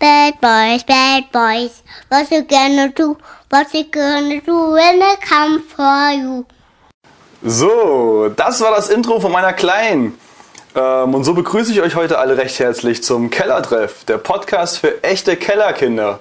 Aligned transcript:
Bad 0.00 0.40
Boys, 0.40 0.82
Bad 0.82 1.30
Boys. 1.30 1.82
Was 2.08 2.30
you 2.30 2.42
gonna 2.42 2.88
do? 2.88 3.18
What 3.50 3.74
you 3.74 3.84
gonna 3.84 4.40
do 4.40 4.72
when 4.72 5.02
I 5.02 5.16
come 5.20 5.60
for 5.60 6.10
you? 6.10 6.46
So, 7.42 8.30
das 8.34 8.62
war 8.62 8.70
das 8.70 8.88
Intro 8.88 9.20
von 9.20 9.30
meiner 9.30 9.52
Kleinen. 9.52 10.18
Ähm, 10.74 11.14
und 11.14 11.24
so 11.24 11.34
begrüße 11.34 11.72
ich 11.72 11.82
euch 11.82 11.96
heute 11.96 12.18
alle 12.18 12.38
recht 12.38 12.58
herzlich 12.58 13.02
zum 13.02 13.28
Kellertreff, 13.28 14.04
der 14.04 14.16
Podcast 14.16 14.78
für 14.78 15.04
echte 15.04 15.36
Kellerkinder. 15.36 16.20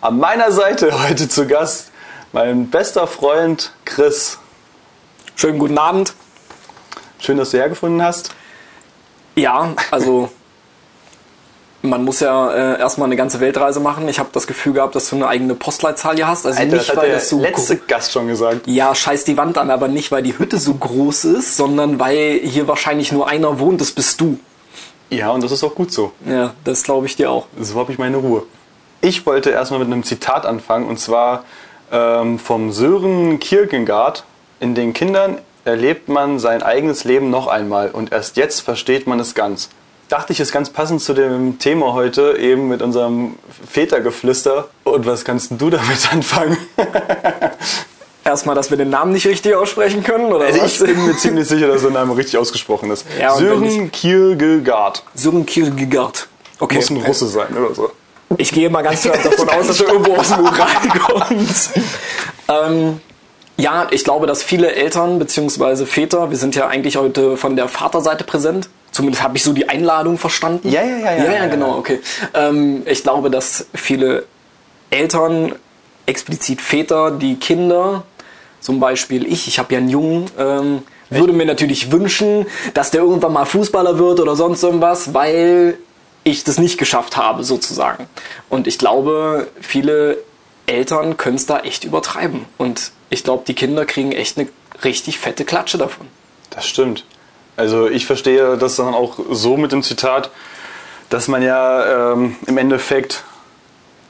An 0.00 0.20
meiner 0.20 0.52
Seite 0.52 0.92
heute 1.08 1.28
zu 1.28 1.48
Gast 1.48 1.90
mein 2.30 2.70
bester 2.70 3.08
Freund 3.08 3.72
Chris. 3.84 4.38
Schönen 5.34 5.58
guten 5.58 5.78
Abend. 5.78 6.14
Schön, 7.18 7.36
dass 7.36 7.50
du 7.50 7.58
hergefunden 7.58 8.00
hast. 8.00 8.32
Ja, 9.34 9.74
also 9.90 10.30
man 11.82 12.04
muss 12.04 12.20
ja 12.20 12.50
äh, 12.52 12.78
erstmal 12.78 13.06
eine 13.06 13.16
ganze 13.16 13.40
Weltreise 13.40 13.80
machen. 13.80 14.08
Ich 14.08 14.18
habe 14.18 14.28
das 14.32 14.46
Gefühl 14.46 14.72
gehabt, 14.74 14.94
dass 14.94 15.10
du 15.10 15.16
eine 15.16 15.26
eigene 15.26 15.54
Postleitzahl 15.54 16.14
hier 16.14 16.28
hast. 16.28 16.46
Also 16.46 16.60
Alter, 16.60 16.76
nicht, 16.76 16.96
weil 16.96 17.10
das 17.10 17.28
so 17.28 17.40
letzte 17.40 17.76
Gast 17.76 18.12
schon 18.12 18.28
gesagt. 18.28 18.66
ja, 18.66 18.94
scheiß 18.94 19.24
die 19.24 19.36
Wand 19.36 19.58
an, 19.58 19.70
aber 19.70 19.88
nicht, 19.88 20.12
weil 20.12 20.22
die 20.22 20.38
Hütte 20.38 20.58
so 20.58 20.74
groß 20.74 21.24
ist, 21.24 21.56
sondern 21.56 21.98
weil 21.98 22.40
hier 22.42 22.68
wahrscheinlich 22.68 23.12
nur 23.12 23.28
einer 23.28 23.58
wohnt, 23.58 23.80
das 23.80 23.90
bist 23.90 24.20
du. 24.20 24.38
Ja, 25.10 25.30
und 25.30 25.42
das 25.42 25.52
ist 25.52 25.62
auch 25.64 25.74
gut 25.74 25.92
so. 25.92 26.12
Ja, 26.24 26.54
das 26.64 26.84
glaube 26.84 27.06
ich 27.06 27.16
dir 27.16 27.30
auch. 27.30 27.46
So 27.60 27.78
habe 27.78 27.92
ich 27.92 27.98
meine 27.98 28.16
Ruhe. 28.16 28.44
Ich 29.00 29.26
wollte 29.26 29.50
erstmal 29.50 29.80
mit 29.80 29.88
einem 29.88 30.04
Zitat 30.04 30.46
anfangen 30.46 30.86
und 30.86 30.98
zwar 30.98 31.44
ähm, 31.90 32.38
vom 32.38 32.72
Sören 32.72 33.40
Kierkegaard. 33.40 34.24
In 34.60 34.74
den 34.74 34.92
Kindern 34.92 35.38
erlebt 35.64 36.08
man 36.08 36.38
sein 36.38 36.62
eigenes 36.62 37.04
Leben 37.04 37.28
noch 37.28 37.48
einmal 37.48 37.90
und 37.90 38.12
erst 38.12 38.36
jetzt 38.36 38.60
versteht 38.60 39.06
man 39.06 39.18
es 39.20 39.34
ganz. 39.34 39.68
Dachte 40.12 40.34
ich, 40.34 40.40
ist 40.40 40.52
ganz 40.52 40.68
passend 40.68 41.00
zu 41.00 41.14
dem 41.14 41.58
Thema 41.58 41.94
heute, 41.94 42.36
eben 42.36 42.68
mit 42.68 42.82
unserem 42.82 43.36
Vätergeflüster. 43.70 44.68
Und 44.84 45.06
was 45.06 45.24
kannst 45.24 45.52
du 45.58 45.70
damit 45.70 46.06
anfangen? 46.12 46.58
Erstmal, 48.22 48.54
dass 48.54 48.68
wir 48.68 48.76
den 48.76 48.90
Namen 48.90 49.12
nicht 49.12 49.26
richtig 49.26 49.54
aussprechen 49.54 50.04
können, 50.04 50.30
oder 50.30 50.44
Also 50.44 50.60
was? 50.60 50.82
ich 50.82 50.86
bin 50.86 51.06
mir 51.06 51.16
ziemlich 51.16 51.48
sicher, 51.48 51.66
dass 51.66 51.80
der 51.80 51.92
Name 51.92 52.14
richtig 52.14 52.36
ausgesprochen 52.36 52.90
ist. 52.90 53.06
Ja, 53.18 53.34
Sören 53.36 53.90
Kierkegaard. 53.90 55.02
Sören 55.14 55.46
Kierkegaard. 55.46 56.28
Okay. 56.60 56.74
Muss 56.76 56.90
ein 56.90 56.98
Russe 56.98 57.26
sein 57.28 57.56
oder 57.56 57.74
so. 57.74 57.90
Ich 58.36 58.52
gehe 58.52 58.68
mal 58.68 58.82
ganz 58.82 59.00
stark 59.00 59.22
davon 59.22 59.48
aus, 59.48 59.66
dass 59.68 59.80
er 59.80 59.88
irgendwo 59.94 60.14
aus 60.16 60.28
dem 60.28 60.40
Ural 60.40 60.98
kommt. 61.06 61.70
ähm, 62.48 63.00
ja, 63.56 63.86
ich 63.90 64.04
glaube, 64.04 64.26
dass 64.26 64.42
viele 64.42 64.72
Eltern 64.74 65.18
bzw. 65.18 65.86
Väter, 65.86 66.28
wir 66.28 66.36
sind 66.36 66.54
ja 66.54 66.68
eigentlich 66.68 66.98
heute 66.98 67.38
von 67.38 67.56
der 67.56 67.68
Vaterseite 67.68 68.24
präsent. 68.24 68.68
Zumindest 68.92 69.22
habe 69.22 69.36
ich 69.36 69.42
so 69.42 69.52
die 69.52 69.68
Einladung 69.68 70.18
verstanden. 70.18 70.68
Ja, 70.68 70.82
ja, 70.82 70.98
ja, 70.98 71.12
ja, 71.12 71.16
Ja, 71.16 71.24
ja, 71.24 71.32
ja, 71.32 71.46
genau, 71.46 71.72
ja. 71.72 71.78
okay. 71.78 72.00
Ähm, 72.34 72.82
ich 72.86 73.02
glaube, 73.02 73.30
dass 73.30 73.66
viele 73.74 74.24
Eltern, 74.90 75.54
explizit 76.06 76.60
Väter, 76.60 77.10
die 77.10 77.36
Kinder, 77.36 78.04
zum 78.60 78.78
Beispiel 78.80 79.26
ich, 79.26 79.48
ich 79.48 79.58
habe 79.58 79.72
ja 79.72 79.78
einen 79.80 79.88
Jungen, 79.88 80.30
ähm, 80.38 80.82
würde 81.10 81.32
mir 81.32 81.46
natürlich 81.46 81.90
wünschen, 81.92 82.46
dass 82.74 82.90
der 82.90 83.02
irgendwann 83.02 83.32
mal 83.32 83.44
Fußballer 83.44 83.98
wird 83.98 84.20
oder 84.20 84.36
sonst 84.36 84.62
irgendwas, 84.62 85.12
weil 85.14 85.78
ich 86.24 86.44
das 86.44 86.58
nicht 86.58 86.78
geschafft 86.78 87.16
habe, 87.16 87.44
sozusagen. 87.44 88.06
Und 88.48 88.66
ich 88.66 88.78
glaube, 88.78 89.48
viele 89.60 90.18
Eltern 90.66 91.16
können 91.16 91.36
es 91.36 91.46
da 91.46 91.60
echt 91.60 91.84
übertreiben. 91.84 92.46
Und 92.58 92.92
ich 93.10 93.24
glaube, 93.24 93.44
die 93.46 93.54
Kinder 93.54 93.84
kriegen 93.84 94.12
echt 94.12 94.38
eine 94.38 94.48
richtig 94.84 95.18
fette 95.18 95.44
Klatsche 95.44 95.78
davon. 95.78 96.06
Das 96.50 96.66
stimmt. 96.66 97.04
Also 97.56 97.88
ich 97.88 98.06
verstehe 98.06 98.56
das 98.56 98.76
dann 98.76 98.94
auch 98.94 99.18
so 99.30 99.56
mit 99.56 99.72
dem 99.72 99.82
Zitat, 99.82 100.30
dass 101.10 101.28
man 101.28 101.42
ja 101.42 102.12
ähm, 102.12 102.36
im 102.46 102.56
Endeffekt 102.56 103.24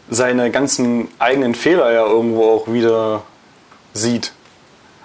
seine 0.08 0.50
ganzen 0.50 1.08
eigenen 1.18 1.54
Fehler 1.54 1.92
ja 1.92 2.06
irgendwo 2.06 2.50
auch 2.50 2.72
wieder 2.72 3.22
sieht. 3.92 4.32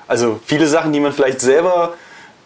Also 0.08 0.40
viele 0.46 0.68
Sachen, 0.68 0.94
die 0.94 1.00
man 1.00 1.12
vielleicht 1.14 1.42
selber, 1.42 1.96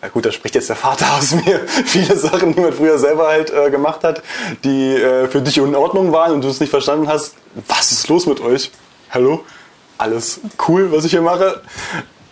na 0.02 0.08
gut, 0.08 0.26
da 0.26 0.32
spricht 0.32 0.56
jetzt 0.56 0.70
der 0.70 0.76
Vater 0.76 1.06
aus 1.18 1.32
mir, 1.32 1.68
viele 1.68 2.16
Sachen, 2.16 2.56
die 2.56 2.62
man 2.62 2.74
früher 2.74 2.98
selber 2.98 3.28
halt 3.28 3.52
äh, 3.52 3.70
gemacht 3.70 4.04
hat, 4.04 4.24
die 4.64 4.96
äh, 4.96 5.28
für 5.28 5.42
dich 5.42 5.58
in 5.58 5.76
Ordnung 5.76 6.12
waren 6.12 6.32
und 6.32 6.44
du 6.44 6.48
es 6.48 6.60
nicht 6.60 6.70
verstanden 6.70 7.08
hast, 7.08 7.36
was 7.68 7.92
ist 7.92 8.08
los 8.08 8.26
mit 8.26 8.40
euch? 8.40 8.72
Hallo? 9.10 9.44
Alles 9.98 10.40
cool, 10.68 10.92
was 10.92 11.06
ich 11.06 11.12
hier 11.12 11.22
mache? 11.22 11.62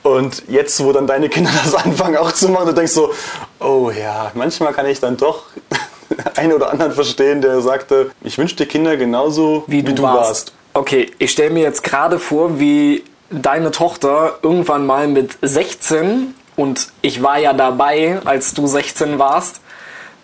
Und 0.03 0.43
jetzt, 0.47 0.83
wo 0.83 0.91
dann 0.91 1.07
deine 1.07 1.29
Kinder 1.29 1.51
das 1.63 1.75
anfangen 1.75 2.17
auch 2.17 2.31
zu 2.31 2.49
machen, 2.49 2.67
du 2.67 2.73
denkst 2.73 2.93
so, 2.93 3.11
oh 3.59 3.91
ja, 3.91 4.31
manchmal 4.33 4.73
kann 4.73 4.85
ich 4.85 4.99
dann 4.99 5.17
doch 5.17 5.43
einen 6.35 6.53
oder 6.53 6.71
anderen 6.71 6.93
verstehen, 6.93 7.41
der 7.41 7.61
sagte, 7.61 8.11
ich 8.21 8.37
wünsche 8.37 8.55
dir 8.55 8.65
Kinder 8.65 8.97
genauso, 8.97 9.63
wie 9.67 9.83
du, 9.83 10.01
warst. 10.01 10.53
Okay, 10.73 11.11
ich 11.17 11.31
stelle 11.31 11.49
mir 11.49 11.63
jetzt 11.63 11.83
gerade 11.83 12.19
vor, 12.19 12.59
wie 12.59 13.03
deine 13.29 13.71
Tochter 13.71 14.39
irgendwann 14.41 14.85
mal 14.85 15.07
mit 15.07 15.37
16 15.41 16.33
und 16.55 16.89
ich 17.01 17.21
war 17.21 17.37
ja 17.39 17.53
dabei, 17.53 18.19
als 18.25 18.53
du 18.53 18.67
16 18.67 19.19
warst, 19.19 19.61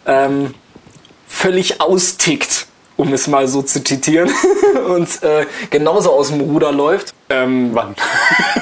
ähm, 0.05 0.53
völlig 1.27 1.81
austickt, 1.81 2.67
um 2.97 3.13
es 3.13 3.27
mal 3.27 3.47
so 3.47 3.61
zu 3.61 3.83
zitieren, 3.83 4.29
und 4.87 5.23
äh, 5.23 5.45
genauso 5.69 6.11
aus 6.11 6.29
dem 6.29 6.41
Ruder 6.41 6.71
läuft. 6.71 7.13
Ähm, 7.29 7.71
Wann? 7.73 7.95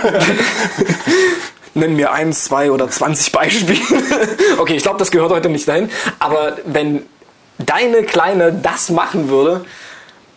Nenn 1.75 1.95
mir 1.95 2.11
eins, 2.11 2.45
zwei 2.45 2.71
oder 2.71 2.89
20 2.89 3.31
Beispiele. 3.31 3.79
okay, 4.59 4.75
ich 4.75 4.83
glaube, 4.83 4.99
das 4.99 5.09
gehört 5.09 5.31
heute 5.31 5.49
nicht 5.49 5.67
dahin. 5.67 5.89
Aber 6.19 6.57
wenn 6.65 7.03
deine 7.57 8.03
Kleine 8.03 8.53
das 8.53 8.89
machen 8.89 9.29
würde, 9.29 9.65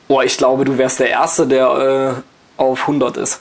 boah, 0.09 0.25
ich 0.25 0.39
glaube, 0.39 0.65
du 0.65 0.79
wärst 0.79 1.01
der 1.01 1.11
Erste, 1.11 1.47
der 1.47 2.25
äh, 2.59 2.63
auf 2.63 2.81
100 2.83 3.19
ist. 3.19 3.41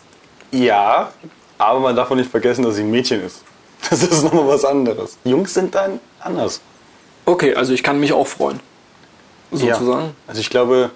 Ja, 0.51 1.11
aber 1.57 1.79
man 1.79 1.95
darf 1.95 2.11
auch 2.11 2.15
nicht 2.15 2.29
vergessen, 2.29 2.63
dass 2.63 2.75
sie 2.75 2.83
ein 2.83 2.91
Mädchen 2.91 3.23
ist. 3.23 3.43
Das 3.89 4.03
ist 4.03 4.23
nochmal 4.23 4.47
was 4.47 4.65
anderes. 4.65 5.17
Jungs 5.23 5.53
sind 5.53 5.73
dann 5.75 5.99
anders. 6.19 6.59
Okay, 7.25 7.55
also 7.55 7.73
ich 7.73 7.83
kann 7.83 7.99
mich 7.99 8.13
auch 8.13 8.27
freuen. 8.27 8.59
Sozusagen. 9.51 10.05
Ja. 10.07 10.11
Also 10.27 10.41
ich 10.41 10.49
glaube, 10.49 10.91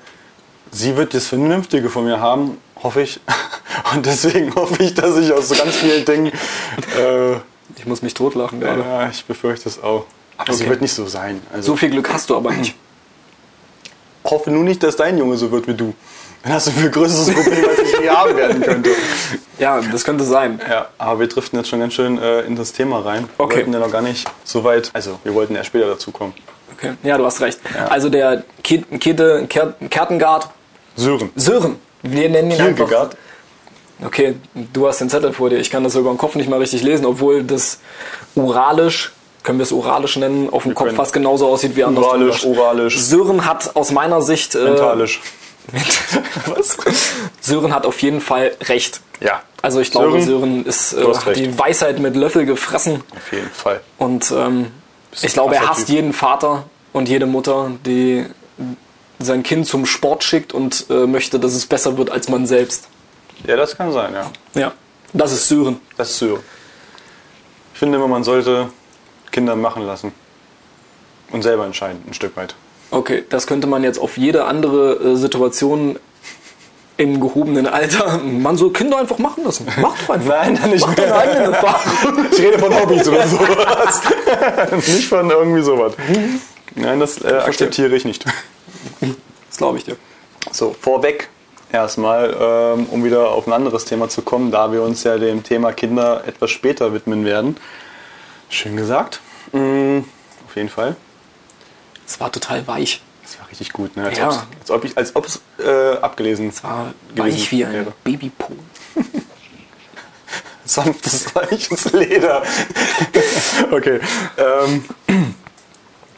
sie 0.71 0.95
wird 0.97 1.13
das 1.13 1.27
Vernünftige 1.27 1.89
von 1.89 2.05
mir 2.05 2.19
haben, 2.19 2.57
hoffe 2.81 3.01
ich. 3.01 3.19
Und 3.93 4.05
deswegen 4.05 4.53
hoffe 4.55 4.83
ich, 4.83 4.93
dass 4.93 5.17
ich 5.17 5.31
aus 5.31 5.49
so 5.49 5.55
ganz 5.55 5.75
vielen 5.77 6.03
Dingen, 6.05 6.31
äh, 6.97 7.33
Ich 7.77 7.85
muss 7.85 8.01
mich 8.01 8.13
totlachen 8.13 8.59
gerade. 8.59 8.81
ja, 8.81 9.09
ich 9.09 9.23
befürchte 9.25 9.69
es 9.69 9.81
auch. 9.81 10.05
Aber 10.37 10.53
sie 10.53 10.63
Okay. 10.63 10.69
wird 10.71 10.81
nicht 10.81 10.93
so 10.93 11.05
sein. 11.07 11.41
Also 11.53 11.73
So 11.73 11.75
viel 11.77 11.89
Glück 11.89 12.11
hast 12.11 12.29
du 12.29 12.35
aber 12.35 12.51
nicht. 12.51 12.75
hoffe 14.25 14.51
nur 14.51 14.63
nicht, 14.63 14.83
dass 14.83 14.95
dein 14.95 15.17
Junge 15.17 15.37
so 15.37 15.51
wird 15.51 15.67
wie 15.67 15.73
du. 15.73 15.93
Dann 16.43 16.53
hast 16.53 16.67
du 16.67 16.71
ein 16.71 16.77
viel 16.77 16.89
größeres 16.89 17.33
Problem, 17.33 17.65
als 17.67 17.79
ich 17.79 17.99
je 17.99 18.09
haben 18.09 18.35
werden 18.35 18.61
könnte. 18.61 18.89
Ja, 19.59 19.81
das 19.81 20.05
könnte 20.05 20.23
sein. 20.23 20.61
Ja, 20.69 20.87
aber 20.97 21.19
wir 21.19 21.27
driften 21.27 21.59
jetzt 21.59 21.67
schon 21.67 21.81
ganz 21.81 21.93
schön 21.93 22.17
äh, 22.17 22.43
in 22.43 22.55
das 22.55 22.71
Thema 22.71 22.99
rein. 22.99 23.27
Wir 23.35 23.43
Okay. 23.43 23.57
wollten 23.57 23.73
ja 23.73 23.79
noch 23.79 23.91
gar 23.91 24.01
nicht 24.01 24.25
so 24.45 24.63
weit, 24.63 24.89
also 24.93 25.19
wir 25.25 25.33
wollten 25.33 25.53
ja 25.53 25.65
später 25.65 25.87
dazu 25.87 26.11
kommen. 26.11 26.33
Okay. 26.79 26.93
Ja, 27.03 27.17
du 27.17 27.25
hast 27.25 27.41
recht. 27.41 27.59
Ja. 27.75 27.85
Also 27.87 28.09
der 28.09 28.43
Ker- 28.63 29.73
Kertengard, 29.89 30.49
Sören. 30.95 31.29
Sören. 31.35 31.75
Wir 32.03 32.29
nennen 32.29 32.51
ihn 32.51 32.61
einfach. 32.61 33.09
Okay, 34.05 34.35
du 34.55 34.87
hast 34.87 35.01
den 35.01 35.09
Zettel 35.09 35.33
vor 35.33 35.49
dir. 35.49 35.57
Ich 35.59 35.69
kann 35.69 35.83
das 35.83 35.91
sogar 35.93 36.11
im 36.11 36.17
Kopf 36.17 36.35
nicht 36.35 36.49
mal 36.49 36.59
richtig 36.59 36.83
lesen, 36.83 37.05
obwohl 37.05 37.43
das 37.43 37.79
Uralisch, 38.35 39.11
können 39.43 39.59
wir 39.59 39.63
es 39.63 39.73
Uralisch 39.73 40.15
nennen, 40.15 40.49
auf 40.49 40.63
dem 40.63 40.73
Kopf 40.73 40.87
können- 40.87 40.95
fast 40.97 41.11
genauso 41.11 41.47
aussieht 41.49 41.75
wie 41.75 41.83
anders. 41.83 42.05
Oralisch, 42.05 42.45
oralisch, 42.45 42.97
Sören 42.99 43.45
hat 43.45 43.75
aus 43.75 43.91
meiner 43.91 44.21
Sicht. 44.21 44.55
Äh, 44.55 44.59
mentalisch. 44.63 45.21
Was? 46.45 46.77
Sören 47.41 47.73
hat 47.75 47.85
auf 47.85 48.01
jeden 48.01 48.21
Fall 48.21 48.51
recht. 48.63 49.01
Ja, 49.19 49.41
Also 49.61 49.81
ich 49.81 49.91
glaube, 49.91 50.21
Sören, 50.21 50.25
Sören 50.25 50.65
ist, 50.65 50.93
äh, 50.93 51.03
hat 51.05 51.27
recht. 51.27 51.39
die 51.39 51.59
Weisheit 51.59 51.99
mit 51.99 52.15
Löffel 52.15 52.45
gefressen. 52.45 53.03
auf 53.15 53.31
jeden 53.33 53.49
Fall. 53.49 53.81
Und 53.97 54.31
ähm, 54.31 54.67
ich 55.11 55.33
glaube, 55.33 55.55
er 55.55 55.67
hasst 55.69 55.87
Typ. 55.87 55.95
jeden 55.95 56.13
Vater 56.13 56.65
und 56.93 57.09
jede 57.09 57.25
Mutter, 57.25 57.71
die 57.85 58.25
sein 59.19 59.43
Kind 59.43 59.67
zum 59.67 59.85
Sport 59.85 60.23
schickt 60.23 60.53
und 60.53 60.85
äh, 60.89 61.05
möchte, 61.05 61.39
dass 61.39 61.53
es 61.53 61.65
besser 61.65 61.97
wird 61.97 62.09
als 62.09 62.29
man 62.29 62.45
selbst. 62.45 62.87
Ja, 63.45 63.55
das 63.55 63.75
kann 63.75 63.91
sein, 63.91 64.13
ja. 64.13 64.31
Ja, 64.53 64.73
das 65.13 65.31
ist 65.31 65.47
Sören. 65.47 65.79
Das 65.97 66.11
ist 66.11 66.19
Sören. 66.19 66.41
Ich 67.73 67.79
finde 67.79 67.97
immer, 67.97 68.07
man 68.07 68.23
sollte 68.23 68.69
Kinder 69.31 69.55
machen 69.55 69.85
lassen. 69.85 70.11
Und 71.31 71.43
selber 71.43 71.65
entscheiden, 71.65 72.01
ein 72.07 72.13
Stück 72.13 72.35
weit. 72.35 72.55
Okay, 72.91 73.23
das 73.29 73.45
könnte 73.45 73.67
man 73.67 73.83
jetzt 73.83 73.99
auf 73.99 74.17
jede 74.17 74.45
andere 74.45 74.95
äh, 74.95 75.15
Situation 75.15 75.99
im 76.99 77.21
gehobenen 77.21 77.65
Alter. 77.65 78.17
Man 78.17 78.57
soll 78.57 78.73
Kinder 78.73 78.97
einfach 78.97 79.17
machen 79.19 79.45
lassen. 79.45 79.65
Macht 79.79 80.01
doch 80.03 80.15
einfach. 80.15 80.27
Nein, 80.27 80.59
dann 80.61 80.69
nicht 80.69 80.85
Macht 80.85 80.99
deine 80.99 81.15
eigenen 81.15 81.53
Erfahrungen. 81.53 82.27
Ich 82.31 82.39
rede 82.39 82.59
von 82.59 82.75
Hobbys 82.75 83.07
oder 83.07 83.25
sowas. 83.25 84.01
nicht 84.71 85.07
von 85.07 85.29
irgendwie 85.29 85.61
sowas. 85.61 85.93
Nein, 86.75 86.99
das 86.99 87.23
äh, 87.23 87.27
akzeptiere 87.27 87.95
ich 87.95 88.03
nicht. 88.03 88.25
Das 89.49 89.57
glaube 89.57 89.77
ich 89.77 89.85
dir. 89.85 89.95
So, 90.51 90.75
vorweg 90.79 91.29
erstmal, 91.71 92.35
ähm, 92.37 92.87
um 92.91 93.03
wieder 93.03 93.29
auf 93.29 93.47
ein 93.47 93.53
anderes 93.53 93.85
Thema 93.85 94.09
zu 94.09 94.21
kommen, 94.21 94.51
da 94.51 94.73
wir 94.73 94.83
uns 94.83 95.03
ja 95.03 95.17
dem 95.17 95.43
Thema 95.43 95.71
Kinder 95.71 96.23
etwas 96.27 96.51
später 96.51 96.93
widmen 96.93 97.23
werden. 97.23 97.55
Schön 98.49 98.75
gesagt. 98.75 99.21
Mm, 99.53 99.99
auf 100.47 100.55
jeden 100.55 100.69
Fall. 100.69 100.97
Es 102.05 102.19
war 102.19 102.29
total 102.29 102.67
weich. 102.67 103.01
Das 103.29 103.39
war 103.39 103.49
richtig 103.49 103.71
gut, 103.73 103.95
ne? 103.95 104.05
Als, 104.05 104.17
Ja. 104.17 104.47
als 104.59 104.71
ob 104.71 104.83
ich, 104.85 104.97
als 104.97 105.15
ob 105.15 105.27
es 105.27 105.39
äh, 105.63 105.97
abgelesen 105.97 106.51
War 106.63 106.93
gewesen 107.13 107.33
weich 107.35 107.51
wie 107.51 107.63
ein 107.63 107.73
wäre. 107.73 107.93
Babypo. 108.03 108.53
sanftes, 110.65 111.35
weiches 111.35 111.91
Leder. 111.93 112.41
okay. 113.71 113.99
Ähm, 114.37 114.85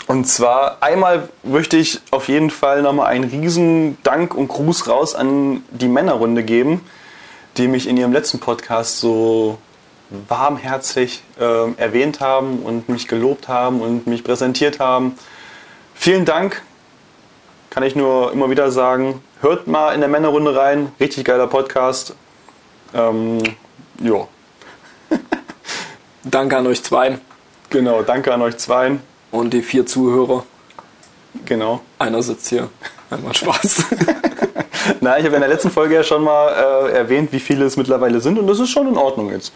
und 0.08 0.26
zwar 0.26 0.82
einmal 0.82 1.28
möchte 1.44 1.76
ich 1.78 2.00
auf 2.12 2.30
jeden 2.30 2.50
Fall 2.50 2.82
nochmal 2.82 3.08
einen 3.08 3.26
riesen 3.26 3.98
Dank 4.04 4.34
und 4.34 4.48
Gruß 4.48 4.88
raus 4.88 5.14
an 5.14 5.64
die 5.72 5.88
Männerrunde 5.90 6.44
geben, 6.44 6.82
die 7.58 7.68
mich 7.68 7.88
in 7.88 7.98
ihrem 7.98 8.14
letzten 8.14 8.40
Podcast 8.40 9.00
so 9.00 9.58
warmherzig 10.30 11.24
ähm, 11.40 11.76
erwähnt 11.78 12.22
haben 12.22 12.60
und 12.60 12.88
mich 12.88 13.08
gelobt 13.10 13.50
haben 13.50 13.82
und 13.82 14.08
mich 14.08 14.24
präsentiert 14.24 14.80
haben. 14.80 15.18
Vielen 15.94 16.26
Dank, 16.26 16.62
kann 17.72 17.82
ich 17.82 17.96
nur 17.96 18.32
immer 18.32 18.52
wieder 18.52 18.70
sagen. 18.70 19.24
Hört 19.42 19.66
mal 19.66 19.94
in 19.96 20.02
der 20.02 20.10
Männerrunde 20.10 20.56
rein, 20.56 20.92
richtig 21.00 21.26
geiler 21.26 21.48
Podcast. 21.48 22.16
Ähm, 22.94 23.42
ja, 24.00 24.28
Danke 26.24 26.58
an 26.58 26.68
euch 26.68 26.84
zwei 26.84 27.18
Genau, 27.72 28.02
danke 28.04 28.34
an 28.34 28.42
euch 28.42 28.58
zweien. 28.58 29.02
und 29.32 29.54
die 29.54 29.62
vier 29.62 29.86
Zuhörer. 29.86 30.44
Genau. 31.46 31.80
Einer 31.98 32.22
sitzt 32.22 32.50
hier. 32.50 32.68
Einmal 33.10 33.34
Spaß. 33.34 33.86
Na, 35.02 35.18
ich 35.18 35.26
habe 35.26 35.36
in 35.36 35.42
der 35.42 35.50
letzten 35.50 35.72
Folge 35.72 35.96
ja 35.96 36.04
schon 36.04 36.24
mal 36.24 36.50
äh, 36.90 36.92
erwähnt, 36.92 37.32
wie 37.32 37.40
viele 37.40 37.66
es 37.66 37.78
mittlerweile 37.78 38.20
sind 38.20 38.38
und 38.38 38.48
das 38.48 38.60
ist 38.60 38.70
schon 38.70 38.88
in 38.88 38.98
Ordnung 38.98 39.32
jetzt. 39.32 39.54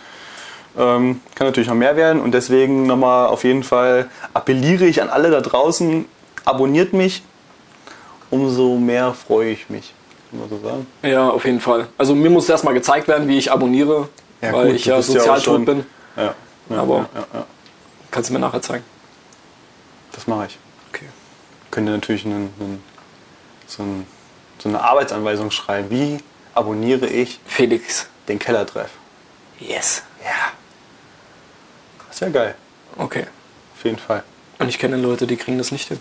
Ähm, 0.78 1.22
kann 1.36 1.48
natürlich 1.48 1.68
noch 1.68 1.76
mehr 1.76 1.98
werden 1.98 2.22
und 2.22 2.32
deswegen 2.32 2.88
nochmal 2.88 3.28
auf 3.28 3.44
jeden 3.44 3.64
Fall 3.64 4.10
appelliere 4.34 4.86
ich 4.86 5.02
an 5.02 5.10
alle 5.10 5.30
da 5.32 5.42
draußen, 5.42 6.06
abonniert 6.46 6.94
mich, 6.94 7.24
umso 8.36 8.76
mehr 8.78 9.14
freue 9.14 9.52
ich 9.52 9.70
mich. 9.70 9.94
Kann 10.30 10.40
man 10.40 10.50
so 10.50 10.60
sagen. 10.60 10.88
ja, 11.04 11.30
auf 11.30 11.46
jeden 11.46 11.60
Fall. 11.62 11.88
Also 11.98 12.14
mir 12.16 12.30
muss 12.30 12.50
erstmal 12.50 12.74
gezeigt 12.74 13.08
werden, 13.08 13.28
wie 13.28 13.38
ich 13.38 13.52
abonniere, 13.52 14.10
weil 14.42 14.68
gut, 14.68 14.76
ich 14.76 14.86
ja 14.86 15.02
sozial 15.02 15.40
schon- 15.40 15.66
tot 15.66 15.76
bin. 15.76 15.86
Ja, 16.18 16.34
ja, 16.70 16.78
Aber- 16.82 16.98
ja, 16.98 17.10
ja, 17.16 17.28
ja. 17.34 17.46
Kannst 18.12 18.30
du 18.30 18.34
mir 18.34 18.40
nachher 18.40 18.62
zeigen. 18.62 18.84
das 20.14 20.26
mache 20.28 20.48
ich. 20.48 20.58
Okay. 20.94 21.06
Könnt 21.72 21.88
ihr 21.90 21.92
natürlich 21.92 22.26
einen, 22.26 22.54
einen, 22.60 22.84
so, 23.68 23.84
ein, 23.84 24.08
so 24.60 24.70
eine 24.70 24.82
Arbeitsanweisung 24.82 25.52
schreiben. 25.52 25.90
Wie 25.90 26.18
abonniere 26.54 27.08
ich 27.08 27.40
Felix. 27.46 28.08
den 28.30 28.40
Kellertreff? 28.40 28.90
Yes. 29.60 30.04
Ja. 30.24 30.52
Das 32.10 32.22
wäre 32.22 32.32
geil. 32.32 32.56
Okay. 32.98 33.26
Auf 33.78 33.84
jeden 33.84 33.98
Fall. 34.00 34.24
Und 34.60 34.70
ich 34.70 34.80
kenne 34.80 34.96
Leute, 34.98 35.28
die 35.28 35.36
kriegen 35.36 35.58
das 35.58 35.72
nicht 35.72 35.90
hin. 35.90 36.00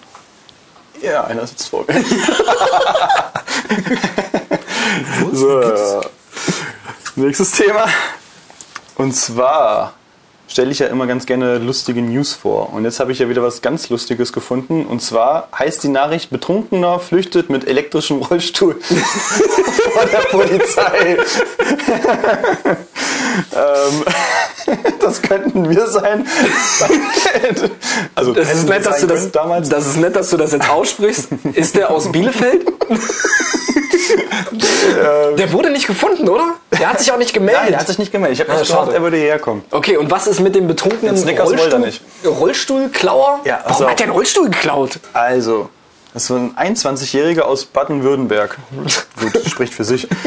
Ja, 1.05 1.25
einer 1.25 1.47
sitzt 1.47 1.69
vor 1.69 1.85
mir. 1.87 2.03
so, 5.33 6.01
nächstes 7.17 7.51
Thema. 7.51 7.87
Und 8.97 9.12
zwar 9.12 9.93
stelle 10.55 10.71
ich 10.71 10.79
ja 10.79 10.87
immer 10.87 11.09
ganz 11.09 11.27
gerne 11.27 11.59
lustige 11.59 12.01
News 12.01 12.33
vor. 12.33 12.73
Und 12.73 12.85
jetzt 12.85 13.01
habe 13.01 13.11
ich 13.11 13.19
ja 13.19 13.29
wieder 13.29 13.43
was 13.43 13.61
ganz 13.61 13.89
Lustiges 13.89 14.33
gefunden. 14.33 14.87
Und 14.87 15.03
zwar 15.03 15.49
heißt 15.59 15.83
die 15.83 15.89
Nachricht, 15.89 16.31
Betrunkener 16.31 17.01
flüchtet 17.01 17.51
mit 17.51 17.67
elektrischem 17.67 18.23
Rollstuhl 18.23 18.77
vor 18.81 20.06
der 20.06 20.19
Polizei. 20.19 21.19
ähm, 23.53 24.05
das 25.01 25.23
könnten 25.23 25.69
wir 25.69 25.89
sein. 25.89 26.25
also 28.15 28.33
Das 28.33 28.55
ist, 28.55 28.69
nett, 28.69 28.87
dass 28.87 29.01
du 29.01 29.09
das, 29.09 29.33
damals. 29.33 29.69
das 29.69 29.89
ist 29.89 29.97
nett, 29.97 30.15
dass 30.15 30.31
du 30.31 30.37
das 30.37 30.53
jetzt 30.53 30.71
aussprichst. 30.71 31.31
Ist 31.55 31.75
der 31.75 31.91
aus 31.91 32.12
Bielefeld? 32.12 32.65
der 35.39 35.53
wurde 35.53 35.71
nicht 35.71 35.87
gefunden, 35.87 36.29
oder? 36.29 36.55
Der 36.79 36.91
hat 36.91 37.01
sich 37.01 37.11
auch 37.12 37.17
nicht 37.19 37.33
gemeldet. 37.33 37.62
Nein, 37.62 37.71
der 37.73 37.81
hat 37.81 37.87
sich 37.87 37.99
nicht 37.99 38.12
gemeldet. 38.12 38.39
Ich 38.39 38.41
habe 38.47 38.53
Ah, 38.56 38.61
nicht 38.61 38.71
schade. 38.71 38.95
er 38.95 39.03
würde 39.03 39.17
hierher 39.17 39.39
kommen. 39.39 39.65
Okay, 39.71 39.97
und 39.97 40.11
was 40.11 40.27
ist 40.27 40.41
mit 40.41 40.55
dem 40.55 40.67
betrunkenen 40.67 41.17
Rollstuhl. 41.39 41.93
Rollstuhlklauer? 42.25 43.41
Ja, 43.45 43.56
pass 43.56 43.79
Warum 43.81 43.91
hat 43.91 43.99
der 43.99 44.06
einen 44.06 44.15
Rollstuhl 44.15 44.51
geklaut? 44.51 44.99
Also, 45.12 45.69
das 46.12 46.23
ist 46.23 46.29
so 46.29 46.37
ein 46.37 46.55
21-Jähriger 46.56 47.43
aus 47.43 47.65
Baden-Württemberg. 47.65 48.59
Gut, 49.21 49.43
spricht 49.47 49.75
für 49.75 49.85
sich. 49.85 50.09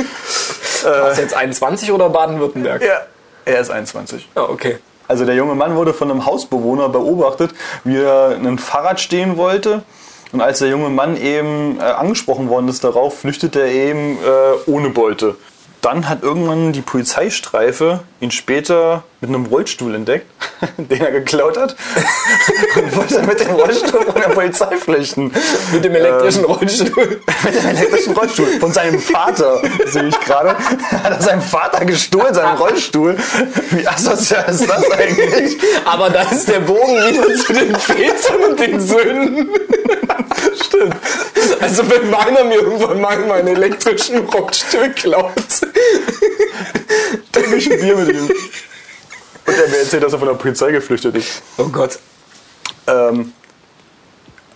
Ist 1.11 1.17
jetzt 1.17 1.33
21 1.33 1.91
oder 1.91 2.09
Baden-Württemberg? 2.09 2.81
Ja, 2.83 3.01
er 3.45 3.59
ist 3.59 3.71
21. 3.71 4.27
Ah, 4.35 4.43
okay. 4.43 4.77
Also 5.07 5.25
der 5.25 5.35
junge 5.35 5.55
Mann 5.55 5.75
wurde 5.75 5.93
von 5.93 6.11
einem 6.11 6.25
Hausbewohner 6.25 6.89
beobachtet, 6.89 7.51
wie 7.83 7.97
er 7.97 8.37
ein 8.37 8.59
Fahrrad 8.59 8.99
stehen 8.99 9.37
wollte. 9.37 9.83
Und 10.31 10.41
als 10.41 10.59
der 10.59 10.69
junge 10.69 10.89
Mann 10.89 11.17
eben 11.17 11.79
äh, 11.79 11.83
angesprochen 11.83 12.49
worden 12.49 12.67
ist 12.67 12.83
darauf, 12.83 13.19
flüchtet 13.19 13.55
er 13.55 13.67
eben 13.67 14.17
äh, 14.17 14.69
ohne 14.69 14.89
Beute. 14.89 15.35
Dann 15.81 16.09
hat 16.09 16.23
irgendwann 16.23 16.73
die 16.73 16.81
Polizeistreife 16.81 18.01
ihn 18.19 18.31
später 18.31 19.03
mit 19.19 19.29
einem 19.31 19.45
Rollstuhl 19.47 19.95
entdeckt, 19.95 20.27
den 20.77 21.01
er 21.01 21.11
geklaut 21.11 21.57
hat. 21.57 21.75
und 22.75 22.95
wollte 22.95 23.23
mit 23.23 23.39
dem 23.39 23.49
Rollstuhl 23.49 24.03
von 24.03 24.21
der 24.21 24.29
Polizei 24.29 24.77
flüchten. 24.77 25.31
Mit 25.71 25.83
dem 25.83 25.95
elektrischen 25.95 26.45
Rollstuhl. 26.45 27.21
Mit 27.43 27.55
dem 27.55 27.67
elektrischen 27.67 28.13
Rollstuhl. 28.13 28.47
Von 28.59 28.71
seinem 28.71 28.99
Vater, 28.99 29.61
sehe 29.85 30.07
ich 30.07 30.19
gerade. 30.19 30.55
Hat 30.57 31.11
er 31.11 31.21
seinem 31.21 31.41
Vater 31.41 31.83
gestohlen, 31.85 32.33
seinen 32.33 32.57
Rollstuhl. 32.57 33.17
Wie 33.71 33.87
asozial 33.87 34.45
ist 34.49 34.69
das 34.69 34.91
eigentlich? 34.91 35.57
Aber 35.85 36.09
da 36.09 36.21
ist 36.23 36.47
der 36.47 36.59
Bogen 36.59 36.97
wieder 37.07 37.35
zu 37.35 37.53
den 37.53 37.75
Vätern 37.75 38.43
und 38.49 38.59
den 38.59 38.79
Söhnen. 38.79 39.49
Stimmt. 40.65 40.95
Also 41.59 41.89
wenn 41.89 42.09
meiner 42.09 42.43
mir 42.43 42.59
irgendwann 42.59 43.01
mal 43.01 43.17
meinen 43.19 43.47
elektrischen 43.47 44.19
Rollstuhl 44.27 44.89
klaut. 44.91 45.33
Trinke 47.31 47.55
ich 47.55 47.71
ein 47.71 47.79
Bier 47.79 47.95
mit 47.95 48.09
ihm. 48.09 48.29
Und 49.47 49.57
er 49.57 49.67
mir 49.69 49.77
erzählt, 49.77 50.03
dass 50.03 50.13
er 50.13 50.19
von 50.19 50.27
der 50.27 50.35
Polizei 50.35 50.71
geflüchtet 50.71 51.15
ist. 51.15 51.41
Oh 51.57 51.69
Gott. 51.69 51.97
Ähm, 52.85 53.31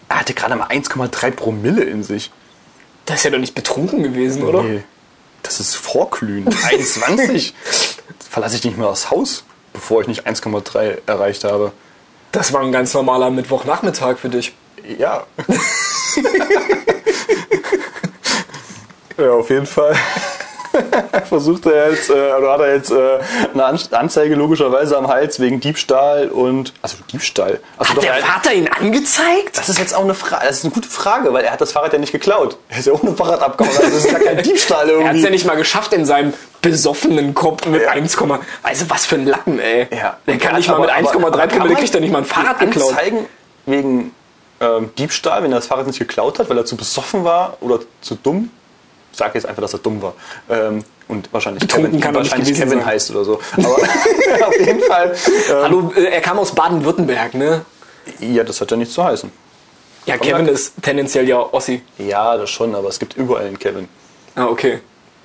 er 0.09 0.19
hatte 0.19 0.33
gerade 0.33 0.55
mal 0.57 0.67
1,3 0.67 1.31
Promille 1.31 1.83
in 1.83 2.03
sich. 2.03 2.29
Der 3.07 3.15
ist 3.15 3.23
ja 3.23 3.31
doch 3.31 3.39
nicht 3.39 3.55
betrunken 3.55 4.03
gewesen, 4.03 4.43
oder? 4.43 4.63
Nee, 4.63 4.83
das 5.43 5.61
ist 5.61 5.75
Vorglühen. 5.75 6.47
21. 6.47 7.55
Verlasse 8.29 8.57
ich 8.57 8.63
nicht 8.63 8.77
mehr 8.77 8.89
das 8.89 9.09
Haus, 9.09 9.43
bevor 9.73 10.01
ich 10.01 10.07
nicht 10.07 10.27
1,3 10.27 10.99
erreicht 11.05 11.45
habe. 11.45 11.71
Das 12.33 12.53
war 12.53 12.61
ein 12.61 12.71
ganz 12.71 12.93
normaler 12.93 13.29
Mittwochnachmittag 13.29 14.17
für 14.17 14.29
dich. 14.29 14.53
Ja. 14.97 15.25
ja, 19.17 19.31
auf 19.31 19.49
jeden 19.49 19.65
Fall. 19.65 19.95
Versucht 21.29 21.65
er 21.65 21.91
jetzt, 21.91 22.09
äh, 22.09 22.13
oder 22.13 22.53
hat 22.53 22.59
er 22.61 22.75
jetzt 22.75 22.91
äh, 22.91 23.19
eine 23.53 23.65
An 23.65 23.79
Anzeige 23.91 24.35
logischerweise 24.35 24.97
am 24.97 25.07
Hals 25.07 25.39
wegen 25.39 25.59
Diebstahl 25.59 26.27
und. 26.29 26.73
Also 26.81 26.97
Diebstahl. 27.11 27.59
Also 27.77 27.93
Hat 27.95 28.03
der 28.03 28.13
er- 28.15 28.23
Vater 28.23 28.53
ihn 28.53 28.67
angezeigt? 28.67 29.57
das 29.57 29.69
ist 29.69 29.79
jetzt 29.79 29.95
auch 29.95 30.03
eine 30.03 30.13
Frage. 30.13 30.45
Das 30.47 30.57
ist 30.57 30.65
eine 30.65 30.73
gute 30.73 30.89
Frage, 30.89 31.33
weil 31.33 31.43
er 31.43 31.51
hat 31.51 31.61
das 31.61 31.71
Fahrrad 31.71 31.93
ja 31.93 31.99
nicht 31.99 32.11
geklaut. 32.11 32.57
Er 32.69 32.79
ist 32.79 32.87
ja 32.87 32.93
ohne 32.93 33.13
Fahrrad 33.15 33.41
abgehauen. 33.41 33.75
Also 33.77 33.89
das 33.89 34.05
ist 34.05 34.11
ja 34.11 34.19
kein 34.19 34.37
Diebstahl 34.43 34.89
Er 34.89 34.95
hat 34.95 34.99
es 35.01 35.05
irgendwie. 35.05 35.23
ja 35.23 35.29
nicht 35.29 35.45
mal 35.45 35.55
geschafft 35.57 35.93
in 35.93 36.05
seinem 36.05 36.33
besoffenen 36.61 37.33
Kopf 37.33 37.65
mit 37.65 37.81
Ja. 37.83 37.89
1, 37.91 38.17
also 38.63 38.89
was 38.89 39.05
für 39.05 39.15
ein 39.15 39.25
Lappen, 39.25 39.59
ey. 39.59 39.87
Ja. 39.91 40.17
Der 40.27 40.37
kann 40.37 40.55
nicht 40.55 40.69
mal 40.69 40.79
mit 40.79 40.89
1,3 40.91 41.47
Promille 41.47 41.75
kriegt 41.75 41.93
er 41.95 42.01
nicht 42.01 42.11
mal 42.11 42.19
ein 42.19 42.25
Fahrrad 42.25 42.59
geklaut. 42.59 42.91
Anzeigen 42.91 43.25
wegen 43.65 44.13
ähm, 44.59 44.91
Diebstahl, 44.97 45.41
wenn 45.43 45.51
er 45.51 45.55
das 45.57 45.67
Fahrrad 45.67 45.87
nicht 45.87 45.97
geklaut 45.99 46.37
hat, 46.39 46.49
weil 46.49 46.57
er 46.57 46.65
zu 46.65 46.75
besoffen 46.77 47.23
war 47.23 47.57
oder 47.61 47.79
zu 48.01 48.15
dumm. 48.15 48.51
Ich 49.11 49.17
sage 49.17 49.31
jetzt 49.35 49.45
einfach, 49.45 49.61
dass 49.61 49.73
er 49.73 49.79
dumm 49.79 50.01
war. 50.01 50.13
Ähm, 50.49 50.83
und 51.07 51.31
wahrscheinlich 51.33 51.61
Betrunken 51.61 51.99
Kevin, 51.99 52.15
wahrscheinlich 52.15 52.53
Kevin 52.53 52.79
sein. 52.79 52.85
heißt 52.85 53.11
oder 53.11 53.25
so. 53.25 53.39
Aber 53.57 53.67
auf 54.47 54.59
jeden 54.59 54.81
Fall. 54.81 55.15
Ähm, 55.49 55.55
Hallo, 55.61 55.93
äh, 55.95 56.05
er 56.05 56.21
kam 56.21 56.39
aus 56.39 56.53
Baden-Württemberg, 56.55 57.33
ne? 57.33 57.65
ja, 58.19 58.43
das 58.43 58.61
hat 58.61 58.71
ja 58.71 58.77
nichts 58.77 58.93
zu 58.93 59.03
heißen. 59.03 59.31
Ja, 60.05 60.17
Kevin 60.17 60.47
ist 60.47 60.73
tendenziell 60.81 61.27
ja 61.27 61.37
Ossi. 61.39 61.83
Ja, 61.97 62.35
das 62.37 62.49
schon, 62.49 62.73
aber 62.73 62.89
es 62.89 62.97
gibt 62.97 63.15
überall 63.15 63.45
einen 63.45 63.59
Kevin. 63.59 63.87
Ah, 64.35 64.45
okay. 64.45 64.79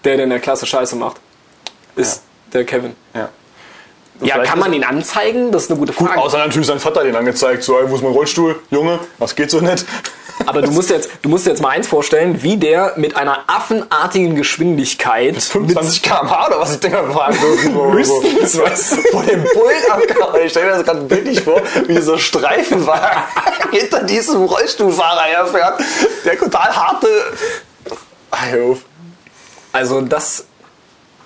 Der, 0.04 0.16
der 0.16 0.24
in 0.24 0.30
der 0.30 0.40
Klasse 0.40 0.66
Scheiße 0.66 0.96
macht, 0.96 1.16
ist 1.94 2.22
der 2.52 2.64
Kevin. 2.64 2.94
Ja. 3.14 3.30
Ja, 4.20 4.34
Vielleicht 4.34 4.50
kann 4.50 4.58
man 4.58 4.72
ihn 4.72 4.84
anzeigen? 4.84 5.52
Das 5.52 5.64
ist 5.64 5.70
eine 5.70 5.78
gute 5.78 5.92
Frage. 5.92 6.18
Außer 6.18 6.38
natürlich 6.38 6.66
sein 6.66 6.78
Vater 6.78 7.04
ihn 7.04 7.14
angezeigt. 7.16 7.62
So, 7.62 7.78
ey, 7.78 7.88
wo 7.90 7.96
ist 7.96 8.02
mein 8.02 8.12
Rollstuhl? 8.12 8.60
Junge, 8.70 8.98
was 9.18 9.34
geht 9.34 9.50
so 9.50 9.60
nicht? 9.60 9.84
Aber 10.44 10.60
du 10.60 10.70
musst, 10.70 10.90
jetzt, 10.90 11.08
du 11.22 11.28
musst 11.28 11.46
dir 11.46 11.50
jetzt 11.50 11.62
mal 11.62 11.70
eins 11.70 11.86
vorstellen, 11.86 12.42
wie 12.42 12.56
der 12.56 12.92
mit 12.96 13.16
einer 13.16 13.44
affenartigen 13.46 14.34
Geschwindigkeit 14.36 15.40
25 15.42 16.02
km/h 16.02 16.48
oder 16.48 16.60
was 16.60 16.74
ich 16.74 16.80
denke, 16.80 16.98
fahren 17.10 17.34
so, 17.34 17.92
Höchstens, 17.92 18.52
du. 18.52 18.96
vor 19.10 19.22
dem 19.22 19.42
Bullen 19.42 19.90
abgehauen. 19.90 20.40
Ich 20.44 20.50
stelle 20.50 20.66
mir 20.66 20.72
das 20.76 20.84
gerade 20.84 21.00
bildlich 21.00 21.40
vor, 21.40 21.62
wie 21.86 22.00
so 22.00 22.18
Streifenwagen 22.18 23.22
hinter 23.70 24.02
diesem 24.04 24.44
Rollstuhlfahrer 24.44 25.22
herfährt, 25.22 25.80
der 26.24 26.38
total 26.38 26.76
harte. 26.76 27.08
Also 29.72 30.00
das. 30.02 30.46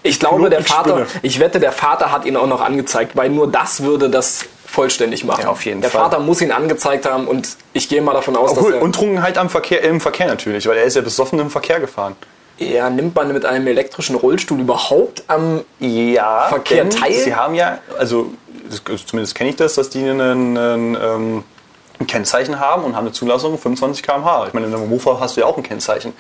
Ich 0.02 0.18
glaube, 0.18 0.48
der 0.48 0.60
mit 0.60 0.68
Vater, 0.68 1.06
ich 1.20 1.40
wette, 1.40 1.60
der 1.60 1.72
Vater 1.72 2.10
hat 2.10 2.24
ihn 2.24 2.34
auch 2.36 2.46
noch 2.46 2.62
angezeigt, 2.62 3.16
weil 3.16 3.28
nur 3.28 3.50
das 3.50 3.82
würde 3.82 4.08
das 4.08 4.46
vollständig 4.70 5.24
machen. 5.24 5.42
Ja, 5.42 5.48
auf 5.50 5.64
jeden 5.64 5.80
Der 5.80 5.90
Fall. 5.90 6.02
Vater 6.02 6.20
muss 6.20 6.40
ihn 6.40 6.52
angezeigt 6.52 7.06
haben 7.06 7.26
und 7.26 7.56
ich 7.72 7.88
gehe 7.88 8.00
mal 8.02 8.12
davon 8.14 8.36
aus, 8.36 8.52
Obwohl, 8.52 8.72
dass 8.72 8.80
er, 8.80 8.84
und 8.84 8.94
Trunkenheit 8.94 9.36
am 9.38 9.50
Verkehr, 9.50 9.82
im 9.82 10.00
Verkehr 10.00 10.26
natürlich, 10.28 10.66
weil 10.68 10.76
er 10.78 10.84
ist 10.84 10.96
ja 10.96 11.02
besoffen 11.02 11.38
im 11.40 11.50
Verkehr 11.50 11.80
gefahren. 11.80 12.16
ja, 12.58 12.88
nimmt 12.90 13.14
man 13.16 13.32
mit 13.32 13.44
einem 13.44 13.66
elektrischen 13.66 14.14
Rollstuhl 14.16 14.60
überhaupt 14.60 15.24
am 15.26 15.62
Ja, 15.78 16.46
Verkehr 16.48 16.88
teil? 16.88 17.12
Sie 17.14 17.34
haben 17.34 17.54
ja, 17.54 17.78
also 17.98 18.30
zumindest 19.06 19.34
kenne 19.34 19.50
ich 19.50 19.56
das, 19.56 19.74
dass 19.74 19.90
die 19.90 19.98
einen, 20.00 20.56
einen, 20.56 20.94
ähm, 21.02 21.44
ein 21.98 22.06
Kennzeichen 22.06 22.60
haben 22.60 22.84
und 22.84 22.94
haben 22.96 23.04
eine 23.06 23.12
Zulassung 23.12 23.58
25 23.58 24.02
km/h. 24.02 24.46
Ich 24.46 24.54
meine, 24.54 24.66
in 24.66 24.74
einem 24.74 24.88
Mofa 24.88 25.18
hast 25.20 25.36
du 25.36 25.40
ja 25.40 25.46
auch 25.46 25.56
ein 25.56 25.62
Kennzeichen. 25.62 26.12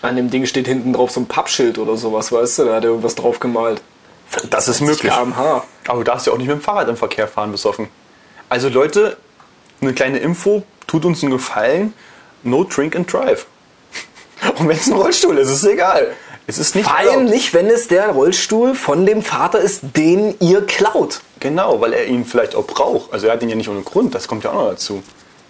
An 0.00 0.16
dem 0.16 0.30
Ding 0.30 0.46
steht 0.46 0.66
hinten 0.66 0.92
drauf 0.92 1.10
so 1.10 1.20
ein 1.20 1.26
Pappschild 1.26 1.76
oder 1.78 1.96
sowas, 1.96 2.30
weißt 2.32 2.60
du? 2.60 2.64
Da 2.64 2.76
hat 2.76 2.84
er 2.84 2.90
irgendwas 2.90 3.14
drauf 3.16 3.38
gemalt. 3.40 3.82
Das 4.50 4.68
ist 4.68 4.80
möglich. 4.80 5.12
km/h. 5.12 5.64
Aber 5.86 5.98
du 5.98 6.04
darfst 6.04 6.26
ja 6.26 6.32
auch 6.32 6.38
nicht 6.38 6.48
mit 6.48 6.56
dem 6.58 6.62
Fahrrad 6.62 6.88
im 6.88 6.96
Verkehr 6.96 7.28
fahren, 7.28 7.50
besoffen. 7.52 7.88
Also 8.48 8.68
Leute, 8.68 9.16
eine 9.80 9.92
kleine 9.94 10.18
Info, 10.18 10.62
tut 10.86 11.04
uns 11.04 11.22
einen 11.22 11.32
Gefallen, 11.32 11.94
no 12.42 12.64
drink 12.64 12.94
and 12.96 13.10
drive. 13.12 13.46
Und 14.58 14.68
wenn 14.68 14.76
es 14.76 14.86
ein 14.86 14.94
Rollstuhl 14.94 15.36
ist, 15.38 15.48
ist 15.48 15.62
es 15.62 15.68
egal. 15.68 16.08
Es 16.46 16.58
ist 16.58 16.74
nicht 16.74 16.86
Vor 16.88 16.96
allem 16.96 17.08
erlaubt. 17.10 17.30
nicht, 17.30 17.52
wenn 17.54 17.66
es 17.66 17.88
der 17.88 18.08
Rollstuhl 18.10 18.74
von 18.74 19.04
dem 19.04 19.22
Vater 19.22 19.60
ist, 19.60 19.80
den 19.96 20.34
ihr 20.40 20.64
klaut. 20.64 21.20
Genau, 21.40 21.80
weil 21.80 21.92
er 21.92 22.06
ihn 22.06 22.24
vielleicht 22.24 22.54
auch 22.54 22.66
braucht. 22.66 23.12
Also 23.12 23.26
er 23.26 23.34
hat 23.34 23.42
ihn 23.42 23.50
ja 23.50 23.54
nicht 23.56 23.68
ohne 23.68 23.82
Grund, 23.82 24.14
das 24.14 24.28
kommt 24.28 24.44
ja 24.44 24.50
auch 24.50 24.54
noch 24.54 24.70
dazu. 24.70 25.02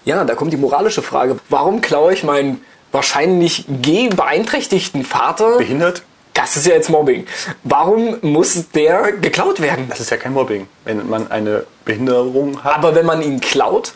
Ja, 0.05 0.25
da 0.25 0.35
kommt 0.35 0.53
die 0.53 0.57
moralische 0.57 1.03
Frage. 1.03 1.37
Warum 1.49 1.81
klaue 1.83 2.13
ich 2.13 2.25
meinen 2.25 2.65
wahrscheinlich 2.91 3.65
gehbeeinträchtigten 3.69 5.05
Vater? 5.05 5.59
Behindert? 5.59 6.03
Das 6.41 6.57
ist 6.57 6.67
ja 6.67 6.75
jetzt 6.75 6.89
Mobbing. 6.89 7.27
Warum 7.65 8.17
muss 8.23 8.71
der 8.73 9.11
geklaut 9.13 9.61
werden? 9.61 9.89
Das 9.89 9.99
ist 9.99 10.11
ja 10.11 10.17
kein 10.17 10.33
Mobbing. 10.35 10.69
Wenn 10.85 11.09
man 11.09 11.29
eine 11.33 11.65
Behinderung 11.85 12.63
hat, 12.63 12.77
Aber 12.77 12.95
wenn 12.95 13.05
man 13.07 13.23
ihn 13.23 13.41
klaut, 13.41 13.95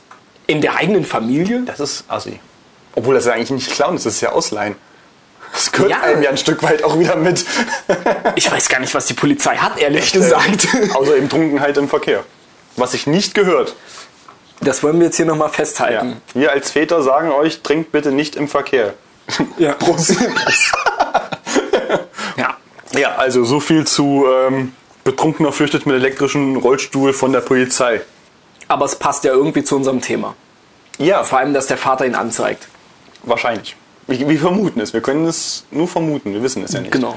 in 0.48 0.60
der 0.60 0.74
eigenen 0.74 1.04
Familie, 1.04 1.62
das 1.64 1.78
ist 1.78 2.04
assi. 2.08 2.40
Obwohl 2.96 3.14
das 3.14 3.26
ja 3.26 3.32
eigentlich 3.34 3.50
nicht 3.52 3.70
klauen 3.70 3.94
ist, 3.94 4.06
das 4.06 4.14
ist 4.14 4.20
ja 4.22 4.30
ausleihen. 4.32 4.74
Das 5.52 5.70
gehört 5.70 5.90
Ja. 5.92 6.00
einem 6.00 6.20
ja 6.22 6.30
ein 6.30 6.36
Stück 6.36 6.62
weit 6.64 6.82
auch 6.82 6.98
wieder 6.98 7.14
mit. 7.14 7.44
ich 8.34 8.50
weiß 8.50 8.68
gar 8.68 8.80
nicht, 8.80 8.92
was 8.92 9.06
die 9.06 9.14
Polizei 9.14 9.56
hat, 9.56 9.78
ehrlich 9.78 10.10
gesagt. 10.12 10.66
Außer 10.94 11.16
eben 11.16 11.28
Trunkenheit 11.28 11.76
im 11.76 11.88
Verkehr. 11.88 12.24
Was 12.76 12.90
sich 12.90 13.06
nicht 13.06 13.34
gehört. 13.34 13.76
Das 14.62 14.82
wollen 14.82 14.98
wir 14.98 15.06
jetzt 15.06 15.16
hier 15.16 15.26
nochmal 15.26 15.48
Ja. 15.48 15.54
festhalten. 15.54 16.20
Wir 16.34 16.50
als 16.50 16.72
Väter 16.72 17.02
sagen 17.04 17.30
euch, 17.30 17.62
trinkt 17.62 17.92
bitte 17.92 18.10
nicht 18.10 18.34
im 18.34 18.48
Verkehr. 18.48 18.94
Ja. 19.58 19.72
Prost. 19.78 20.16
ja. 22.94 23.16
Also 23.16 23.44
so 23.44 23.60
viel 23.60 23.86
zu 23.86 24.24
ähm, 24.48 24.72
Betrunkener 25.04 25.52
flüchtet 25.52 25.86
mit 25.86 25.94
elektrischen 25.96 26.56
Rollstuhl 26.56 27.12
von 27.12 27.32
der 27.32 27.40
Polizei. 27.40 28.00
Aber 28.68 28.84
es 28.86 28.96
passt 28.96 29.24
ja 29.24 29.32
irgendwie 29.32 29.64
zu 29.64 29.76
unserem 29.76 30.00
Thema. 30.00 30.34
Ja, 30.98 31.24
Vor 31.24 31.38
allem, 31.38 31.52
dass 31.54 31.66
der 31.66 31.78
Vater 31.78 32.06
ihn 32.06 32.14
anzeigt. 32.14 32.68
wahrscheinlich. 33.24 33.76
Wir, 34.06 34.28
wir 34.28 34.38
vermuten 34.38 34.80
es. 34.80 34.92
Wir 34.92 35.00
können 35.00 35.26
es 35.26 35.64
nur 35.70 35.88
vermuten. 35.88 36.32
Wir 36.34 36.42
wissen 36.42 36.62
es 36.64 36.72
ja 36.72 36.80
nicht. 36.80 36.92
Genau. 36.92 37.16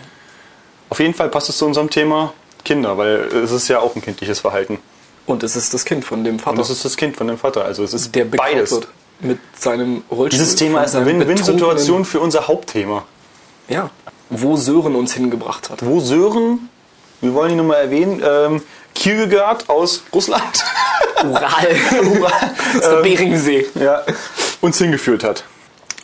Auf 0.90 1.00
jeden 1.00 1.14
Fall 1.14 1.30
passt 1.30 1.50
es 1.50 1.58
zu 1.58 1.66
unserem 1.66 1.90
Thema 1.90 2.34
Kinder, 2.64 2.98
weil 2.98 3.28
es 3.44 3.52
ist 3.52 3.68
ja 3.68 3.80
auch 3.80 3.96
ein 3.96 4.02
kindliches 4.02 4.40
Verhalten. 4.40 4.80
Und 5.26 5.44
es 5.44 5.56
ist 5.56 5.74
das 5.74 5.86
Kind 5.86 6.06
von 6.06 6.24
dem 6.24 6.38
Vater, 6.40 6.52
Und 6.52 6.60
das 6.60 6.70
ist 6.70 6.86
das 6.86 6.96
Kind 6.98 7.18
von 7.18 7.28
dem 7.28 7.38
Vater. 7.38 7.66
Also 7.66 7.84
es 7.84 7.94
ist 7.94 8.14
der 8.16 8.26
beides. 8.26 8.72
wird 8.72 8.88
mit 9.22 9.40
seinem 9.58 10.04
Rollstuhl. 10.12 10.30
Dieses 10.40 10.56
Thema 10.56 10.84
ist 10.84 10.96
eine 10.96 11.06
Win-Win-Situation 11.06 12.06
für 12.06 12.20
unser 12.20 12.48
Hauptthema. 12.48 13.06
Ja. 13.68 13.90
Wo 14.30 14.56
Sören 14.56 14.96
uns 14.96 15.14
hingebracht 15.14 15.70
hat. 15.70 15.86
Wo 15.86 16.00
Sören, 16.00 16.70
wir 17.22 17.34
wollen 17.34 17.52
ihn 17.52 17.58
nochmal 17.58 17.82
erwähnen, 17.82 18.22
ähm, 18.26 18.62
Kierkegaard 18.94 19.70
aus 19.70 20.04
Russland 20.14 20.64
Ural. 21.24 21.68
Aus 22.76 22.82
der 22.82 23.02
Beringsee. 23.02 23.68
ja, 23.76 24.04
uns 24.62 24.78
hingeführt 24.78 25.24
hat. 25.24 25.44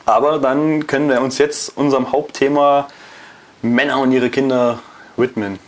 Aber 0.05 0.39
dann 0.39 0.87
können 0.87 1.09
wir 1.09 1.21
uns 1.21 1.37
jetzt 1.37 1.77
unserem 1.77 2.11
Hauptthema 2.11 2.87
Männer 3.61 3.99
und 3.99 4.11
ihre 4.11 4.29
Kinder 4.29 4.79
widmen. 5.17 5.59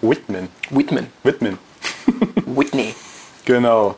Widmen. 0.00 0.48
Whitman. 0.70 1.08
Widmen. 1.22 1.58
Whitney. 2.46 2.94
Genau. 3.44 3.96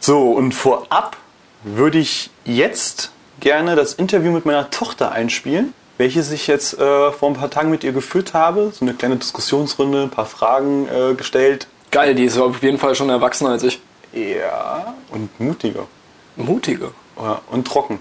So, 0.00 0.32
und 0.32 0.52
vorab 0.52 1.16
würde 1.62 1.98
ich 1.98 2.30
jetzt 2.44 3.10
gerne 3.40 3.76
das 3.76 3.94
Interview 3.94 4.32
mit 4.32 4.46
meiner 4.46 4.70
Tochter 4.70 5.12
einspielen, 5.12 5.74
welches 6.00 6.30
ich 6.30 6.46
jetzt 6.46 6.78
äh, 6.78 7.12
vor 7.12 7.28
ein 7.28 7.34
paar 7.34 7.50
Tagen 7.50 7.70
mit 7.70 7.84
ihr 7.84 7.92
geführt 7.92 8.32
habe. 8.32 8.72
So 8.72 8.86
eine 8.86 8.94
kleine 8.94 9.16
Diskussionsrunde, 9.16 10.04
ein 10.04 10.10
paar 10.10 10.24
Fragen 10.24 10.88
äh, 10.88 11.14
gestellt. 11.14 11.66
Geil, 11.90 12.14
die 12.14 12.24
ist 12.24 12.38
auf 12.38 12.62
jeden 12.62 12.78
Fall 12.78 12.94
schon 12.94 13.10
erwachsener 13.10 13.50
als 13.50 13.64
ich. 13.64 13.80
Ja, 14.14 14.94
und 15.10 15.38
mutiger. 15.38 15.86
Mutiger. 16.36 16.92
Ja, 17.18 17.42
und 17.50 17.66
trocken. 17.66 17.98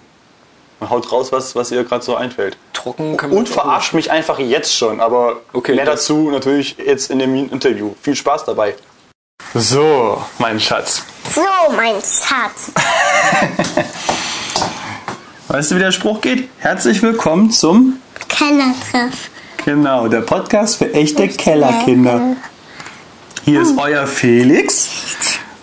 Man 0.80 0.90
haut 0.90 1.12
raus, 1.12 1.34
was, 1.34 1.58
was 1.58 1.72
ihr 1.72 1.84
gerade 1.84 2.06
so 2.06 2.16
einfällt. 2.16 2.58
Trocken 2.72 3.18
kann 3.18 3.32
man 3.32 3.40
Und 3.40 3.50
verarscht 3.50 3.94
mich 3.94 4.10
einfach 4.10 4.40
jetzt 4.40 4.74
schon, 4.74 5.02
aber 5.02 5.42
Okay, 5.52 5.76
mehr 5.76 5.84
dazu 5.84 6.32
natürlich 6.32 6.78
jetzt 6.78 7.12
in 7.12 7.20
dem 7.20 7.36
Interview. 7.52 7.96
Viel 8.02 8.16
Spaß 8.16 8.46
dabei. 8.46 8.76
So, 9.54 10.24
mein 10.38 10.58
Schatz. 10.58 11.04
So, 11.36 11.42
mein 11.76 11.96
Schatz. 11.96 12.72
Weißt 15.50 15.72
du, 15.72 15.76
wie 15.78 15.80
der 15.80 15.92
Spruch 15.92 16.22
geht? 16.22 16.48
Herzlich 16.60 17.02
willkommen 17.02 17.50
zum 17.50 17.96
Kellertreff. 18.28 19.32
Genau, 19.66 20.08
der 20.08 20.22
Podcast 20.22 20.76
für 20.78 20.94
echte 20.94 21.28
Kellerkinder. 21.28 22.36
Hier 23.46 23.60
ist 23.60 23.76
euer 23.76 24.06
Felix 24.06 24.90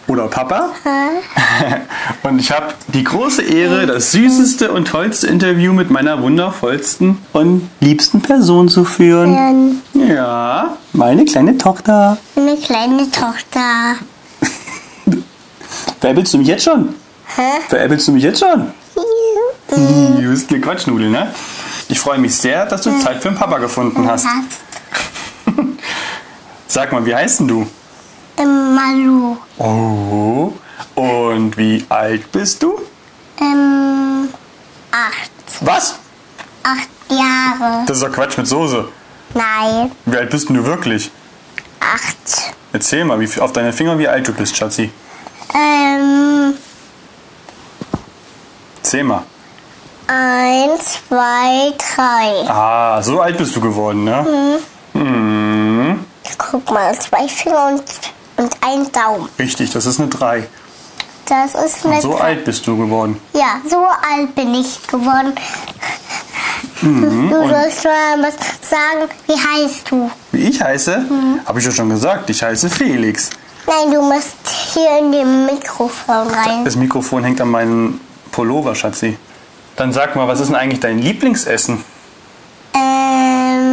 oder 0.08 0.26
Papa. 0.26 0.70
Und 2.24 2.40
ich 2.40 2.50
habe 2.50 2.74
die 2.88 3.04
große 3.04 3.42
Ehre, 3.42 3.86
das 3.86 4.10
süßeste 4.10 4.72
und 4.72 4.88
tollste 4.88 5.28
Interview 5.28 5.72
mit 5.72 5.88
meiner 5.88 6.20
wundervollsten 6.20 7.18
und 7.32 7.70
liebsten 7.78 8.20
Person 8.20 8.68
zu 8.68 8.84
führen. 8.84 9.82
Ja, 9.94 10.76
meine 10.94 11.24
kleine 11.26 11.58
Tochter. 11.58 12.18
eine 12.34 12.56
kleine 12.56 13.08
Tochter. 13.12 13.94
Veräppelst 16.00 16.34
du 16.34 16.38
mich 16.38 16.48
jetzt 16.48 16.64
schon? 16.64 16.88
Hä? 17.36 17.60
Veräppelst 17.68 18.08
du 18.08 18.12
mich 18.12 18.24
jetzt 18.24 18.40
schon? 18.40 18.72
Du 19.68 20.30
bist 20.30 20.50
eine 20.50 20.60
Quatschnudel, 20.60 21.10
ne? 21.10 21.34
Ich 21.88 21.98
freue 22.00 22.18
mich 22.18 22.34
sehr, 22.36 22.66
dass 22.66 22.82
du 22.82 22.98
Zeit 23.00 23.22
für 23.22 23.28
den 23.30 23.36
Papa 23.38 23.58
gefunden 23.58 24.06
hast. 24.08 24.26
Sag 26.68 26.92
mal, 26.92 27.04
wie 27.06 27.14
heißt 27.14 27.40
denn 27.40 27.48
du? 27.48 27.66
Ähm, 28.38 28.74
Malu. 28.74 29.36
Oh. 29.58 30.52
Und 30.94 31.56
wie 31.56 31.84
alt 31.88 32.30
bist 32.32 32.62
du? 32.62 32.80
Ähm, 33.40 34.28
acht. 34.90 35.30
Was? 35.60 35.96
Acht 36.62 36.88
Jahre. 37.10 37.84
Das 37.86 37.96
ist 37.98 38.02
doch 38.02 38.12
Quatsch 38.12 38.36
mit 38.36 38.46
Soße. 38.46 38.88
Nein, 39.34 39.90
Wie 40.06 40.16
alt 40.16 40.30
bist 40.30 40.48
denn 40.48 40.56
du 40.56 40.64
wirklich? 40.64 41.10
acht. 41.80 42.54
Erzähl 42.72 43.04
mal, 43.04 43.20
wie 43.20 43.40
auf 43.40 43.52
deine 43.52 43.72
Finger, 43.72 43.98
wie 43.98 44.08
alt 44.08 44.26
du 44.26 44.32
bist, 44.32 44.56
Schatzi. 44.56 44.90
Ähm, 45.54 46.54
Erzähl 48.82 49.04
mal. 49.04 49.22
Eins, 50.06 50.98
zwei, 51.08 51.72
drei. 51.78 52.48
Ah, 52.48 53.02
so 53.02 53.20
alt 53.20 53.38
bist 53.38 53.54
du 53.56 53.60
geworden, 53.60 54.04
ne? 54.04 54.58
Guck 56.38 56.70
mal, 56.70 56.96
zwei 56.98 57.28
Finger 57.28 57.66
und, 57.68 57.82
und 58.36 58.56
ein 58.60 58.90
Daumen. 58.92 59.28
Richtig, 59.38 59.70
das 59.70 59.86
ist 59.86 60.00
eine 60.00 60.08
3. 60.08 60.46
Das 61.26 61.54
ist 61.54 61.84
eine 61.84 62.00
So 62.00 62.16
alt 62.16 62.44
bist 62.44 62.66
du 62.66 62.76
geworden. 62.76 63.20
Ja, 63.32 63.60
so 63.68 63.84
alt 63.84 64.34
bin 64.34 64.54
ich 64.54 64.86
geworden. 64.86 65.34
Mhm, 66.82 67.30
du 67.30 67.48
sollst 67.48 67.84
mal 67.84 68.22
was 68.22 68.34
sagen. 68.68 69.10
Wie 69.26 69.32
heißt 69.34 69.90
du? 69.90 70.10
Wie 70.30 70.48
ich 70.48 70.62
heiße? 70.62 71.04
Habe 71.44 71.58
ich 71.58 71.64
ja 71.64 71.72
schon 71.72 71.88
gesagt, 71.88 72.30
ich 72.30 72.42
heiße 72.42 72.70
Felix. 72.70 73.30
Nein, 73.66 73.92
du 73.92 74.00
musst 74.02 74.36
hier 74.72 74.98
in 75.00 75.10
dem 75.10 75.46
Mikrofon 75.46 76.28
rein. 76.28 76.64
Das 76.64 76.76
Mikrofon 76.76 77.24
hängt 77.24 77.40
an 77.40 77.48
meinem 77.48 78.00
Pullover, 78.30 78.74
Schatzi. 78.76 79.18
Dann 79.76 79.92
sag 79.92 80.16
mal, 80.16 80.26
was 80.26 80.40
ist 80.40 80.48
denn 80.48 80.56
eigentlich 80.56 80.80
dein 80.80 80.98
Lieblingsessen? 80.98 81.84
Ähm, 82.74 83.66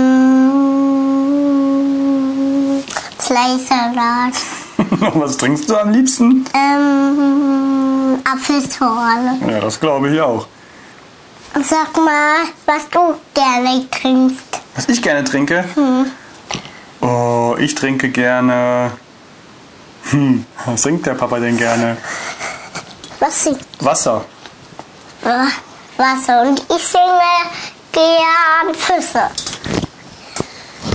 Fleischsalat. 3.19 4.33
was 5.15 5.37
trinkst 5.37 5.69
du 5.69 5.77
am 5.77 5.91
liebsten? 5.91 6.45
Ähm, 6.53 8.19
Apfelschorle. 8.25 9.39
Ja, 9.49 9.61
das 9.61 9.79
glaube 9.79 10.09
ich 10.13 10.19
auch. 10.19 10.47
Sag 11.55 11.95
mal, 11.95 12.47
was 12.65 12.89
du 12.89 13.15
gerne 13.33 13.89
trinkst. 13.89 14.61
Was 14.75 14.89
ich 14.89 15.01
gerne 15.01 15.23
trinke? 15.23 15.63
Oh, 16.99 17.55
ich 17.59 17.75
trinke 17.75 18.09
gerne. 18.09 18.91
Hm, 20.09 20.45
was 20.65 20.81
trinkt 20.81 21.05
der 21.05 21.13
Papa 21.13 21.39
denn 21.39 21.57
gerne? 21.57 21.95
Was 23.19 23.49
Wasser. 23.79 24.25
äh, 25.23 25.45
Wasser? 25.97 26.41
Und 26.41 26.59
ich 26.59 26.83
singe 26.83 27.21
gern 27.91 28.73
Füße. 28.75 29.29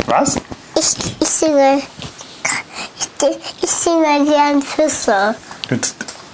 Was? 0.06 0.36
Ich, 0.76 0.94
ich 1.20 1.28
singe. 1.28 1.82
Ich, 2.98 3.08
ich 3.62 3.70
singe 3.70 4.24
gern 4.24 4.62
Füße. 4.62 5.34
Du 5.68 5.76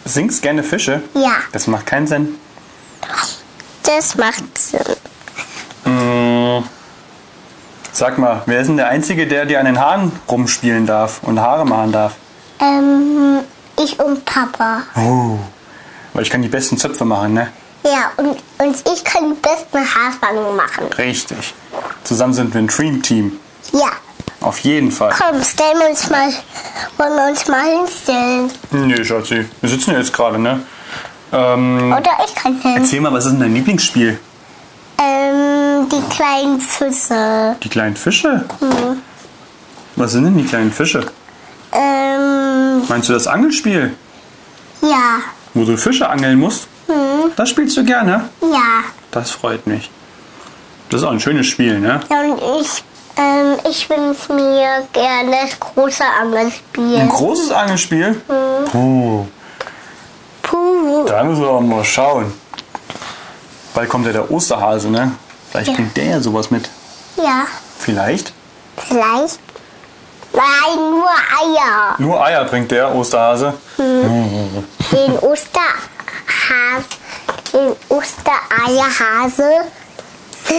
singst 0.05 0.43
gerne 0.43 0.63
Fische? 0.63 1.03
Ja, 1.15 1.37
Das 1.53 1.67
macht 1.67 1.87
keinen 1.87 2.07
Sinn. 2.07 2.39
das 3.83 4.15
macht 4.17 4.59
Sinn. 4.59 4.81
Sag 7.93 8.19
mal, 8.19 8.43
wer 8.47 8.61
ist 8.61 8.67
denn 8.67 8.77
der 8.77 8.89
Einzige, 8.89 9.27
der 9.29 9.47
dir 9.47 9.61
an 9.61 9.67
den 9.67 9.79
Haaren 9.79 10.11
rumspielen 10.29 10.85
darf 10.85 11.21
und 11.23 11.41
Haare 11.41 11.65
machen 11.65 11.93
darf? 11.93 12.15
Ähm, 12.61 13.39
ich 13.79 13.99
und 14.01 14.25
Papa. 14.25 14.83
Oh. 14.97 15.39
Weil 16.13 16.23
ich 16.25 16.31
kann 16.31 16.43
die 16.43 16.49
besten 16.49 16.77
Zöpfe 16.77 17.05
machen, 17.05 17.35
ne? 17.35 17.53
Ja, 17.85 18.11
und, 18.17 18.39
und 18.59 18.77
ich 18.95 19.05
kann 19.05 19.35
die 19.35 19.41
besten 19.41 19.79
Haarfangen 19.79 20.57
machen. 20.57 20.87
Richtig. 20.97 21.55
Zusammen 22.05 22.33
sind 22.33 22.53
wir 22.55 22.61
ein 22.63 22.67
Dream 22.69 23.03
Team. 23.03 23.39
Ja, 23.73 23.91
Auf 24.41 24.59
jeden 24.61 24.91
Fall. 24.91 25.13
komm, 25.17 25.43
stellen 25.43 25.79
wir 25.81 25.89
uns 25.91 26.09
mal, 26.11 26.29
wollen 26.97 27.17
wir 27.17 27.29
uns 27.31 27.47
mal 27.49 27.63
hinstellen. 27.63 28.51
Nee, 28.71 29.05
Schatzi. 29.05 29.47
Wir 29.61 29.69
sitzen 29.71 29.93
ja 29.93 29.99
jetzt 29.99 30.13
gerade, 30.13 30.39
ne? 30.39 30.61
Ähm, 31.33 31.93
Oder 31.93 32.11
ich 32.27 32.35
kann 32.35 32.59
hin. 32.61 32.75
erzähl 32.77 33.01
mal, 33.01 33.13
was 33.13 33.27
ist 33.27 33.33
denn 33.33 33.41
dein 33.41 33.55
Lieblingsspiel? 33.55 34.19
Ähm, 34.99 35.89
die 35.91 36.01
kleinen 36.15 36.61
Füße. 36.61 37.57
Die 37.63 37.69
kleinen 37.69 37.97
Fische? 37.97 38.45
Was 39.97 40.13
sind 40.13 40.25
denn 40.25 40.37
die 40.39 40.45
kleinen 40.45 40.73
Fische? 40.73 41.05
Ähm, 41.73 42.83
Meinst 42.89 43.09
du 43.09 43.13
das 43.13 43.27
Angelspiel, 43.27 43.95
ja, 44.83 45.19
wo 45.55 45.65
du 45.65 45.77
Fische 45.77 46.09
angeln 46.09 46.39
musst? 46.39 46.69
Das 47.37 47.49
spielst 47.51 47.77
du 47.77 47.85
gerne? 47.85 48.29
ja. 48.43 48.85
Das 49.11 49.31
freut 49.31 49.65
mich. 49.67 49.91
Das 50.91 51.01
ist 51.01 51.07
auch 51.07 51.13
ein 51.13 51.21
schönes 51.21 51.47
Spiel, 51.47 51.79
ne? 51.79 52.01
Ja, 52.11 52.21
und 52.21 52.37
ich, 52.61 52.83
ähm, 53.17 53.57
ich 53.71 53.89
wünsche 53.89 54.33
mir 54.33 54.89
gerne 54.93 55.31
das 55.43 55.59
große 55.61 56.03
Angelspiel. 56.21 56.97
Ein 56.97 57.09
großes 57.09 57.53
Angelspiel? 57.53 58.21
Oh, 58.73 59.25
Puh. 60.43 61.05
da 61.07 61.23
müssen 61.23 61.43
wir 61.43 61.49
auch 61.51 61.61
mal 61.61 61.85
schauen. 61.85 62.33
Bald 63.73 63.89
kommt 63.89 64.07
ja 64.07 64.13
der 64.13 64.29
Osterhase, 64.31 64.89
ne? 64.91 65.13
Vielleicht 65.51 65.69
Ja. 65.69 65.75
bringt 65.75 65.97
der 65.97 66.05
ja 66.07 66.21
sowas 66.21 66.51
mit. 66.51 66.69
Ja, 67.17 67.45
Vielleicht? 67.79 68.33
vielleicht. 68.77 69.39
Nein, 70.33 70.77
nur 70.91 71.09
Eier. 71.09 71.95
Nur 71.99 72.21
Eier 72.25 72.45
bringt 72.47 72.71
der 72.73 72.93
Osterhase. 72.93 73.55
Den 73.79 75.19
Osterhase. 75.21 75.45
Den 77.55 77.73
Ostereierhase. 77.89 79.51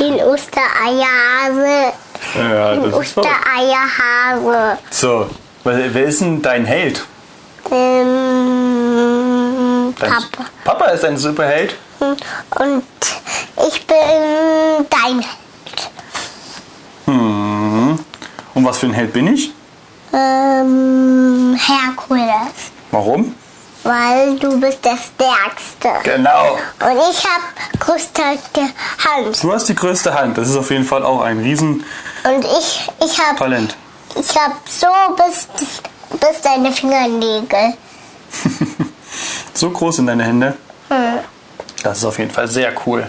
Den 0.00 0.14
Ostereierhase. 0.22 1.92
Ja, 2.36 2.74
Den. 2.74 2.94
Ostereierhase. 2.94 4.78
So, 4.90 5.28
wer 5.64 6.04
ist 6.04 6.20
denn 6.22 6.42
dein 6.42 6.64
Held? 6.64 7.06
Ähm, 7.70 8.74
Dein 9.98 10.10
Papa. 10.10 10.44
Papa 10.64 10.86
ist 10.86 11.04
ein 11.04 11.16
Superheld? 11.16 11.76
Und 12.00 12.82
ich 13.68 13.86
bin 13.86 13.96
dein 14.88 15.24
Und 18.54 18.64
was 18.64 18.78
für 18.78 18.86
ein 18.86 18.92
Held 18.94 19.12
bin 19.12 19.26
ich? 19.34 19.52
ähm, 20.12 21.56
Herkules. 21.56 22.72
Warum? 22.90 23.34
Weil 23.82 24.38
du 24.38 24.60
bist 24.60 24.84
der 24.84 24.98
Stärkste. 24.98 25.88
Genau. 26.04 26.58
Und 26.80 26.98
ich 27.10 27.24
habe 27.24 27.78
größte 27.78 28.22
Hand. 28.22 29.42
Du 29.42 29.52
hast 29.52 29.68
die 29.68 29.74
größte 29.74 30.12
Hand. 30.12 30.36
Das 30.36 30.48
ist 30.48 30.56
auf 30.56 30.70
jeden 30.70 30.84
Fall 30.84 31.04
auch 31.04 31.22
ein 31.22 31.38
Riesentalent. 31.38 31.86
Und 32.24 32.44
ich, 32.44 32.90
ich 33.02 33.18
habe 33.18 33.68
ich 34.18 34.36
hab 34.36 34.52
so 34.68 34.86
bis, 35.16 35.48
bis 36.18 36.40
deine 36.42 36.72
Fingernägel. 36.72 37.74
So 39.54 39.70
groß 39.70 39.96
sind 39.96 40.06
deine 40.06 40.24
Hände. 40.24 40.56
Das 41.82 41.98
ist 41.98 42.04
auf 42.04 42.18
jeden 42.18 42.30
Fall 42.30 42.48
sehr 42.48 42.72
cool. 42.86 43.06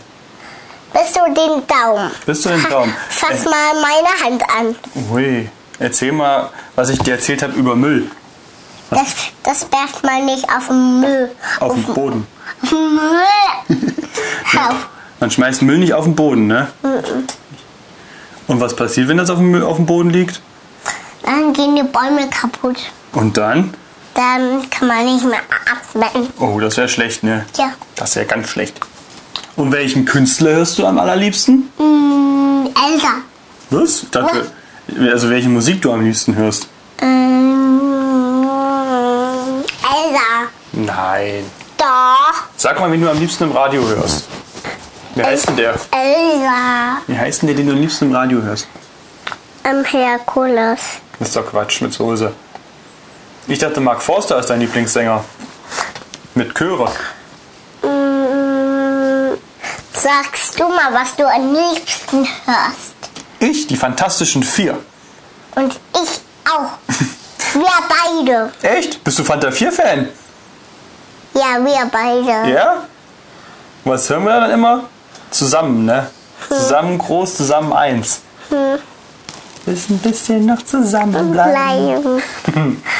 Bis 0.94 1.14
zu 1.14 1.20
den 1.28 1.66
Daumen. 1.66 2.12
Bis 2.26 2.42
zu 2.42 2.50
den 2.50 2.64
Daumen. 2.70 2.94
Fass 3.10 3.46
mal 3.46 3.74
meine 3.76 4.24
Hand 4.26 4.44
an. 4.44 4.76
Ui, 5.12 5.50
erzähl 5.80 6.12
mal, 6.12 6.50
was 6.76 6.90
ich 6.90 7.00
dir 7.00 7.14
erzählt 7.14 7.44
habe 7.44 7.54
über 7.54 7.76
Müll. 7.76 8.12
Das, 8.92 9.16
das 9.44 9.68
werft 9.72 10.04
man 10.04 10.26
nicht 10.26 10.46
auf 10.50 10.68
den 10.68 11.00
Müll. 11.00 11.32
Auf 11.60 11.74
dem 11.74 11.94
Boden. 11.94 12.28
Auf 12.62 12.70
den 12.70 12.96
Müll. 12.96 13.94
auf. 14.58 14.88
Man 15.20 15.32
schmeißt 15.32 15.62
Müll 15.62 15.78
nicht 15.78 15.94
auf 15.94 16.04
den 16.06 16.16
Boden, 16.16 16.48
ne? 16.48 16.68
Und 18.48 18.60
was 18.60 18.76
passiert, 18.76 19.08
wenn 19.08 19.18
das 19.18 19.30
auf 19.30 19.38
dem, 19.38 19.52
Müll, 19.52 19.64
auf 19.64 19.78
dem 19.78 19.86
Boden 19.86 20.10
liegt? 20.10 20.42
Dann 21.24 21.54
gehen 21.54 21.76
die 21.76 21.84
Bäume 21.84 22.30
kaputt. 22.30 22.78
Und 23.14 23.38
dann? 23.38 23.74
Dann 24.14 24.70
kann 24.70 24.88
man 24.88 25.06
nicht 25.06 25.24
mehr 25.24 25.40
atmen. 25.94 26.28
Oh, 26.40 26.60
das 26.60 26.76
wäre 26.76 26.90
schlecht, 26.90 27.24
ne? 27.24 27.46
Ja. 27.58 27.74
Das 27.96 28.16
wäre 28.16 28.26
ganz 28.26 28.50
schlecht. 28.50 28.80
Und 29.56 29.72
welchen 29.72 30.06
Künstler 30.06 30.52
hörst 30.52 30.78
du 30.80 30.86
am 30.86 30.98
allerliebsten? 31.00 31.70
Mm, 31.78 32.68
Elsa. 32.68 33.14
Was? 33.70 34.06
Dachte, 34.12 34.52
also 35.12 35.30
welche 35.30 35.50
Musik 35.50 35.82
du 35.82 35.92
am 35.94 36.04
liebsten 36.04 36.36
hörst? 36.36 36.68
Ähm, 37.02 37.82
Elsa. 39.84 40.50
Nein. 41.22 41.46
Doch. 41.78 42.44
Sag 42.58 42.80
mal, 42.80 42.92
wen 42.92 43.02
du 43.02 43.10
am 43.10 43.20
liebsten 43.20 43.44
im 43.44 43.52
Radio 43.52 43.88
hörst. 43.88 44.26
Wie 45.14 45.24
heißt 45.24 45.50
denn 45.50 45.58
der? 45.58 45.74
Elsa. 45.92 46.98
Wie 47.06 47.18
heißt 47.18 47.42
denn 47.42 47.48
der, 47.48 47.56
den 47.58 47.68
du 47.68 47.74
am 47.74 47.80
liebsten 47.80 48.06
im 48.06 48.16
Radio 48.16 48.42
hörst? 48.42 48.68
Am 49.64 49.84
Herkules. 49.84 50.80
Das 51.20 51.28
ist 51.28 51.36
doch 51.36 51.46
Quatsch 51.46 51.82
mit 51.82 51.94
Soße. 51.94 52.32
Ich 53.48 53.60
dachte, 53.60 53.82
Mark 53.82 54.02
Forster 54.02 54.40
ist 54.40 54.50
dein 54.50 54.62
Lieblingssänger. 54.62 55.24
Mit 56.34 56.56
Chöre. 56.56 56.92
Mm, 57.84 59.36
sagst 59.94 60.60
du 60.60 60.68
mal, 60.70 60.92
was 60.94 61.16
du 61.16 61.28
am 61.28 61.54
liebsten 61.54 62.28
hörst? 62.46 62.96
Ich, 63.40 63.68
die 63.68 63.76
Fantastischen 63.76 64.42
Vier. 64.42 64.80
Und 65.56 65.80
ich 65.94 66.22
auch. 66.50 66.72
wir 67.54 68.26
beide. 68.26 68.52
Echt? 68.62 69.04
Bist 69.04 69.20
du 69.20 69.24
Fanta 69.24 69.50
4-Fan? 69.50 70.10
Ja, 71.34 71.58
wir 71.64 71.90
beide. 71.92 72.50
Ja? 72.52 72.84
Was 73.84 74.10
hören 74.10 74.24
wir 74.26 74.40
dann 74.40 74.52
immer? 74.52 74.84
Zusammen, 75.32 75.86
ne? 75.86 76.08
Zusammen 76.50 76.98
groß, 76.98 77.38
zusammen 77.38 77.74
eins. 77.74 78.22
Ist 79.66 79.90
ein 79.90 80.00
bisschen 80.00 80.46
noch 80.46 80.62
zusammenbleiben. 80.64 82.02
Bleiben. 82.04 82.82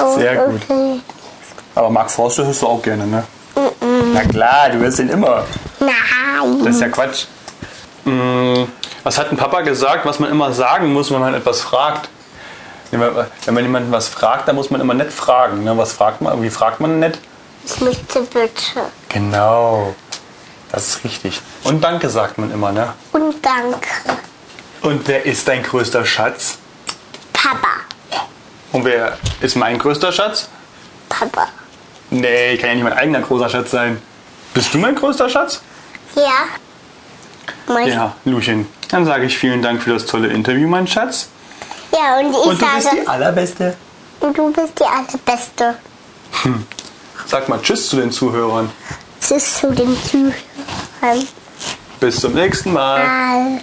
Oh, 0.00 0.18
Sehr 0.18 0.34
gut. 0.36 0.60
Okay. 0.68 1.00
Aber 1.76 1.88
Mark 1.90 2.10
Forster 2.10 2.44
hörst 2.44 2.60
du 2.62 2.66
auch 2.66 2.82
gerne, 2.82 3.06
ne? 3.06 3.22
Na 4.12 4.22
klar, 4.24 4.70
du 4.70 4.78
hörst 4.78 4.98
ihn 4.98 5.10
immer. 5.10 5.44
Nein. 5.78 6.64
Das 6.64 6.74
ist 6.74 6.80
ja 6.80 6.88
Quatsch. 6.88 7.26
Mm, 8.04 8.64
Was 9.04 9.16
hat 9.18 9.30
ein 9.30 9.36
Papa 9.36 9.60
gesagt, 9.60 10.04
was 10.04 10.18
man 10.18 10.30
immer 10.30 10.52
sagen 10.52 10.92
muss, 10.92 11.12
wenn 11.12 11.20
man 11.20 11.34
etwas 11.34 11.60
fragt? 11.60 12.08
Wenn 12.90 12.98
man 13.00 13.26
wenn 13.44 13.54
man 13.54 13.62
jemanden 13.62 13.92
was 13.92 14.08
fragt, 14.08 14.48
dann 14.48 14.56
muss 14.56 14.70
man 14.70 14.80
immer 14.80 14.94
nett 14.94 15.12
fragen. 15.12 15.62
Ne? 15.62 15.76
Was 15.78 15.92
fragt 15.92 16.20
man? 16.20 16.42
Wie 16.42 16.50
fragt 16.50 16.80
man 16.80 16.98
nett? 16.98 17.18
Ich 17.64 17.80
möchte 17.80 18.20
bitte. 18.22 18.90
Genau. 19.08 19.94
Das 20.70 20.88
ist 20.88 21.04
richtig. 21.04 21.40
Und 21.64 21.82
Danke 21.82 22.08
sagt 22.08 22.38
man 22.38 22.50
immer, 22.50 22.72
ne? 22.72 22.92
Und 23.12 23.34
danke. 23.44 23.88
Und 24.80 25.06
wer 25.06 25.24
ist 25.26 25.46
dein 25.46 25.62
größter 25.62 26.04
Schatz? 26.04 26.58
Papa. 27.32 27.68
Und 28.72 28.84
wer 28.84 29.18
ist 29.40 29.54
mein 29.56 29.78
größter 29.78 30.10
Schatz? 30.12 30.48
Papa. 31.08 31.48
Nee, 32.10 32.56
kann 32.56 32.70
ja 32.70 32.74
nicht 32.76 32.84
mein 32.84 32.92
eigener 32.94 33.20
großer 33.20 33.48
Schatz 33.48 33.70
sein. 33.70 34.00
Bist 34.54 34.72
du 34.74 34.78
mein 34.78 34.94
größter 34.94 35.28
Schatz? 35.28 35.60
Ja. 36.14 36.30
Mein 37.66 37.88
Ja, 37.88 38.14
Luchen. 38.24 38.66
Dann 38.88 39.04
sage 39.04 39.26
ich 39.26 39.36
vielen 39.38 39.62
Dank 39.62 39.82
für 39.82 39.92
das 39.94 40.06
tolle 40.06 40.28
Interview, 40.28 40.68
mein 40.68 40.86
Schatz. 40.86 41.28
ja, 41.92 42.18
und 42.18 42.30
ich 42.32 42.36
Und 42.36 42.60
du 42.60 42.66
bist 42.66 42.82
sage, 42.84 42.96
die 43.02 43.06
Allerbeste. 43.08 43.76
und 44.20 44.36
du 44.36 44.52
bist 44.52 44.72
die 44.78 44.84
allerbeste. 44.84 45.76
Sag 47.26 47.48
mal 47.48 47.60
Tschüss 47.60 47.88
zu 47.88 47.96
den 47.96 48.10
Zuhörern. 48.12 48.70
Tschüss 49.20 49.58
zu 49.58 49.70
den 49.72 49.96
Zuhörern. 50.04 51.26
Bis 52.00 52.20
zum 52.20 52.34
nächsten 52.34 52.72
Mal. 52.72 53.04
Mal 53.06 53.60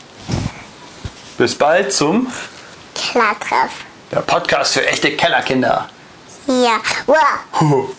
Bis 1.38 1.56
bald 1.56 1.92
zum 1.94 2.28
Klartreff. 2.96 3.72
der 4.12 4.22
Podcast 4.22 4.74
für 4.74 4.86
echte 4.88 5.16
Kellerkinder. 5.16 5.90
Ja. 6.48 6.80
Wow. 7.06 7.90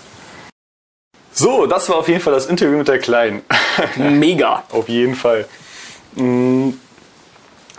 So, 1.32 1.66
das 1.66 1.88
war 1.88 1.96
auf 1.96 2.08
jeden 2.08 2.20
Fall 2.20 2.32
das 2.32 2.46
Interview 2.46 2.76
mit 2.78 2.88
der 2.88 2.98
Kleinen. 2.98 3.42
Mega. 3.96 4.64
auf 4.70 4.88
jeden 4.88 5.14
Fall. 5.14 5.46
Mm, 6.16 6.70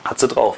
Hat 0.05 0.19
sie 0.19 0.27
drauf. 0.27 0.57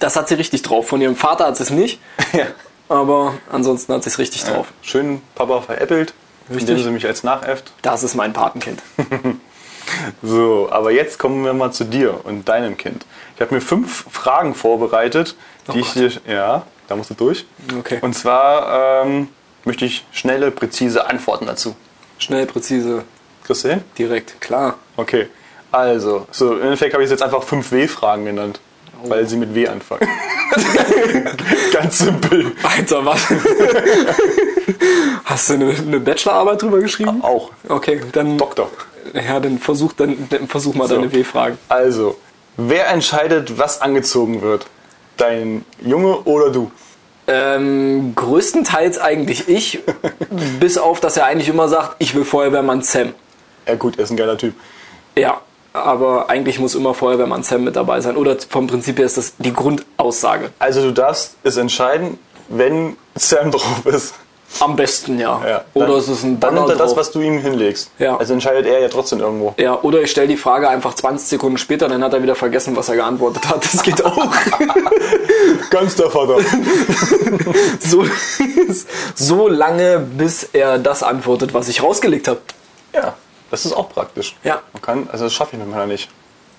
Das 0.00 0.16
hat 0.16 0.28
sie 0.28 0.34
richtig 0.34 0.62
drauf. 0.62 0.88
Von 0.88 1.00
ihrem 1.00 1.16
Vater 1.16 1.46
hat 1.46 1.56
sie 1.56 1.62
es 1.62 1.70
nicht, 1.70 2.00
Ja. 2.32 2.46
aber 2.88 3.34
ansonsten 3.50 3.92
hat 3.94 4.02
sie 4.02 4.10
es 4.10 4.18
richtig 4.18 4.44
drauf. 4.44 4.66
Schön 4.82 5.22
Papa 5.34 5.60
veräppelt, 5.62 6.12
Richtig. 6.50 6.68
indem 6.70 6.84
sie 6.84 6.90
mich 6.90 7.06
als 7.06 7.22
nachäfft. 7.24 7.72
Das 7.82 8.02
ist 8.02 8.14
mein 8.14 8.32
Patenkind. 8.32 8.82
So, 10.22 10.68
aber 10.70 10.90
jetzt 10.90 11.18
kommen 11.18 11.44
wir 11.44 11.54
mal 11.54 11.72
zu 11.72 11.84
dir 11.84 12.20
und 12.24 12.48
deinem 12.48 12.76
Kind. 12.76 13.06
Ich 13.34 13.40
habe 13.40 13.54
mir 13.54 13.60
fünf 13.60 14.04
Fragen 14.10 14.54
vorbereitet, 14.54 15.34
die 15.68 15.78
Oh 15.78 15.80
ich 15.80 15.92
dir. 15.92 16.10
Ja, 16.26 16.62
da 16.88 16.96
musst 16.96 17.10
du 17.10 17.14
durch. 17.14 17.46
Okay. 17.78 17.98
Und 18.02 18.14
zwar, 18.14 19.04
ähm, 19.06 19.28
möchte 19.64 19.84
ich 19.84 20.04
schnelle, 20.12 20.50
präzise 20.50 21.06
Antworten 21.06 21.46
dazu. 21.46 21.74
Schnell, 22.18 22.46
präzise, 22.46 23.04
Kriegst 23.44 23.64
du 23.64 23.68
hin? 23.70 23.84
direkt, 23.96 24.40
klar. 24.40 24.74
Okay. 24.96 25.28
Also, 25.72 26.26
so, 26.30 26.54
im 26.56 26.62
Endeffekt 26.62 26.94
habe 26.94 27.04
ich 27.04 27.10
jetzt 27.10 27.22
einfach 27.22 27.42
5 27.42 27.72
W-Fragen 27.72 28.24
genannt. 28.24 28.60
Weil 29.04 29.28
sie 29.28 29.36
mit 29.36 29.54
W 29.54 29.68
anfangen. 29.68 30.08
Ganz 31.72 31.98
simpel. 31.98 32.52
Alter, 32.62 33.04
was? 33.04 33.20
Hast 35.24 35.50
du 35.50 35.54
eine, 35.54 35.70
eine 35.70 36.00
Bachelorarbeit 36.00 36.62
drüber 36.62 36.80
geschrieben? 36.80 37.22
Auch. 37.22 37.50
Okay, 37.68 38.00
dann. 38.12 38.38
Doktor. 38.38 38.70
Ja, 39.14 39.40
dann 39.40 39.58
versuch, 39.58 39.92
dann, 39.92 40.28
dann 40.30 40.48
versuch 40.48 40.74
mal 40.74 40.88
So. 40.88 40.96
deine 40.96 41.12
W-Fragen. 41.12 41.58
Also, 41.68 42.16
wer 42.56 42.88
entscheidet, 42.88 43.58
was 43.58 43.80
angezogen 43.80 44.42
wird? 44.42 44.66
Dein 45.16 45.64
Junge 45.80 46.18
oder 46.20 46.50
du? 46.50 46.70
Ähm, 47.26 48.14
größtenteils 48.14 48.98
eigentlich 48.98 49.48
ich, 49.48 49.80
bis 50.60 50.78
auf, 50.78 51.00
dass 51.00 51.16
er 51.16 51.26
eigentlich 51.26 51.48
immer 51.48 51.68
sagt, 51.68 51.96
ich 51.98 52.14
will 52.14 52.24
Feuerwehrmann 52.24 52.82
Sam. 52.82 53.14
Ja 53.66 53.74
gut, 53.74 53.98
er 53.98 54.04
ist 54.04 54.10
ein 54.10 54.16
geiler 54.16 54.38
Typ. 54.38 54.54
Ja, 55.16 55.40
aber 55.84 56.30
eigentlich 56.30 56.58
muss 56.58 56.74
immer 56.74 56.94
Feuerwehrmann 56.94 57.42
Sam 57.42 57.64
mit 57.64 57.76
dabei 57.76 58.00
sein. 58.00 58.16
Oder 58.16 58.36
vom 58.48 58.66
Prinzip 58.66 58.98
her 58.98 59.06
ist 59.06 59.16
das 59.16 59.32
die 59.38 59.52
Grundaussage. 59.52 60.50
Also 60.58 60.82
du 60.82 60.92
darfst 60.92 61.36
es 61.44 61.56
entscheiden, 61.56 62.18
wenn 62.48 62.96
Sam 63.14 63.50
drauf 63.52 63.84
ist. 63.86 64.14
Am 64.60 64.76
besten, 64.76 65.18
ja. 65.20 65.42
Ja. 65.46 65.64
Oder 65.74 65.88
Dann- 65.88 65.96
es 65.98 66.08
ist 66.08 66.22
ein 66.22 66.40
Dann 66.40 66.54
Banner 66.54 66.66
nimmt 66.68 66.80
er 66.80 66.86
das, 66.86 66.96
was 66.96 67.10
du 67.10 67.20
ihm 67.20 67.38
hinlegst. 67.38 67.90
Ja. 67.98 68.16
Also 68.16 68.32
entscheidet 68.32 68.64
er 68.64 68.80
ja 68.80 68.88
trotzdem 68.88 69.20
irgendwo. 69.20 69.52
Ja, 69.58 69.78
oder 69.82 70.00
ich 70.00 70.10
stelle 70.10 70.26
die 70.26 70.38
Frage 70.38 70.70
einfach 70.70 70.94
20 70.94 71.28
Sekunden 71.28 71.58
später, 71.58 71.86
dann 71.86 72.02
hat 72.02 72.14
er 72.14 72.22
wieder 72.22 72.34
vergessen, 72.34 72.74
was 72.74 72.88
er 72.88 72.96
geantwortet 72.96 73.46
hat. 73.46 73.62
Das 73.62 73.82
geht 73.82 74.02
auch. 74.02 74.16
Ganz 75.70 75.96
der 75.96 76.10
Vater. 76.10 76.38
so, 77.80 78.06
so 79.14 79.48
lange, 79.48 79.98
bis 79.98 80.44
er 80.54 80.78
das 80.78 81.02
antwortet, 81.02 81.52
was 81.52 81.68
ich 81.68 81.82
rausgelegt 81.82 82.28
habe. 82.28 82.40
ja, 82.94 83.14
das 83.50 83.64
ist 83.66 83.72
auch 83.72 83.88
praktisch. 83.88 84.36
Ja. 84.44 84.60
Man 84.72 84.82
kann, 84.82 85.08
also 85.10 85.24
das 85.24 85.32
schaffe 85.32 85.56
ich 85.56 85.58
mit 85.58 85.70
meiner 85.70 85.86
nicht. 85.86 86.08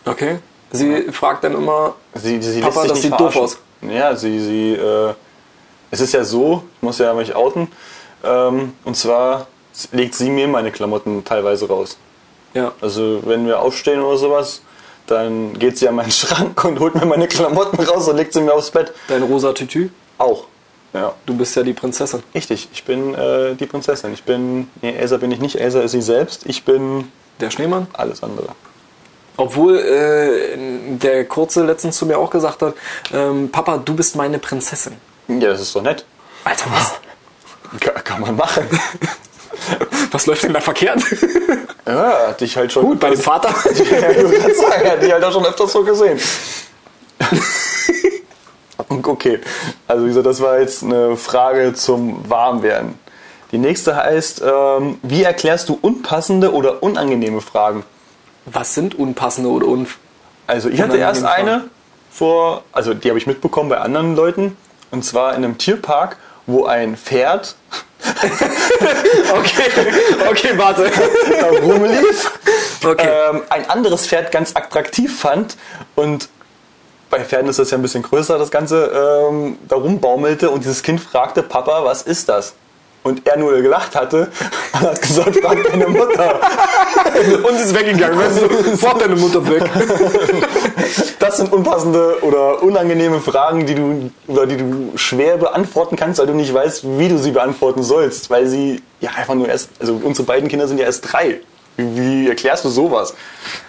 Okay. 0.06 0.40
Sie 0.72 1.12
fragt 1.12 1.44
dann 1.44 1.54
immer, 1.54 1.96
Sie, 2.14 2.42
sie 2.42 2.62
Papa, 2.62 2.86
das 2.86 3.02
sieht 3.02 3.20
doof 3.20 3.34
verarschen. 3.34 3.58
Ja, 3.82 4.16
sie, 4.16 4.40
sie, 4.40 4.74
äh, 4.74 5.14
es 5.92 6.00
ist 6.02 6.14
ja 6.14 6.24
so, 6.24 6.64
ich 6.78 6.82
muss 6.84 7.00
ja 7.00 7.14
mich 7.14 7.34
outen, 7.36 7.72
ähm, 8.24 8.74
und 8.84 8.96
zwar 8.96 9.48
legt 9.92 10.14
sie 10.16 10.30
mir 10.30 10.48
meine 10.48 10.72
Klamotten 10.72 11.24
teilweise 11.24 11.68
raus. 11.68 11.98
ja, 12.54 12.72
Also 12.82 13.22
wenn 13.26 13.48
wir 13.48 13.60
aufstehen 13.62 14.02
oder 14.02 14.18
sowas, 14.18 14.62
dann 15.08 15.58
geht 15.58 15.78
sie 15.80 15.88
an 15.88 15.96
meinen 15.96 16.12
Schrank 16.22 16.64
und 16.66 16.80
holt 16.80 16.94
mir 16.96 17.06
meine 17.06 17.28
Klamotten 17.28 17.82
raus 17.82 18.08
und 18.08 18.18
legt 18.18 18.34
sie 18.34 18.42
mir 18.42 18.54
aufs 18.54 18.70
Bett. 18.70 18.94
dein 19.08 19.24
rosa 19.24 19.54
Tütü, 19.54 19.90
Auch. 20.20 20.44
Ja. 20.94 21.14
du 21.26 21.36
bist 21.38 21.56
ja 21.56 21.64
die 21.64 21.74
Prinzessin. 21.74 22.24
Richtig, 22.34 22.68
ich 22.74 22.84
bin 22.84 23.14
äh, 23.14 23.56
die 23.56 23.66
Prinzessin. 23.68 24.14
Ich 24.14 24.24
bin, 24.24 24.70
nee, 24.82 24.96
Elsa 24.96 25.18
bin 25.18 25.32
ich 25.32 25.40
nicht, 25.40 25.56
Elsa 25.60 25.82
ist 25.82 25.92
sie 25.92 26.02
selbst. 26.02 26.46
Ich 26.46 26.64
bin 26.66 27.12
Der 27.40 27.52
Schneemann. 27.52 27.88
alles 27.94 28.24
andere. 28.24 28.48
Obwohl 29.38 29.78
äh, 29.78 30.58
der 30.98 31.26
Kurze 31.26 31.64
letztens 31.66 31.98
zu 31.98 32.06
mir 32.06 32.18
auch 32.18 32.30
gesagt 32.30 32.62
hat, 32.62 32.74
ähm, 33.14 33.50
Papa, 33.52 33.78
du 33.78 33.96
bist 33.96 34.16
meine 34.16 34.40
Prinzessin. 34.40 34.94
Ja, 35.28 35.50
das 35.52 35.62
ist 35.62 35.76
doch 35.76 35.82
nett. 35.82 36.04
Alter, 36.44 36.66
was, 36.72 36.94
Kann, 37.80 38.04
kann 38.04 38.22
man 38.22 38.36
machen. 38.36 38.68
was 40.12 40.26
läuft 40.26 40.44
denn 40.44 40.54
da 40.54 40.60
verkehrt? 40.62 41.02
Ja, 41.88 42.28
hatte 42.28 42.46
ich 42.46 42.56
halt 42.56 42.72
schon. 42.72 42.84
Gut, 42.86 43.00
bei 43.00 43.10
dem 43.10 43.20
Vater. 43.20 43.50
ja, 43.66 44.12
ich 44.12 44.18
gerade 44.18 44.54
sagen, 44.54 44.84
er 44.84 44.92
hat 44.92 45.02
die 45.02 45.12
halt 45.12 45.24
auch 45.24 45.32
schon 45.32 45.44
öfters 45.44 45.72
so 45.72 45.84
gesehen. 45.84 46.20
okay, 49.04 49.40
also 49.88 50.04
wie 50.04 50.10
gesagt, 50.10 50.26
das 50.26 50.42
war 50.42 50.60
jetzt 50.60 50.84
eine 50.84 51.16
Frage 51.16 51.74
zum 51.74 52.30
Warmwerden. 52.30 52.96
Die 53.52 53.58
nächste 53.58 53.96
heißt, 53.96 54.42
ähm, 54.46 55.00
wie 55.02 55.24
erklärst 55.24 55.70
du 55.70 55.78
unpassende 55.82 56.54
oder 56.54 56.84
unangenehme 56.84 57.42
Fragen? 57.42 57.84
Was 58.46 58.76
sind 58.76 58.96
unpassende 58.96 59.50
oder 59.50 59.68
un... 59.68 59.88
Also 60.46 60.70
ich 60.70 60.82
hatte 60.82 60.98
erst 60.98 61.22
Unangenehme 61.22 61.54
eine 61.56 61.70
vor, 62.12 62.64
also 62.72 62.94
die 62.94 63.10
habe 63.10 63.20
ich 63.20 63.28
mitbekommen 63.28 63.70
bei 63.70 63.78
anderen 63.78 64.16
Leuten, 64.16 64.58
und 64.92 65.06
zwar 65.06 65.32
in 65.32 65.44
einem 65.44 65.58
Tierpark, 65.58 66.18
wo 66.48 66.66
ein 66.66 66.98
Pferd 66.98 67.56
Okay, 69.32 69.70
okay, 70.30 70.54
warte. 70.56 70.90
rumlief, 71.62 72.32
Okay. 72.84 73.10
ähm, 73.30 73.42
ein 73.50 73.70
anderes 73.70 74.08
Pferd 74.08 74.32
ganz 74.32 74.56
attraktiv 74.56 75.20
fand 75.20 75.58
und 75.96 76.30
bei 77.10 77.24
Pferden 77.24 77.50
ist 77.50 77.60
das 77.60 77.72
ja 77.72 77.78
ein 77.78 77.82
bisschen 77.82 78.04
größer, 78.04 78.38
das 78.38 78.52
Ganze, 78.52 79.28
ähm, 79.30 79.58
da 79.68 79.76
rumbaumelte 79.76 80.50
und 80.50 80.64
dieses 80.64 80.84
Kind 80.84 81.02
fragte, 81.02 81.44
Papa, 81.44 81.84
was 81.84 82.04
ist 82.04 82.30
das? 82.30 82.54
Und 83.02 83.26
er 83.26 83.38
nur 83.38 83.62
gelacht 83.62 83.96
hatte 83.96 84.30
und 84.74 84.82
hat 84.82 85.02
gesagt, 85.02 85.38
frag 85.38 85.64
deine 85.72 85.88
Mutter. 85.88 86.40
Und 87.44 87.56
ist 87.56 87.74
weggegangen. 87.74 88.20
Weißt 88.20 88.42
du, 88.42 88.72
sofort 88.72 89.02
deine 89.02 89.16
Mutter 89.16 89.48
weg. 89.50 89.64
Das 91.20 91.38
sind 91.38 91.52
unpassende 91.52 92.24
oder 92.24 92.64
unangenehme 92.64 93.20
Fragen, 93.20 93.66
die 93.66 93.76
du, 93.76 94.10
oder 94.28 94.48
die 94.48 94.58
du 94.58 94.94
schwer 94.96 95.38
beantworten 95.38 95.96
kannst, 95.98 96.20
weil 96.20 96.28
du 96.28 96.34
nicht 96.34 96.54
weißt, 96.54 96.98
wie 96.98 97.10
du 97.10 97.18
sie 97.18 97.32
beantworten 97.32 97.84
sollst, 97.84 98.30
weil 98.30 98.48
sie 98.48 98.82
ja 99.02 99.12
einfach 99.12 99.36
nur 99.36 99.48
erst, 99.50 99.70
also 99.80 100.00
unsere 100.02 100.26
beiden 100.26 100.48
Kinder 100.48 100.68
sind 100.68 100.80
ja 100.80 100.86
erst 100.86 101.12
drei. 101.12 101.42
Wie, 101.76 102.24
wie 102.24 102.30
erklärst 102.30 102.64
du 102.64 102.70
sowas? 102.70 103.14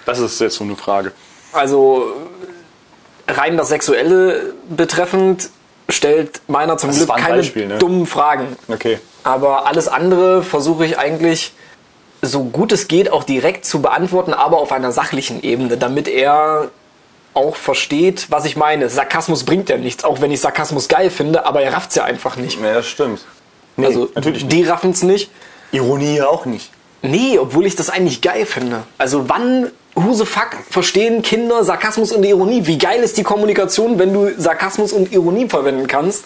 Das 0.07 0.21
ist 0.21 0.41
jetzt 0.41 0.57
so 0.57 0.65
eine 0.65 0.77
Frage. 0.77 1.13
Also 1.53 2.13
rein 3.37 3.57
das 3.57 3.69
Sexuelle 3.69 4.55
betreffend 4.69 5.51
stellt 5.89 6.41
meiner 6.47 6.77
zum 6.79 6.91
Das 6.91 6.99
Glück 6.99 7.17
keine 7.17 7.39
Beispiel, 7.39 7.67
ne? 7.67 7.79
dummen 7.79 8.07
Fragen. 8.07 8.57
Okay. 8.69 8.99
Aber 9.25 9.67
alles 9.67 9.89
andere 9.89 10.43
versuche 10.43 10.85
ich 10.85 10.99
eigentlich 10.99 11.53
so 12.23 12.45
gut 12.45 12.73
es 12.73 12.89
geht 12.89 13.11
auch 13.11 13.25
direkt 13.25 13.65
zu 13.65 13.81
beantworten, 13.81 14.35
aber 14.35 14.59
auf 14.59 14.73
einer 14.73 14.93
sachlichen 14.93 15.43
Ebene, 15.43 15.77
damit 15.77 16.07
er 16.07 16.71
auch 17.33 17.57
versteht, 17.57 18.27
was 18.31 18.45
ich 18.45 18.57
meine. 18.57 18.89
Sarkasmus 18.89 19.45
bringt 19.45 19.69
ja 19.69 19.79
nichts, 19.79 20.05
auch 20.05 20.21
wenn 20.21 20.31
ich 20.31 20.41
Sarkasmus 20.41 20.89
geil 20.89 21.11
finde, 21.11 21.47
aber 21.47 21.63
er 21.63 21.73
rafft's 21.73 21.95
ja 21.95 22.05
einfach 22.05 22.37
nicht. 22.37 22.61
Ja, 22.61 22.75
das 22.75 22.87
stimmt. 22.87 23.25
Nee, 23.77 23.87
also 23.87 24.11
natürlich 24.15 24.47
die 24.47 24.65
raffen's 24.65 25.03
nicht. 25.03 25.31
Ironie 25.73 26.17
ja 26.17 26.29
auch 26.29 26.45
nicht. 26.45 26.71
Nee, 27.03 27.39
obwohl 27.39 27.67
ich 27.67 27.77
das 27.77 27.89
eigentlich 27.89 28.21
geil 28.21 28.45
finde. 28.45 28.83
Also 28.99 29.29
wann, 29.29 29.71
who 30.05 30.15
the 30.15 30.25
fuck, 30.25 30.57
verstehen 30.69 31.23
Kinder 31.23 31.65
Sarkasmus 31.65 32.13
und 32.13 32.25
Ironie? 32.25 32.67
Wie 32.67 32.79
geil 32.79 33.03
ist 33.03 33.17
die 33.17 33.23
Kommunikation, 33.23 33.99
wenn 33.99 34.13
du 34.13 34.31
Sarkasmus 34.37 34.93
und 34.93 35.13
Ironie 35.13 35.49
verwenden 35.49 35.87
kannst 35.87 36.25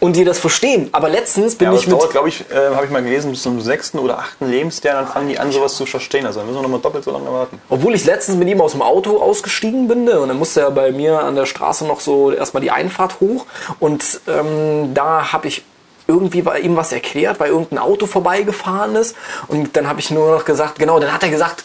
und 0.00 0.16
die 0.16 0.24
das 0.24 0.38
verstehen? 0.38 0.88
Aber 0.92 1.08
letztens 1.08 1.54
bin 1.54 1.66
Ja, 1.66 1.70
aber 1.70 1.78
ich 1.78 1.86
mit... 1.86 2.10
glaube 2.10 2.28
ich, 2.28 2.44
äh, 2.50 2.74
habe 2.74 2.86
ich 2.86 2.90
mal 2.90 3.02
gelesen, 3.02 3.30
bis 3.30 3.42
zum 3.42 3.60
sechsten 3.60 3.98
oder 3.98 4.18
achten 4.18 4.50
Lebensjahr, 4.50 4.94
dann 5.02 5.12
fangen 5.12 5.28
die 5.28 5.38
an, 5.38 5.52
sowas 5.52 5.76
zu 5.76 5.86
verstehen. 5.86 6.26
Also 6.26 6.40
dann 6.40 6.48
müssen 6.48 6.58
wir 6.58 6.62
nochmal 6.62 6.80
doppelt 6.80 7.04
so 7.04 7.10
lange 7.10 7.30
warten. 7.32 7.60
Obwohl 7.68 7.94
ich 7.94 8.04
letztens 8.04 8.38
mit 8.38 8.48
ihm 8.48 8.60
aus 8.60 8.72
dem 8.72 8.82
Auto 8.82 9.18
ausgestiegen 9.18 9.88
bin 9.88 10.04
ne, 10.04 10.18
und 10.20 10.28
dann 10.28 10.38
musste 10.38 10.60
er 10.60 10.70
bei 10.70 10.92
mir 10.92 11.20
an 11.20 11.36
der 11.36 11.46
Straße 11.46 11.86
noch 11.86 12.00
so 12.00 12.32
erstmal 12.32 12.62
die 12.62 12.70
Einfahrt 12.70 13.20
hoch 13.20 13.46
und 13.78 14.20
ähm, 14.26 14.94
da 14.94 15.32
habe 15.32 15.48
ich 15.48 15.64
irgendwie 16.06 16.42
bei 16.42 16.58
ihm 16.58 16.76
was 16.76 16.90
erklärt, 16.90 17.38
weil 17.38 17.50
irgendein 17.50 17.78
Auto 17.78 18.06
vorbeigefahren 18.06 18.96
ist 18.96 19.14
und 19.46 19.76
dann 19.76 19.86
habe 19.86 20.00
ich 20.00 20.10
nur 20.10 20.34
noch 20.34 20.44
gesagt, 20.44 20.78
genau, 20.78 20.98
dann 20.98 21.12
hat 21.12 21.22
er 21.22 21.28
gesagt, 21.28 21.62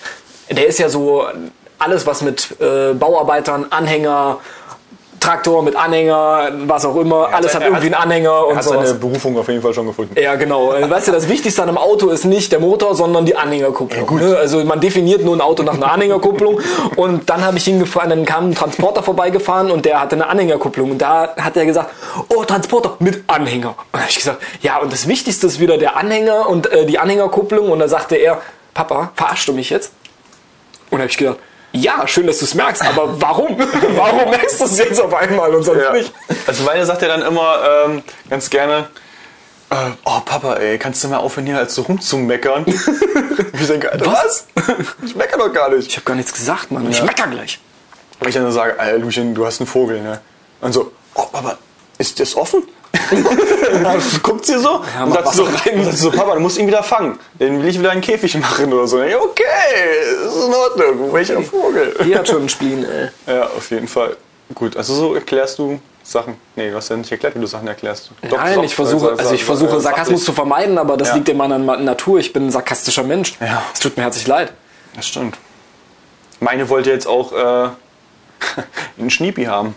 der 0.49 0.67
ist 0.67 0.79
ja 0.79 0.89
so 0.89 1.25
alles 1.79 2.05
was 2.08 2.21
mit 2.21 2.55
äh, 2.62 2.93
Bauarbeitern, 2.93 3.65
Anhänger, 3.69 4.38
Traktor 5.19 5.63
mit 5.63 5.75
Anhänger, 5.75 6.51
was 6.67 6.86
auch 6.86 6.95
immer, 6.97 7.29
alles 7.34 7.55
hat 7.55 7.63
irgendwie 7.63 7.86
einen 7.88 7.95
Anhänger 7.95 8.29
Er 8.29 8.47
und 8.47 8.58
hat 8.58 8.63
sowas. 8.63 8.89
seine 8.89 8.99
Berufung 8.99 9.36
auf 9.39 9.47
jeden 9.47 9.62
Fall 9.62 9.73
schon 9.73 9.88
gefunden. 9.88 10.15
Ja, 10.19 10.36
genau. 10.36 10.69
Weißt 10.89 11.08
du, 11.08 11.12
das 11.12 11.27
Wichtigste 11.27 11.63
an 11.63 11.69
einem 11.69 11.79
Auto 11.79 12.10
ist 12.10 12.25
nicht 12.25 12.51
der 12.51 12.60
Motor, 12.60 12.93
sondern 12.93 13.25
die 13.25 13.36
Anhängerkupplung. 13.36 14.19
ne? 14.19 14.38
Also 14.38 14.63
man 14.63 14.79
definiert 14.79 15.23
nur 15.23 15.36
ein 15.36 15.41
Auto 15.41 15.63
nach 15.63 15.73
einer 15.73 15.91
Anhängerkupplung. 15.91 16.62
Und 16.95 17.27
dann 17.29 17.43
habe 17.43 17.58
ich 17.58 17.67
ihn 17.67 17.79
gefragt, 17.79 18.12
dann 18.12 18.23
kam 18.23 18.49
ein 18.51 18.55
Transporter 18.55 19.01
vorbeigefahren 19.01 19.71
und 19.71 19.86
der 19.86 19.99
hatte 19.99 20.15
eine 20.15 20.27
Anhängerkupplung. 20.27 20.91
Und 20.91 20.99
da 20.99 21.34
hat 21.38 21.58
er 21.58 21.65
gesagt, 21.65 21.89
oh, 22.29 22.43
Transporter 22.43 22.95
mit 22.99 23.23
Anhänger. 23.25 23.69
Und 23.69 23.77
da 23.93 23.99
habe 24.01 24.10
ich 24.12 24.17
gesagt, 24.17 24.43
ja, 24.62 24.77
und 24.77 24.93
das 24.93 25.08
Wichtigste 25.08 25.47
ist 25.47 25.60
wieder 25.60 25.79
der 25.79 25.97
Anhänger 25.97 26.47
und 26.47 26.71
äh, 26.71 26.86
die 26.86 26.99
Anhängerkupplung. 26.99 27.71
Und 27.71 27.79
da 27.79 27.88
sagte 27.88 28.15
er, 28.15 28.41
Papa, 28.75 29.12
verarschst 29.15 29.47
du 29.47 29.53
mich 29.53 29.71
jetzt? 29.71 29.91
Und 30.95 31.01
habe 31.01 31.12
ich 31.12 31.17
gedacht, 31.17 31.39
ja, 31.73 32.08
schön, 32.08 32.25
dass 32.25 32.38
du 32.39 32.45
es 32.45 32.53
merkst, 32.53 32.81
aber 32.86 33.19
warum? 33.21 33.58
warum 33.97 34.29
merkst 34.29 34.62
du 34.62 34.63
es 34.63 34.77
jetzt 34.77 35.01
auf 35.01 35.13
einmal 35.13 35.53
und 35.53 35.63
sonst 35.63 35.84
Ja. 35.84 35.91
nicht? 35.91 36.13
Also 36.47 36.63
meine 36.63 36.86
sagt 36.86 37.01
ja 37.01 37.10
dann 37.10 37.21
immer 37.21 37.60
ähm, 37.86 38.03
ganz 38.29 38.49
gerne, 38.49 38.88
äh, 39.71 39.75
oh 40.05 40.21
Papa, 40.23 40.53
ey, 40.55 40.77
kannst 40.77 41.03
du 41.03 41.10
mal 41.10 41.17
aufhören 41.17 41.47
hier 41.47 41.58
halt 41.58 41.69
so 41.71 41.81
rumzumeckern? 41.81 42.63
ich 43.60 43.67
denke, 43.67 43.91
Alter, 43.91 44.05
was? 44.05 44.47
Ich 45.03 45.17
meckere 45.17 45.38
doch 45.39 45.51
gar 45.53 45.69
nicht. 45.69 45.89
Ich 45.89 45.97
habe 45.97 46.05
gar 46.05 46.15
nichts 46.15 46.31
gesagt, 46.31 46.71
Mann. 46.71 46.89
Ich 46.89 46.99
Ja. 46.99 47.03
mecker 47.03 47.27
gleich. 47.27 47.60
Weil 48.21 48.29
ich 48.29 48.36
dann 48.36 48.49
sage, 48.53 48.79
Alter, 48.79 48.97
Lucien, 48.99 49.36
du 49.36 49.45
hast 49.45 49.60
einen 49.60 49.67
Vogel, 49.67 49.99
ne? 50.01 50.21
Und 50.62 50.71
so, 50.71 50.93
oh 51.15 51.23
Papa, 51.29 51.58
ist 51.97 52.19
das 52.19 52.36
offen? 52.36 52.63
dann 53.12 54.01
guckt 54.23 54.45
sie 54.45 54.58
so 54.58 54.75
und 54.75 55.10
mach 55.10 55.15
sagt 55.25 55.34
so, 55.34 55.43
rein. 55.43 55.79
und 55.79 55.84
sagt 55.86 55.97
so, 55.97 56.12
Papa, 56.12 56.34
du 56.36 56.39
musst 56.39 56.58
ihn 56.58 56.67
wieder 56.67 56.81
fangen. 56.84 57.19
Den 57.39 57.62
will 57.62 57.67
ich 57.67 57.77
wieder 57.77 57.91
in 57.91 57.99
den 57.99 58.03
Käfig 58.05 58.38
machen 58.38 58.71
oder 58.71 58.88
so. 58.88 59.01
Ja, 59.03 59.17
okay, 59.19 59.43
ist 60.25 60.45
in 60.47 60.53
Ordnung. 60.53 61.13
Welcher 61.13 61.41
Vogel? 61.41 61.93
Die 62.05 62.15
hat 62.15 62.27
schon 62.27 62.38
einen 62.38 62.49
Spleen, 62.49 62.86
ey. 62.86 63.10
Ja, 63.36 63.43
auf 63.47 63.69
jeden 63.69 63.88
Fall. 63.88 64.15
Gut, 64.53 64.77
also 64.77 64.93
so 64.93 65.13
erklärst 65.15 65.60
du 65.60 65.79
Sachen. 66.03 66.36
Nee, 66.55 66.69
du 66.69 66.75
hast 66.77 66.89
ja 66.89 66.95
nicht 66.95 67.12
erklärt, 67.12 67.36
wie 67.36 67.39
du 67.39 67.47
Sachen 67.47 67.67
erklärst. 67.67 68.12
Nein, 68.21 68.63
ich 68.63 68.75
versuche, 68.75 69.10
also 69.17 69.34
ich 69.34 69.43
versuche 69.43 69.79
Sarkasmus 69.81 70.23
zu 70.23 70.31
vermeiden, 70.34 70.77
aber 70.77 70.95
das 70.97 71.10
Ja. 71.10 71.15
liegt 71.15 71.29
in 71.29 71.38
meiner 71.38 71.58
Natur. 71.58 72.19
Ich 72.19 72.31
bin 72.31 72.47
ein 72.47 72.51
sarkastischer 72.51 73.03
Mensch. 73.03 73.34
Ja. 73.41 73.63
Es 73.73 73.79
tut 73.79 73.97
mir 73.97 74.03
herzlich 74.03 74.27
leid. 74.27 74.53
Das 74.95 75.08
stimmt. 75.08 75.38
Meine 76.39 76.69
wollte 76.69 76.91
jetzt 76.91 77.08
auch 77.08 77.31
äh, 77.34 77.69
einen 78.99 79.10
Schniepi 79.10 79.45
haben. 79.45 79.75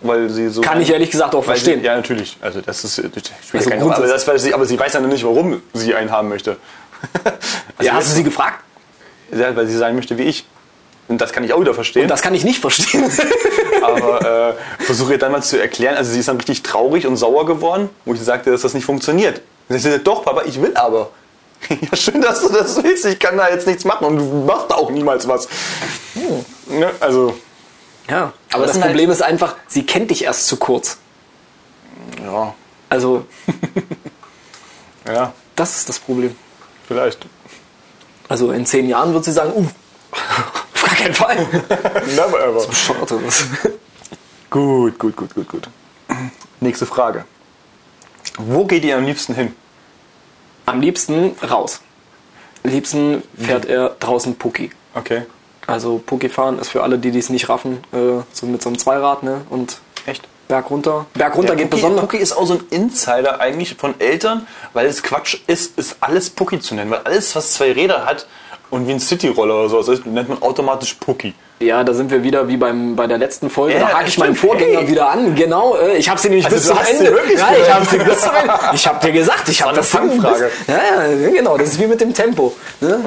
Weil 0.00 0.28
sie 0.28 0.48
so. 0.48 0.60
Kann 0.60 0.80
ich 0.80 0.90
ehrlich 0.90 1.10
gesagt 1.10 1.34
auch 1.34 1.44
verstehen. 1.44 1.80
Sie, 1.80 1.86
ja, 1.86 1.96
natürlich. 1.96 2.36
Also, 2.40 2.60
das 2.60 2.84
ist. 2.84 3.00
Also 3.52 3.70
keine. 3.70 3.82
Aber, 3.82 4.06
das, 4.06 4.42
sie, 4.42 4.52
aber 4.52 4.66
sie 4.66 4.78
weiß 4.78 4.92
ja 4.92 5.00
noch 5.00 5.08
nicht, 5.08 5.24
warum 5.24 5.62
sie 5.72 5.94
einen 5.94 6.10
haben 6.10 6.28
möchte. 6.28 6.56
Also 7.14 7.36
ja, 7.80 7.94
hast 7.94 8.10
du 8.10 8.14
sie 8.14 8.24
gefragt? 8.24 8.62
Ja, 9.32 9.54
weil 9.56 9.66
sie 9.66 9.76
sein 9.76 9.94
möchte 9.94 10.18
wie 10.18 10.24
ich. 10.24 10.46
Und 11.08 11.20
das 11.20 11.32
kann 11.32 11.44
ich 11.44 11.52
auch 11.52 11.60
wieder 11.60 11.74
verstehen. 11.74 12.08
Das 12.08 12.20
kann 12.20 12.34
ich 12.34 12.44
nicht 12.44 12.60
verstehen. 12.60 13.04
aber 13.82 14.54
äh, 14.80 14.84
versuche 14.84 15.12
ihr 15.12 15.18
dann 15.18 15.32
mal 15.32 15.42
zu 15.42 15.60
erklären. 15.60 15.96
Also 15.96 16.12
sie 16.12 16.18
ist 16.18 16.28
dann 16.28 16.36
richtig 16.36 16.62
traurig 16.62 17.06
und 17.06 17.16
sauer 17.16 17.46
geworden, 17.46 17.90
wo 18.04 18.14
ich 18.14 18.20
sagte, 18.20 18.50
dass 18.50 18.62
das 18.62 18.74
nicht 18.74 18.84
funktioniert. 18.84 19.40
Und 19.68 19.78
sie 19.78 19.90
sagt, 19.90 20.06
doch, 20.06 20.24
Papa, 20.24 20.42
ich 20.46 20.60
will 20.60 20.76
aber. 20.76 21.10
ja, 21.68 21.96
schön, 21.96 22.20
dass 22.20 22.42
du 22.42 22.48
das 22.48 22.82
willst. 22.82 23.06
Ich 23.06 23.18
kann 23.18 23.36
da 23.36 23.48
jetzt 23.48 23.66
nichts 23.66 23.84
machen 23.84 24.06
und 24.06 24.16
du 24.18 24.44
machst 24.46 24.70
da 24.70 24.74
auch 24.74 24.90
niemals 24.90 25.26
was. 25.28 25.48
Ne? 26.66 26.90
Also, 27.00 27.36
ja, 28.08 28.32
aber 28.52 28.64
das 28.66 28.72
das 28.74 28.82
halt- 28.82 28.92
Problem 28.92 29.10
ist 29.10 29.22
einfach, 29.22 29.56
sie 29.68 29.84
kennt 29.86 30.10
dich 30.10 30.24
erst 30.24 30.46
zu 30.46 30.56
kurz. 30.56 30.98
ja, 32.22 32.54
Also, 32.88 33.26
ja, 35.06 35.32
das 35.54 35.76
ist 35.76 35.88
das 35.88 35.98
Problem. 35.98 36.36
vielleicht. 36.86 37.26
Also 38.28 38.50
in 38.50 38.66
zehn 38.66 38.88
Jahren 38.88 39.14
wird 39.14 39.24
sie 39.24 39.32
sagen, 39.32 39.52
uh, 39.54 39.66
auf 40.12 40.82
gar 40.84 40.94
keinen 40.96 41.14
Fall. 41.14 41.36
Never 42.16 42.40
ever. 42.44 42.72
Schade. 42.72 43.20
Gut, 44.50 44.98
gut, 44.98 45.16
gut, 45.16 45.34
gut, 45.34 45.48
gut. 45.48 45.68
Nächste 46.60 46.86
Frage. 46.86 47.24
Wo 48.38 48.64
geht 48.64 48.84
ihr 48.84 48.96
am 48.96 49.04
liebsten 49.04 49.34
hin? 49.34 49.54
Am 50.66 50.80
liebsten 50.80 51.36
raus. 51.48 51.80
Am 52.62 52.70
liebsten 52.70 53.22
fährt 53.36 53.64
er 53.66 53.90
draußen 54.00 54.36
Pucki. 54.36 54.70
Okay. 54.94 55.22
Also 55.66 56.00
Pucki 56.04 56.28
fahren 56.28 56.58
ist 56.58 56.68
für 56.68 56.82
alle, 56.82 56.98
die 56.98 57.16
es 57.16 57.28
nicht 57.28 57.48
raffen, 57.48 57.78
äh, 57.92 58.22
so 58.32 58.46
mit 58.46 58.62
so 58.62 58.68
einem 58.68 58.78
Zweirad, 58.78 59.22
ne? 59.22 59.42
Und 59.50 59.78
Echt? 60.06 60.28
Berg 60.48 60.70
runter. 60.70 61.06
Berg 61.14 61.36
runter 61.36 61.56
geht 61.56 61.70
Pucki, 61.70 61.82
besonders. 61.82 62.00
Pucki 62.02 62.18
ist 62.18 62.32
auch 62.32 62.46
so 62.46 62.54
ein 62.54 62.64
Insider 62.70 63.40
eigentlich 63.40 63.74
von 63.74 63.98
Eltern, 64.00 64.46
weil 64.74 64.86
es 64.86 65.02
Quatsch 65.02 65.38
ist, 65.48 65.76
ist 65.76 65.96
alles 66.00 66.30
Pucki 66.30 66.60
zu 66.60 66.76
nennen. 66.76 66.90
Weil 66.90 67.00
alles, 67.00 67.34
was 67.34 67.52
zwei 67.54 67.72
Räder 67.72 68.06
hat 68.06 68.26
und 68.70 68.86
wie 68.86 68.92
ein 68.92 69.00
Cityroller 69.00 69.64
oder 69.64 69.82
so 69.82 69.92
ist, 69.92 70.06
nennt 70.06 70.28
man 70.28 70.40
automatisch 70.42 70.94
Pucki. 70.94 71.34
Ja, 71.58 71.84
da 71.84 71.94
sind 71.94 72.10
wir 72.10 72.22
wieder 72.22 72.48
wie 72.48 72.58
beim, 72.58 72.96
bei 72.96 73.06
der 73.06 73.16
letzten 73.16 73.48
Folge. 73.48 73.78
Ja, 73.78 73.88
da 73.88 73.98
hake 73.98 74.08
ich 74.08 74.18
meinen. 74.18 74.36
Vorgänger 74.36 74.80
Hey. 74.80 74.88
wieder 74.88 75.10
an. 75.10 75.34
Genau, 75.34 75.74
äh, 75.76 75.96
ich 75.96 76.08
habe 76.10 76.20
sie 76.20 76.28
nämlich 76.28 76.44
Also 76.44 76.56
bis 76.56 76.66
zum 76.66 76.78
Ende. 76.78 77.16
ja, 77.34 77.46
ich 77.58 77.72
habe 77.74 77.86
sie 77.86 77.96
bis 77.98 78.20
zum 78.20 78.30
Ende. 78.34 78.52
Ich 78.74 78.86
habe 78.86 79.06
dir 79.06 79.12
gesagt, 79.12 79.48
ich 79.48 79.62
habe 79.62 79.74
das 79.74 79.88
Fangfrage. 79.88 80.50
Ja, 80.66 80.74
ja, 80.74 81.30
genau. 81.30 81.56
Das 81.56 81.68
ist 81.68 81.80
wie 81.80 81.86
mit 81.86 81.98
dem 82.02 82.12
Tempo. 82.12 82.54
Ne? 82.82 83.00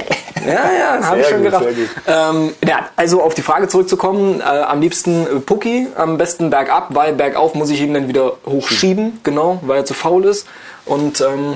Ja, 0.48 0.54
ja, 1.00 1.06
habe 1.06 1.20
ich 1.20 1.28
schon 1.28 1.44
gut, 1.44 1.52
gerafft. 1.52 1.68
Ähm, 2.08 2.54
ja, 2.68 2.90
also 2.96 3.22
auf 3.22 3.36
die 3.36 3.44
Frage 3.44 3.68
zurückzukommen, 3.68 4.40
äh, 4.40 4.44
am 4.44 4.82
liebsten 4.82 5.28
äh, 5.28 5.40
Pucki, 5.42 5.88
am 5.96 6.18
besten 6.18 6.50
bergab, 6.50 6.88
weil 6.96 7.14
bergauf 7.14 7.54
muss 7.54 7.70
ich 7.70 7.82
ihn 7.82 7.94
dann 7.94 8.08
wieder 8.08 8.38
hochschieben, 8.48 9.20
genau, 9.24 9.60
weil 9.62 9.78
er 9.78 9.86
zu 9.86 9.94
faul 9.94 10.26
ist. 10.26 10.48
Und 10.86 11.22
ähm, 11.22 11.56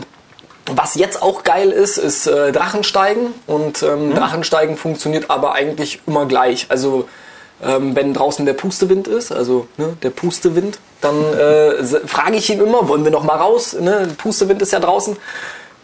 was 0.66 0.96
jetzt 0.96 1.22
auch 1.22 1.44
geil 1.44 1.72
ist, 1.72 1.98
ist 1.98 2.28
äh, 2.28 2.52
Drachensteigen. 2.52 3.34
Und 3.48 3.84
ähm, 3.84 4.14
Drachensteigen 4.16 4.78
funktioniert 4.78 5.30
aber 5.30 5.54
eigentlich 5.54 6.02
immer 6.08 6.26
gleich. 6.26 6.68
Also 6.70 7.08
ähm, 7.62 7.96
wenn 7.96 8.14
draußen 8.14 8.46
der 8.46 8.54
Pustewind 8.54 9.08
ist, 9.08 9.32
also 9.32 9.68
ne, 9.78 9.98
der 10.02 10.10
Pustewind, 10.10 10.80
dann 11.02 11.22
äh, 11.34 11.84
frage 12.06 12.38
ich 12.38 12.50
ihn 12.50 12.62
immer, 12.62 12.88
wollen 12.88 13.04
wir 13.04 13.12
noch 13.12 13.24
mal 13.24 13.38
raus? 13.38 13.74
Ne? 13.74 14.08
Pustewind 14.18 14.62
ist 14.62 14.72
ja 14.72 14.80
draußen. 14.80 15.18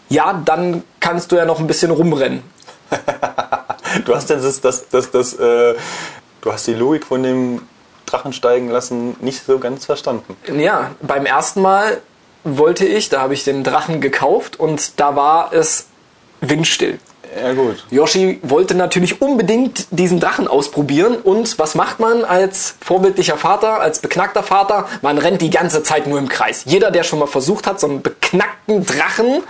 Ja, 0.08 0.42
dann 0.44 0.82
kannst 0.98 1.30
du 1.30 1.36
ja 1.36 1.44
noch 1.44 1.60
ein 1.60 1.66
bisschen 1.66 1.90
rumrennen. 1.90 2.42
Du 4.04 4.14
hast 4.14 4.30
denn 4.30 4.40
das, 4.40 4.60
das, 4.60 4.88
das, 4.88 5.10
das, 5.10 5.34
äh, 5.34 5.74
du 6.42 6.52
hast 6.52 6.66
die 6.68 6.74
Logik 6.74 7.06
von 7.06 7.24
dem 7.24 7.62
Drachen 8.06 8.32
steigen 8.32 8.68
lassen 8.68 9.16
nicht 9.20 9.44
so 9.44 9.58
ganz 9.58 9.84
verstanden. 9.84 10.36
Ja, 10.56 10.92
beim 11.00 11.26
ersten 11.26 11.60
Mal 11.60 12.00
wollte 12.44 12.86
ich, 12.86 13.08
da 13.08 13.20
habe 13.20 13.34
ich 13.34 13.44
den 13.44 13.64
Drachen 13.64 14.00
gekauft 14.00 14.58
und 14.58 14.98
da 14.98 15.16
war 15.16 15.52
es 15.52 15.86
windstill. 16.40 16.98
Ja 17.38 17.52
gut. 17.52 17.84
Yoshi 17.90 18.40
wollte 18.42 18.74
natürlich 18.74 19.22
unbedingt 19.22 19.86
diesen 19.90 20.18
Drachen 20.18 20.48
ausprobieren 20.48 21.16
und 21.16 21.58
was 21.60 21.76
macht 21.76 22.00
man 22.00 22.24
als 22.24 22.74
vorbildlicher 22.80 23.36
Vater, 23.36 23.80
als 23.80 24.00
beknackter 24.00 24.42
Vater? 24.42 24.88
Man 25.02 25.16
rennt 25.16 25.40
die 25.40 25.50
ganze 25.50 25.82
Zeit 25.84 26.08
nur 26.08 26.18
im 26.18 26.28
Kreis. 26.28 26.62
Jeder, 26.66 26.90
der 26.90 27.04
schon 27.04 27.20
mal 27.20 27.26
versucht 27.26 27.68
hat, 27.68 27.78
so 27.78 27.86
einen 27.86 28.02
beknackten 28.02 28.84
Drachen 28.84 29.42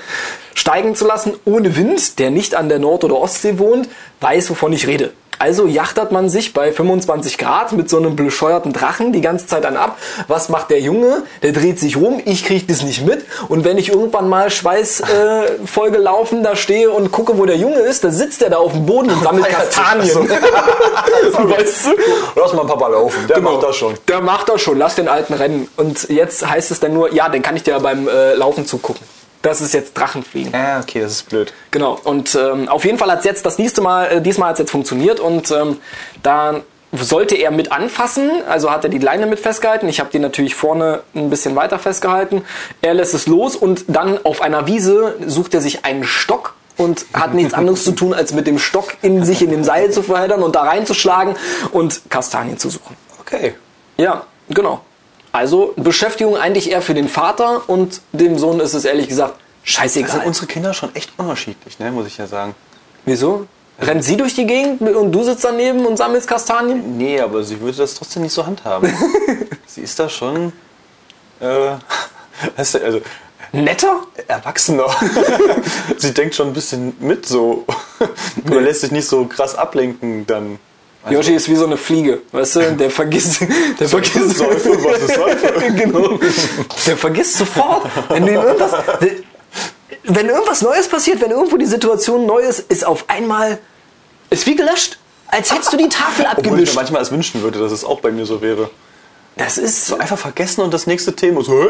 steigen 0.55 0.95
zu 0.95 1.07
lassen 1.07 1.35
ohne 1.47 1.75
Wind, 1.77 2.19
der 2.19 2.31
nicht 2.31 2.55
an 2.55 2.69
der 2.69 2.81
Nord- 2.81 3.05
oder 3.05 3.17
Ostsee 3.17 3.59
wohnt, 3.59 3.89
weiß, 4.21 4.51
wovon 4.51 4.75
ich 4.75 4.87
rede. 4.87 5.13
Also 5.41 5.67
jachtert 5.67 6.13
man 6.13 6.29
sich 6.29 6.53
bei 6.53 6.71
25 6.71 7.39
Grad 7.39 7.73
mit 7.73 7.89
so 7.89 7.97
einem 7.97 8.15
bescheuerten 8.15 8.75
Drachen 8.75 9.15
die 9.15 9.23
ganze 9.23 9.47
Zeit 9.47 9.65
an 9.65 9.75
ab. 9.75 9.97
Was 10.29 10.51
macht 10.51 10.69
der 10.69 10.81
Junge? 10.81 11.23
Der 11.43 11.53
dreht 11.53 11.81
sich 11.81 11.97
rum, 11.97 12.21
ich 12.27 12.45
kriege 12.45 12.67
das 12.67 12.83
nicht 12.83 13.07
mit. 13.07 13.25
Und 13.49 13.65
wenn 13.65 13.79
ich 13.79 13.89
irgendwann 13.89 14.29
mal 14.29 14.51
schweißvoll 14.51 15.09
äh, 15.09 15.67
voll 15.67 15.93
gelaufen 15.93 16.43
da 16.43 16.57
stehe 16.57 16.91
und 16.91 17.11
gucke, 17.11 17.39
wo 17.39 17.47
der 17.47 17.57
Junge 17.57 17.79
ist, 17.79 18.05
dann 18.05 18.13
sitzt 18.13 18.43
der 18.43 18.51
da 18.51 18.59
auf 18.59 18.73
dem 18.73 18.85
Boden 18.85 19.09
und 19.09 19.23
sammelt 19.23 19.49
Kastanien. 19.49 20.29
weißt 20.29 21.87
du? 21.87 21.91
Lass 22.37 22.53
mal 22.53 22.67
Papa 22.67 22.89
laufen, 22.89 23.27
der 23.27 23.41
macht 23.41 23.63
das 23.63 23.77
schon. 23.77 23.95
Der 24.09 24.21
macht 24.21 24.47
das 24.51 24.61
schon, 24.61 24.77
lass 24.77 24.97
den 24.97 25.09
alten 25.09 25.33
rennen. 25.33 25.69
Und 25.79 26.11
jetzt 26.11 26.47
heißt 26.47 26.71
es 26.71 26.81
dann 26.81 26.93
nur, 26.93 27.15
ja, 27.15 27.31
den 27.31 27.41
kann 27.41 27.57
ich 27.57 27.63
dir 27.63 27.81
beim 27.81 28.09
äh, 28.09 28.35
Laufen 28.35 28.67
zugucken. 28.67 29.07
Das 29.43 29.61
ist 29.61 29.73
jetzt 29.73 29.95
Drachenfliegen. 29.95 30.53
Ja, 30.53 30.81
okay, 30.81 31.01
das 31.01 31.13
ist 31.13 31.29
blöd. 31.31 31.53
Genau. 31.71 31.99
Und 32.05 32.35
ähm, 32.35 32.69
auf 32.69 32.85
jeden 32.85 32.99
Fall 32.99 33.11
hat 33.11 33.21
es 33.21 33.25
jetzt 33.25 33.47
das 33.47 33.59
nächste 33.59 33.81
Mal, 33.81 34.07
äh, 34.07 34.21
diesmal 34.21 34.51
hat 34.51 34.55
es 34.57 34.61
jetzt 34.61 34.71
funktioniert 34.71 35.19
und 35.19 35.51
ähm, 35.51 35.79
da 36.23 36.61
sollte 36.93 37.37
er 37.37 37.51
mit 37.51 37.73
anfassen, 37.73 38.31
also 38.49 38.71
hat 38.71 38.85
er 38.85 38.91
die 38.91 38.99
Leine 38.99 39.27
mit 39.27 39.39
festgehalten. 39.39 39.89
Ich 39.89 40.01
habe 40.01 40.11
die 40.11 40.19
natürlich 40.19 40.55
vorne 40.55 41.03
ein 41.15 41.31
bisschen 41.31 41.55
weiter 41.55 41.79
festgehalten. 41.79 42.43
Er 42.83 42.95
lässt 42.95 43.15
es 43.15 43.27
los 43.27 43.57
und 43.57 43.85
dann 43.89 44.19
auf 44.25 44.43
einer 44.43 44.67
Wiese 44.67 45.15
sucht 45.27 45.55
er 45.55 45.61
sich 45.61 45.85
einen 45.85 46.05
Stock 46.05 46.55
und 46.77 47.07
hat 47.13 47.35
nichts 47.35 47.55
anderes 47.55 47.85
zu 47.85 47.93
tun, 47.93 48.13
als 48.13 48.33
mit 48.33 48.47
dem 48.47 48.59
Stock 48.59 48.97
in 49.03 49.25
sich 49.25 49.43
in 49.43 49.51
dem 49.51 49.65
Seil 49.65 49.91
zu 49.91 50.03
verheddern 50.03 50.43
und 50.43 50.57
da 50.57 50.63
reinzuschlagen 50.63 51.37
und 51.73 52.03
Kastanien 52.11 52.59
zu 52.59 52.71
suchen. 52.71 52.97
Okay. 53.21 53.55
Ja, 53.97 54.25
genau. 54.49 54.81
Also 55.33 55.75
Beschäftigung 55.77 56.37
eigentlich 56.37 56.71
eher 56.71 56.83
für 56.83 56.95
den 56.95 57.09
Vater 57.09 57.69
und 57.69 58.01
dem 58.13 58.39
Sohn 58.39 58.61
ist 58.61 58.75
es 58.75 58.85
ehrlich 58.85 59.09
gesagt 59.09 59.35
Da 59.35 59.41
scheißegal. 59.63 60.11
sind 60.11 60.27
unsere 60.27 60.47
Kinder 60.47 60.75
schon 60.75 60.95
echt 60.95 61.13
unterschiedlich, 61.17 61.79
ne, 61.79 61.91
muss 61.93 62.07
ich 62.07 62.19
ja 62.19 62.27
sagen. 62.27 62.55
Wieso? 63.05 63.47
Rennt 63.81 64.05
sie 64.05 64.17
durch 64.17 64.35
die 64.35 64.47
Gegend 64.47 64.83
und 64.83 65.13
du 65.13 65.23
sitzt 65.23 65.45
daneben 65.45 65.87
und 65.87 65.97
sammelst 65.97 66.29
Kastanien? 66.29 66.99
Nee, 66.99 67.19
aber 67.21 67.43
sie 67.43 67.59
würde 67.61 67.79
das 67.79 67.95
trotzdem 67.95 68.23
nicht 68.23 68.35
so 68.35 68.45
handhaben. 68.45 68.93
sie 69.67 69.81
ist 69.83 69.99
da 69.99 70.09
schon, 70.09 70.53
äh, 71.41 71.47
weißt 72.57 72.75
du, 72.75 72.85
also 72.85 73.01
Netter? 73.53 74.01
erwachsener. 74.29 74.87
sie 75.97 76.13
denkt 76.13 76.35
schon 76.35 76.49
ein 76.49 76.53
bisschen 76.53 76.95
mit 77.01 77.27
so. 77.27 77.65
Nur 78.45 78.61
lässt 78.61 78.83
sich 78.83 78.93
nicht 78.93 79.09
so 79.09 79.25
krass 79.25 79.55
ablenken 79.57 80.27
dann. 80.27 80.59
Also, 81.03 81.17
Yoshi 81.17 81.33
ist 81.35 81.49
wie 81.49 81.55
so 81.57 81.65
eine 81.65 81.77
Fliege, 81.77 82.21
weißt 82.33 82.57
du? 82.57 82.73
Der 82.79 82.91
vergisst, 82.91 83.41
der 83.79 83.89
vergisst, 83.89 84.37
Säufe, 84.37 84.85
was 84.85 84.99
ist 85.01 85.15
Säufe? 85.15 85.53
genau. 85.77 86.19
Der 86.87 86.97
vergisst 86.97 87.39
sofort, 87.39 87.87
wenn 88.11 88.27
du 88.27 88.33
ihm 88.33 88.41
irgendwas, 88.41 88.73
wenn 90.05 90.29
irgendwas 90.29 90.61
Neues 90.63 90.89
passiert, 90.89 91.21
wenn 91.23 91.31
irgendwo 91.31 91.57
die 91.57 91.67
Situation 91.67 92.27
neu 92.27 92.41
ist, 92.41 92.61
ist 92.71 92.85
auf 92.85 93.05
einmal, 93.09 93.59
ist 94.29 94.47
wie 94.47 94.57
gelöscht. 94.57 94.99
Als 95.29 95.53
hättest 95.53 95.73
du 95.73 95.77
die 95.77 95.89
Tafel 95.89 96.27
Obwohl 96.27 96.39
ich 96.39 96.45
mir 96.45 96.51
abgewischt. 96.53 96.75
manchmal 96.75 97.03
es 97.03 97.11
wünschen 97.13 97.43
würde, 97.43 97.59
dass 97.61 97.73
es 97.73 97.85
auch 97.85 98.01
bei 98.01 98.11
mir 98.11 98.27
so 98.27 98.43
wäre. 98.43 98.69
Das 99.37 99.59
ist 99.59 99.87
So 99.87 99.97
einfach 99.97 100.19
vergessen 100.19 100.61
und 100.61 100.75
das 100.75 100.87
nächste 100.87 101.15
Thema 101.15 101.43
so, 101.43 101.65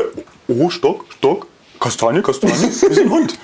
oh, 0.48 0.70
Stock, 0.70 1.04
Stock, 1.18 1.46
Kastanie, 1.78 2.22
Kastanie, 2.22 2.70
sind 2.70 2.98
ein 2.98 3.10
Hund. 3.10 3.38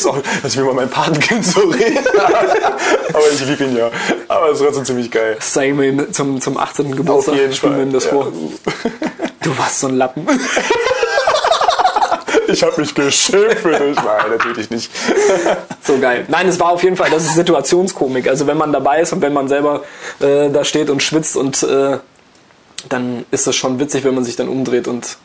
Ist 0.00 0.06
auch, 0.06 0.18
dass 0.42 0.54
ich 0.54 0.60
über 0.60 0.74
mein 0.74 0.88
Patenkind 0.88 1.44
so 1.44 1.60
rede. 1.60 2.00
Aber 3.12 3.30
ich 3.32 3.44
liebe 3.46 3.64
ihn 3.64 3.76
ja. 3.76 3.90
Aber 4.28 4.50
es 4.50 4.60
ist 4.60 4.64
trotzdem 4.64 4.84
ziemlich 4.84 5.10
geil. 5.10 5.38
Mir 5.74 6.10
zum, 6.12 6.40
zum 6.40 6.56
18. 6.56 6.96
Geburtstag. 6.96 7.36
ihm 7.36 7.92
das 7.92 8.04
ja. 8.04 8.10
vor. 8.10 8.32
Du 9.42 9.58
warst 9.58 9.80
so 9.80 9.88
ein 9.88 9.96
Lappen. 9.96 10.26
Ich 12.46 12.64
habe 12.64 12.80
mich 12.80 12.92
geschimpft 12.92 13.58
für 13.58 13.70
dich. 13.70 13.96
Nein, 13.96 14.30
natürlich 14.30 14.70
nicht. 14.70 14.90
So 15.82 15.98
geil. 15.98 16.24
Nein, 16.28 16.46
es 16.46 16.60
war 16.60 16.70
auf 16.72 16.82
jeden 16.82 16.96
Fall, 16.96 17.10
das 17.10 17.24
ist 17.24 17.34
Situationskomik. 17.34 18.28
Also 18.28 18.46
wenn 18.46 18.56
man 18.56 18.72
dabei 18.72 19.00
ist 19.00 19.12
und 19.12 19.22
wenn 19.22 19.32
man 19.32 19.48
selber 19.48 19.82
äh, 20.20 20.50
da 20.50 20.62
steht 20.62 20.90
und 20.90 21.02
schwitzt 21.02 21.36
und 21.36 21.62
äh, 21.62 21.98
dann 22.88 23.24
ist 23.30 23.46
das 23.46 23.56
schon 23.56 23.80
witzig, 23.80 24.04
wenn 24.04 24.14
man 24.14 24.24
sich 24.24 24.36
dann 24.36 24.48
umdreht 24.48 24.86
und 24.86 25.16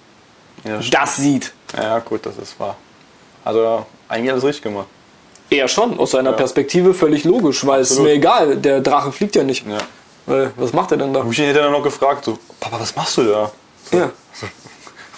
Ja, 0.64 0.80
das 0.92 1.18
sieht. 1.18 1.52
ja 1.76 2.00
gut, 2.00 2.26
das 2.26 2.38
ist 2.38 2.60
wahr. 2.60 2.78
Also 3.44 3.86
eigentlich 4.08 4.32
alles 4.32 4.44
richtig 4.44 4.64
gemacht. 4.64 4.88
Eher 5.50 5.68
schon, 5.68 6.00
aus 6.00 6.12
seiner 6.12 6.34
Perspektive 6.34 6.94
völlig 6.94 7.24
logisch, 7.24 7.66
weil 7.66 7.82
es 7.82 7.92
Absolut. 7.92 8.10
mir 8.10 8.16
egal, 8.16 8.58
der 8.58 8.82
Drache 8.82 9.12
fliegt 9.12 9.36
ja 9.36 9.44
nicht. 9.44 9.66
Ja. 9.68 9.78
Weil, 10.26 10.52
was 10.56 10.74
macht 10.74 10.92
er 10.92 10.98
denn 10.98 11.14
da? 11.14 11.24
Mich 11.24 11.38
hätte 11.38 11.60
dann 11.60 11.72
noch 11.72 11.84
gefragt, 11.84 12.26
so, 12.26 12.38
Papa, 12.60 12.80
was 12.80 12.96
machst 12.96 13.18
du 13.18 13.24
da? 13.24 13.52
Ja. 13.92 14.12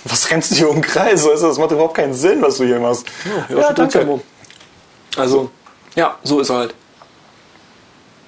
Was 0.04 0.30
rennst 0.30 0.52
du 0.52 0.56
hier 0.56 0.70
um 0.70 0.76
den 0.76 0.82
Kreis? 0.84 1.26
Weißt 1.26 1.44
du, 1.44 1.48
Das 1.48 1.58
macht 1.58 1.72
überhaupt 1.72 1.96
keinen 1.96 2.14
Sinn, 2.14 2.42
was 2.42 2.58
du 2.58 2.66
hier 2.66 2.80
machst. 2.80 3.06
Ja, 3.50 3.72
danke. 3.74 4.20
Also, 5.16 5.50
ja, 5.96 6.18
so 6.24 6.40
ist 6.40 6.50
er 6.50 6.58
halt. 6.58 6.76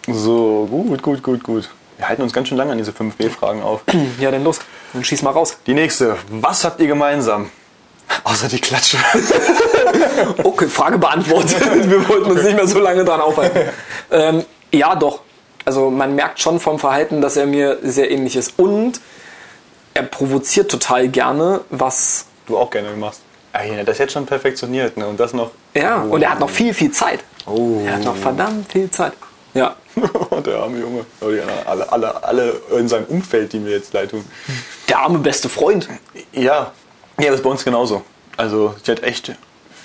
So, 0.08 0.68
gut, 0.70 1.02
gut, 1.02 1.22
gut, 1.22 1.44
gut. 1.44 1.70
Wir 1.98 2.08
halten 2.08 2.22
uns 2.22 2.34
ganz 2.34 2.48
schön 2.48 2.58
lange 2.58 2.72
an 2.72 2.78
diese 2.78 2.92
5B-Fragen 2.92 3.62
auf. 3.62 3.82
Ja, 4.20 4.32
dann 4.32 4.44
los. 4.44 4.60
Dann 4.94 5.04
schieß 5.04 5.22
mal 5.22 5.32
raus. 5.32 5.58
Die 5.68 5.74
nächste. 5.74 6.16
Was 6.30 6.64
habt 6.64 6.80
ihr 6.80 6.88
gemeinsam? 6.88 7.52
Außer 8.24 8.48
die 8.48 8.60
Klatsche. 8.60 8.98
Okay, 10.44 10.68
Frage 10.68 10.98
beantwortet. 10.98 11.58
Wir 11.90 12.08
wollten 12.10 12.32
uns 12.32 12.44
nicht 12.44 12.56
mehr 12.56 12.68
so 12.68 12.80
lange 12.80 13.04
dran 13.06 13.22
aufhalten. 13.22 13.60
Ähm, 14.12 14.44
ja, 14.72 14.96
doch. 14.96 15.22
Also 15.66 15.90
man 15.90 16.16
merkt 16.16 16.40
schon 16.40 16.60
vom 16.60 16.80
Verhalten, 16.80 17.22
dass 17.22 17.38
er 17.38 17.46
mir 17.46 17.78
sehr 17.84 18.10
ähnlich 18.12 18.36
ist. 18.36 18.58
Und 18.58 19.00
er 19.94 20.04
provoziert 20.04 20.72
total 20.72 21.08
gerne, 21.10 21.62
was... 21.70 22.26
Du 22.48 22.58
auch 22.58 22.70
gerne 22.72 22.90
machst. 22.96 23.22
Ja, 23.54 23.62
hier, 23.62 23.84
das 23.84 23.96
ist 23.96 24.00
jetzt 24.00 24.14
schon 24.14 24.26
perfektioniert, 24.26 24.96
ne? 24.98 25.08
Und 25.08 25.20
das 25.20 25.34
noch. 25.34 25.52
Ja, 25.74 26.04
Oh. 26.08 26.14
und 26.14 26.22
er 26.22 26.32
hat 26.32 26.40
noch 26.40 26.50
viel, 26.50 26.74
viel 26.74 26.92
Zeit. 26.92 27.20
Oh. 27.46 27.82
Er 27.86 27.96
hat 27.96 28.04
noch 28.04 28.16
verdammt 28.16 28.72
viel 28.72 28.90
Zeit. 28.92 29.14
Ja. 29.54 29.76
Der 30.46 30.58
arme 30.60 30.80
Junge. 30.80 31.06
Oh, 31.22 31.26
alle, 31.66 31.92
alle, 31.92 32.24
alle 32.24 32.62
in 32.78 32.88
seinem 32.88 33.06
Umfeld, 33.06 33.52
die 33.54 33.60
mir 33.60 33.72
jetzt 33.72 33.92
leid 33.94 34.12
tun. 34.12 34.24
Der 34.88 35.00
arme 35.00 35.18
beste 35.20 35.50
Freund. 35.50 35.90
Ja. 36.32 36.72
Ja, 37.20 37.26
das 37.28 37.36
ist 37.36 37.44
bei 37.44 37.50
uns 37.50 37.66
genauso. 37.66 38.04
Also, 38.38 38.76
sie 38.84 38.92
hat 38.92 39.04
echt 39.04 39.34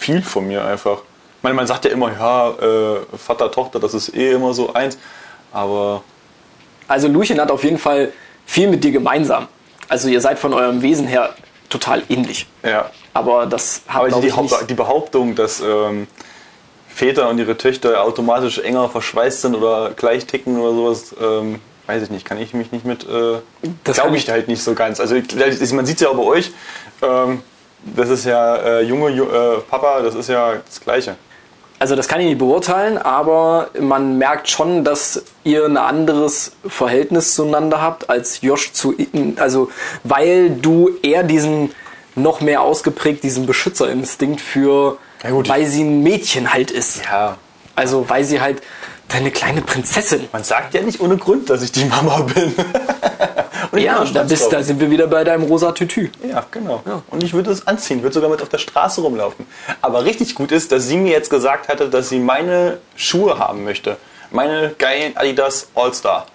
viel 0.04 0.22
von 0.22 0.46
mir 0.46 0.64
einfach. 0.64 0.98
Ich 1.38 1.42
meine, 1.42 1.54
man 1.56 1.66
sagt 1.66 1.84
ja 1.84 1.90
immer, 1.90 2.10
ja, 2.12 2.50
äh, 2.50 3.00
Vater, 3.18 3.50
Tochter, 3.50 3.78
das 3.80 3.94
ist 3.94 4.14
eh 4.14 4.32
immer 4.32 4.52
so 4.54 4.72
eins. 4.74 4.98
Aber 5.52 6.02
Also 6.88 7.08
Luchen 7.08 7.40
hat 7.40 7.50
auf 7.50 7.64
jeden 7.64 7.78
Fall 7.78 8.12
viel 8.46 8.68
mit 8.68 8.84
dir 8.84 8.92
gemeinsam. 8.92 9.48
Also 9.88 10.08
ihr 10.08 10.20
seid 10.20 10.38
von 10.38 10.52
eurem 10.52 10.82
Wesen 10.82 11.06
her 11.06 11.34
total 11.68 12.02
ähnlich. 12.08 12.46
ja. 12.62 12.90
Aber 13.16 13.46
das 13.46 13.82
die, 13.86 14.26
ich, 14.26 14.34
die, 14.34 14.40
nicht, 14.42 14.70
die 14.70 14.74
Behauptung, 14.74 15.36
dass 15.36 15.60
ähm, 15.60 16.08
Väter 16.88 17.28
und 17.28 17.38
ihre 17.38 17.56
Töchter 17.56 18.02
automatisch 18.02 18.58
enger 18.58 18.88
verschweißt 18.88 19.42
sind 19.42 19.54
oder 19.54 19.90
gleich 19.94 20.26
ticken 20.26 20.58
oder 20.60 20.74
sowas, 20.74 21.14
ähm, 21.22 21.60
weiß 21.86 22.02
ich 22.02 22.10
nicht, 22.10 22.24
kann 22.24 22.38
ich 22.40 22.54
mich 22.54 22.72
nicht 22.72 22.84
mit. 22.84 23.04
Äh, 23.04 23.38
Das 23.84 23.98
Glaube 23.98 24.16
ich 24.16 24.24
ich- 24.24 24.30
halt 24.30 24.48
nicht 24.48 24.62
so 24.64 24.74
ganz. 24.74 24.98
Also 24.98 25.14
ich- 25.14 25.72
man 25.72 25.86
sieht 25.86 25.96
es 25.96 26.02
ja 26.02 26.08
auch 26.08 26.16
bei 26.16 26.24
euch. 26.24 26.50
Ähm, 27.02 27.42
das 27.96 28.08
ist 28.08 28.24
ja 28.24 28.56
äh, 28.56 28.82
junge 28.82 29.10
Ju 29.10 29.24
äh, 29.24 29.60
Papa, 29.68 30.00
das 30.02 30.14
ist 30.14 30.28
ja 30.28 30.54
das 30.64 30.80
Gleiche. 30.80 31.16
Also 31.78 31.96
das 31.96 32.08
kann 32.08 32.20
ich 32.20 32.26
nicht 32.28 32.38
beurteilen, 32.38 32.98
aber 32.98 33.68
man 33.78 34.16
merkt 34.16 34.48
schon, 34.48 34.84
dass 34.84 35.24
ihr 35.42 35.64
ein 35.66 35.76
anderes 35.76 36.52
Verhältnis 36.66 37.34
zueinander 37.34 37.82
habt 37.82 38.08
als 38.08 38.40
Josh 38.42 38.72
zu 38.72 38.94
also 39.36 39.70
weil 40.04 40.50
du 40.50 40.90
eher 41.02 41.24
diesen 41.24 41.74
noch 42.14 42.40
mehr 42.40 42.62
ausgeprägt 42.62 43.24
diesen 43.24 43.46
Beschützerinstinkt 43.46 44.40
für 44.40 44.98
gut. 45.28 45.48
weil 45.48 45.66
sie 45.66 45.82
ein 45.82 46.02
Mädchen 46.02 46.52
halt 46.52 46.70
ist. 46.70 47.02
Ja. 47.04 47.36
Also 47.74 48.08
weil 48.08 48.24
sie 48.24 48.40
halt 48.40 48.62
deine 49.08 49.30
kleine 49.30 49.60
Prinzessin. 49.60 50.28
Man 50.32 50.44
sagt 50.44 50.74
ja 50.74 50.82
nicht 50.82 51.00
ohne 51.00 51.16
Grund, 51.16 51.50
dass 51.50 51.62
ich 51.62 51.72
die 51.72 51.84
Mama 51.84 52.20
bin. 52.20 52.54
Und 53.74 53.80
Ja, 53.80 54.04
da, 54.04 54.22
bist, 54.22 54.52
da 54.52 54.62
sind 54.62 54.80
wir 54.80 54.90
wieder 54.90 55.06
bei 55.08 55.24
deinem 55.24 55.42
rosa 55.44 55.72
Tütü. 55.72 56.08
Ja, 56.28 56.44
genau. 56.50 56.82
Und 57.10 57.22
ich 57.22 57.32
würde 57.32 57.50
es 57.50 57.66
anziehen, 57.66 58.02
würde 58.02 58.14
sogar 58.14 58.30
mit 58.30 58.40
auf 58.40 58.48
der 58.48 58.58
Straße 58.58 59.00
rumlaufen. 59.00 59.46
Aber 59.82 60.04
richtig 60.04 60.34
gut 60.34 60.52
ist, 60.52 60.70
dass 60.72 60.86
sie 60.86 60.96
mir 60.96 61.10
jetzt 61.12 61.28
gesagt 61.30 61.68
hatte, 61.68 61.88
dass 61.88 62.08
sie 62.08 62.18
meine 62.20 62.78
Schuhe 62.96 63.38
haben 63.38 63.64
möchte. 63.64 63.96
Meine 64.30 64.74
geilen 64.78 65.16
Adidas 65.16 65.68
All-Star. 65.74 66.26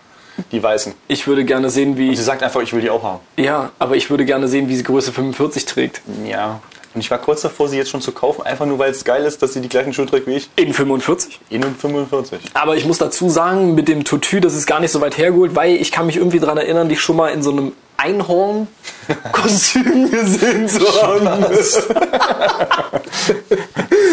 Die 0.52 0.62
weißen. 0.64 0.94
Ich 1.10 1.28
würde 1.28 1.44
gerne 1.44 1.70
sehen, 1.70 1.98
wie 1.98 2.16
Sie 2.16 2.24
sagt 2.24 2.44
einfach, 2.44 2.62
ich 2.62 2.72
will 2.72 2.80
die 2.82 2.90
auch 2.90 3.04
haben. 3.04 3.20
ja, 3.36 3.72
aber 3.78 3.96
ich 3.98 4.10
würde 4.10 4.24
gerne 4.24 4.48
sehen, 4.48 4.70
wie 4.70 4.76
sie 4.78 4.84
Größe 4.84 5.12
45 5.12 5.66
trägt. 5.66 6.02
Ja. 6.26 6.62
Und 6.94 7.02
ich 7.02 7.12
war 7.12 7.20
kurz 7.20 7.42
davor, 7.42 7.68
sie 7.68 7.78
jetzt 7.78 7.90
schon 7.92 8.02
zu 8.02 8.12
kaufen, 8.12 8.42
einfach 8.44 8.66
nur 8.66 8.80
weil 8.80 8.90
es 8.92 9.04
geil 9.04 9.24
ist, 9.24 9.42
dass 9.44 9.54
sie 9.54 9.62
die 9.62 9.70
gleichen 9.70 9.94
Schuhe 9.94 10.08
trägt 10.08 10.26
wie 10.28 10.34
ich. 10.38 10.50
In 10.56 10.74
45? 10.74 11.40
In 11.52 11.64
und 11.64 11.80
45. 11.80 12.40
Aber 12.56 12.76
ich 12.78 12.86
muss 12.86 12.98
dazu 12.98 13.30
sagen, 13.30 13.76
mit 13.76 13.88
dem 13.88 14.04
Tutu, 14.04 14.40
das 14.40 14.56
ist 14.56 14.66
gar 14.66 14.80
nicht 14.80 14.92
so 14.92 15.00
weit 15.00 15.16
hergeholt, 15.18 15.56
weil 15.56 15.76
ich 15.76 15.92
kann 15.92 16.08
mich 16.08 16.18
irgendwie 16.18 16.40
daran 16.40 16.58
erinnern, 16.58 16.90
dich 16.90 17.00
schon 17.00 17.16
mal 17.16 17.28
in 17.30 17.44
so 17.44 17.52
einem 17.52 17.74
Einhorn-Kostüm 17.98 20.10
gesehen 20.12 20.68
zu 20.68 20.80
haben. 21.04 21.26
Das 21.42 21.84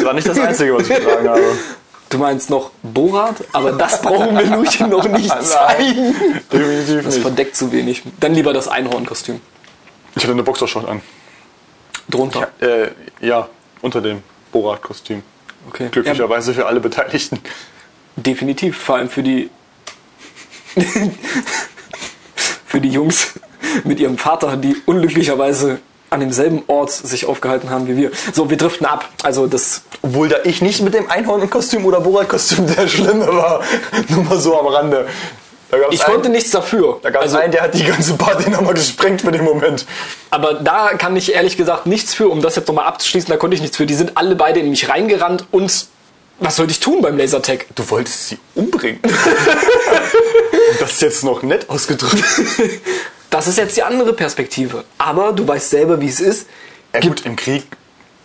war 0.04 0.12
nicht 0.14 0.28
das 0.28 0.38
Einzige, 0.38 0.74
was 0.74 0.88
ich 0.88 0.96
getragen 0.96 1.28
habe. 1.28 1.42
Du 2.08 2.18
meinst 2.18 2.50
noch 2.50 2.70
Borat? 2.82 3.36
Aber 3.52 3.72
das 3.72 4.00
brauchen 4.00 4.36
wir 4.36 4.44
Luchen 4.46 4.90
noch 4.90 5.08
nicht 5.08 5.28
zeigen. 5.42 6.14
Definitiv 6.52 7.04
Das 7.04 7.14
nicht. 7.14 7.22
verdeckt 7.22 7.56
zu 7.56 7.72
wenig. 7.72 8.02
Dann 8.20 8.34
lieber 8.34 8.52
das 8.52 8.68
Einhorn-Kostüm. 8.68 9.40
Ich 10.14 10.22
hatte 10.22 10.32
eine 10.32 10.44
Boxershort 10.44 10.88
an. 10.88 11.02
Drunter. 12.08 12.48
Äh, 12.60 12.88
ja, 13.20 13.48
unter 13.82 14.00
dem 14.00 14.22
Borat-Kostüm. 14.52 15.22
Okay. 15.68 15.88
Glücklicherweise 15.90 16.54
für 16.54 16.66
alle 16.66 16.80
Beteiligten. 16.80 17.40
Ja, 17.42 17.50
definitiv. 18.22 18.78
Vor 18.78 18.96
allem 18.96 19.08
für 19.08 19.22
die. 19.22 19.50
für 22.66 22.80
die 22.80 22.90
Jungs 22.90 23.34
mit 23.84 23.98
ihrem 24.00 24.18
Vater, 24.18 24.56
die 24.56 24.76
unglücklicherweise 24.84 25.80
an 26.10 26.20
demselben 26.20 26.62
Ort 26.66 26.92
sich 26.92 27.26
aufgehalten 27.26 27.70
haben 27.70 27.88
wie 27.88 27.96
wir. 27.96 28.10
So, 28.32 28.48
wir 28.48 28.56
driften 28.56 28.86
ab. 28.86 29.08
Also 29.22 29.46
das 29.46 29.82
Obwohl 30.02 30.28
da 30.28 30.36
ich 30.44 30.62
nicht 30.62 30.82
mit 30.82 30.94
dem 30.94 31.10
Einhorn-Kostüm 31.10 31.84
oder 31.84 32.00
Borat-Kostüm 32.00 32.66
der 32.66 32.86
Schlimme 32.86 33.26
war. 33.26 33.62
Nur 34.08 34.24
mal 34.24 34.38
so 34.38 34.58
am 34.58 34.66
Rande. 34.66 35.08
Ich 35.90 36.04
einen, 36.04 36.14
konnte 36.14 36.28
nichts 36.28 36.50
dafür. 36.50 37.00
da 37.02 37.10
gab's 37.10 37.24
also, 37.24 37.38
einen, 37.38 37.52
der 37.52 37.62
hat 37.62 37.74
die 37.74 37.84
ganze 37.84 38.14
Party 38.14 38.48
nochmal 38.50 38.74
gesprengt 38.74 39.22
für 39.22 39.32
den 39.32 39.44
Moment. 39.44 39.84
aber 40.30 40.54
da 40.54 40.94
kann 40.94 41.16
ich 41.16 41.34
ehrlich 41.34 41.56
gesagt 41.56 41.86
nichts 41.86 42.14
für, 42.14 42.28
um 42.28 42.40
das 42.40 42.56
jetzt 42.56 42.68
nochmal 42.68 42.86
abzuschließen, 42.86 43.28
da 43.28 43.36
konnte 43.36 43.56
ich 43.56 43.62
nichts 43.62 43.76
für. 43.76 43.86
Die 43.86 43.94
sind 43.94 44.16
alle 44.16 44.36
beide 44.36 44.60
in 44.60 44.70
mich 44.70 44.88
reingerannt 44.88 45.46
und 45.50 45.86
was 46.38 46.56
sollte 46.56 46.72
ich 46.72 46.80
tun 46.80 47.00
beim 47.00 47.16
Lasertag? 47.16 47.66
Du 47.74 47.88
wolltest 47.90 48.28
sie 48.28 48.38
umbringen. 48.54 49.00
Das 50.80 50.92
ist 50.92 51.02
jetzt 51.02 51.24
noch 51.24 51.42
nett 51.42 51.68
ausgedrückt. 51.70 52.22
Das 53.30 53.48
ist 53.48 53.58
jetzt 53.58 53.76
die 53.76 53.82
andere 53.82 54.12
Perspektive. 54.12 54.84
Aber 54.98 55.32
du 55.32 55.46
weißt 55.46 55.70
selber, 55.70 56.00
wie 56.00 56.08
es 56.08 56.20
ist. 56.20 56.46
Ja, 56.94 57.00
gut, 57.00 57.26
im 57.26 57.34
Krieg 57.36 57.64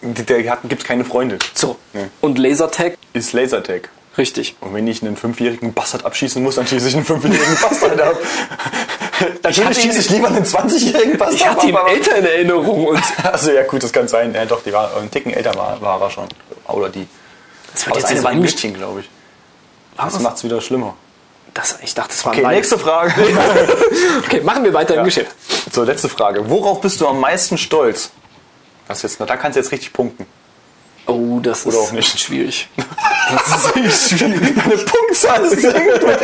gibt 0.02 0.82
es 0.82 0.84
keine 0.88 1.04
Freunde. 1.06 1.40
So. 1.54 1.76
Nee. 1.94 2.06
Und 2.22 2.38
Lasertag, 2.38 2.98
Ist 3.14 3.34
Lasertag. 3.34 3.90
Richtig. 4.18 4.56
Und 4.62 4.74
wenn 4.74 4.88
ich 4.88 5.02
einen 5.02 5.16
fünfjährigen 5.18 5.74
Bastard 5.74 6.06
abschießen 6.06 6.42
muss, 6.44 6.56
dann 6.56 6.68
schieße 6.68 6.88
ich 6.90 6.96
einen 6.96 7.06
fünfjährigen 7.06 7.58
Bastard 7.62 8.02
ab. 8.02 8.16
Ihn- 9.50 9.74
schieße 9.74 10.00
ich 10.00 10.10
lieber 10.10 10.28
einen 10.28 10.46
20-jährigen 10.46 11.18
Bastard 11.18 11.36
Ich 11.40 11.48
hatte 11.48 11.68
ihn 11.68 11.76
ab. 11.76 11.82
aber- 11.84 11.92
älter 11.92 12.16
in 12.18 12.26
Erinnerung 12.26 12.88
und 12.88 13.04
Also 13.24 13.52
ja 13.52 13.64
gut, 13.64 13.84
das 13.84 13.92
kann 13.94 14.08
sein. 14.08 14.34
Ja, 14.34 14.46
doch, 14.46 14.64
die 14.64 14.74
war 14.74 14.96
einen 14.98 15.12
Ticken 15.12 15.34
älter 15.34 15.54
war, 15.56 15.80
war 15.82 16.02
er 16.02 16.10
schon. 16.10 16.28
Oder 16.68 16.90
die. 16.90 17.08
das 17.74 17.86
das 17.86 17.96
jetzt 17.98 18.06
eine 18.12 18.24
war 18.24 18.32
ein. 18.32 18.42
Mädchen, 18.42 18.74
glaube 18.74 19.02
ich. 19.02 19.10
Was? 19.98 20.14
Das 20.14 20.22
macht 20.22 20.38
es 20.38 20.44
wieder 20.44 20.60
schlimmer. 20.62 20.96
Das, 21.54 21.78
ich 21.84 21.94
dachte, 21.94 22.10
das 22.10 22.26
war 22.26 22.32
Okay, 22.34 22.48
nächste 22.48 22.80
Frage. 22.80 23.14
Okay, 24.26 24.40
machen 24.42 24.64
wir 24.64 24.74
weiter 24.74 24.96
im 24.96 25.04
Geschäft. 25.04 25.36
so, 25.72 25.84
letzte 25.84 26.08
Frage. 26.08 26.50
Worauf 26.50 26.80
bist 26.80 27.02
du 27.02 27.08
am 27.08 27.20
meisten 27.20 27.58
stolz? 27.58 28.12
Das 28.88 29.02
jetzt, 29.04 29.20
na, 29.20 29.26
da 29.26 29.36
kannst 29.38 29.58
du 29.58 29.60
jetzt 29.62 29.72
richtig 29.72 29.92
punkten. 29.94 30.26
Oh, 31.08 31.40
das 31.42 31.66
Oder 31.66 31.76
ist 31.78 31.82
auch 31.82 31.92
nicht. 31.92 32.20
schwierig. 32.20 32.70
Das 33.32 33.66
ist 33.66 33.76
echt 33.76 34.20
schwierig. 34.20 34.42
Eine 34.64 34.78
Punktzahl 34.78 35.50
sinkt 35.50 36.06
mit 36.06 36.20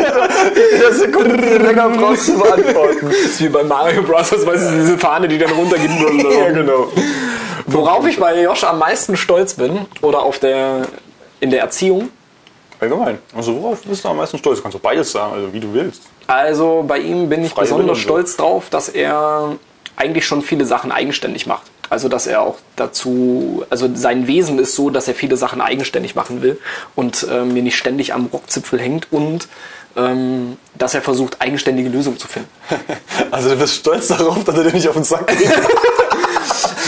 jeder, 0.71 0.93
Sekunde, 0.93 1.37
du 1.37 1.57
länger 1.57 1.89
brauchst 1.89 2.25
zu 2.27 2.37
beantworten. 2.37 3.07
Das 3.09 3.17
ist 3.17 3.41
wie 3.41 3.49
bei 3.49 3.63
Mario 3.63 4.03
Bros. 4.03 4.31
Weißt 4.31 4.45
du, 4.45 4.75
diese 4.79 4.97
Fahne, 4.97 5.27
die 5.27 5.37
dann 5.37 5.51
runtergeht. 5.51 5.89
ja, 6.31 6.51
genau. 6.51 6.91
Worauf 7.65 8.07
ich 8.07 8.19
bei 8.19 8.41
Josh 8.41 8.63
am 8.63 8.79
meisten 8.79 9.17
stolz 9.17 9.55
bin, 9.55 9.85
oder 10.01 10.21
auf 10.21 10.39
der, 10.39 10.87
in 11.39 11.49
der 11.49 11.61
Erziehung, 11.61 12.09
Allgemein. 12.79 13.17
Also 13.35 13.59
worauf 13.59 13.81
bist 13.81 14.05
du 14.05 14.09
am 14.09 14.17
meisten 14.17 14.37
stolz? 14.37 14.57
Du 14.57 14.63
kannst 14.63 14.75
doch 14.75 14.81
beides 14.81 15.11
sagen, 15.11 15.33
also 15.33 15.51
wie 15.51 15.59
du 15.59 15.73
willst. 15.73 16.03
Also 16.27 16.83
bei 16.87 16.99
ihm 16.99 17.27
bin 17.27 17.43
ich 17.43 17.51
Freie 17.51 17.63
besonders 17.63 17.97
stolz 17.97 18.37
drauf, 18.37 18.69
dass 18.69 18.89
er 18.89 19.55
eigentlich 19.95 20.25
schon 20.25 20.41
viele 20.43 20.65
Sachen 20.65 20.91
eigenständig 20.91 21.47
macht. 21.47 21.63
Also 21.89 22.09
dass 22.09 22.27
er 22.27 22.41
auch 22.41 22.57
dazu, 22.75 23.65
also 23.69 23.89
sein 23.93 24.27
Wesen 24.27 24.59
ist 24.59 24.75
so, 24.75 24.89
dass 24.89 25.07
er 25.07 25.15
viele 25.15 25.37
Sachen 25.37 25.61
eigenständig 25.61 26.15
machen 26.15 26.41
will 26.41 26.59
und 26.95 27.27
ähm, 27.31 27.53
mir 27.53 27.63
nicht 27.63 27.77
ständig 27.77 28.13
am 28.13 28.27
Rockzipfel 28.27 28.79
hängt 28.79 29.07
und 29.11 29.47
ähm, 29.95 30.57
dass 30.77 30.93
er 30.93 31.01
versucht, 31.01 31.41
eigenständige 31.41 31.89
Lösungen 31.89 32.17
zu 32.17 32.27
finden. 32.27 32.49
Also 33.31 33.49
du 33.49 33.57
bist 33.57 33.75
stolz 33.75 34.07
darauf, 34.07 34.43
dass 34.43 34.57
er 34.57 34.63
dir 34.63 34.73
nicht 34.73 34.87
auf 34.87 34.95
den 34.95 35.03
Sack 35.03 35.27
geht. 35.27 35.51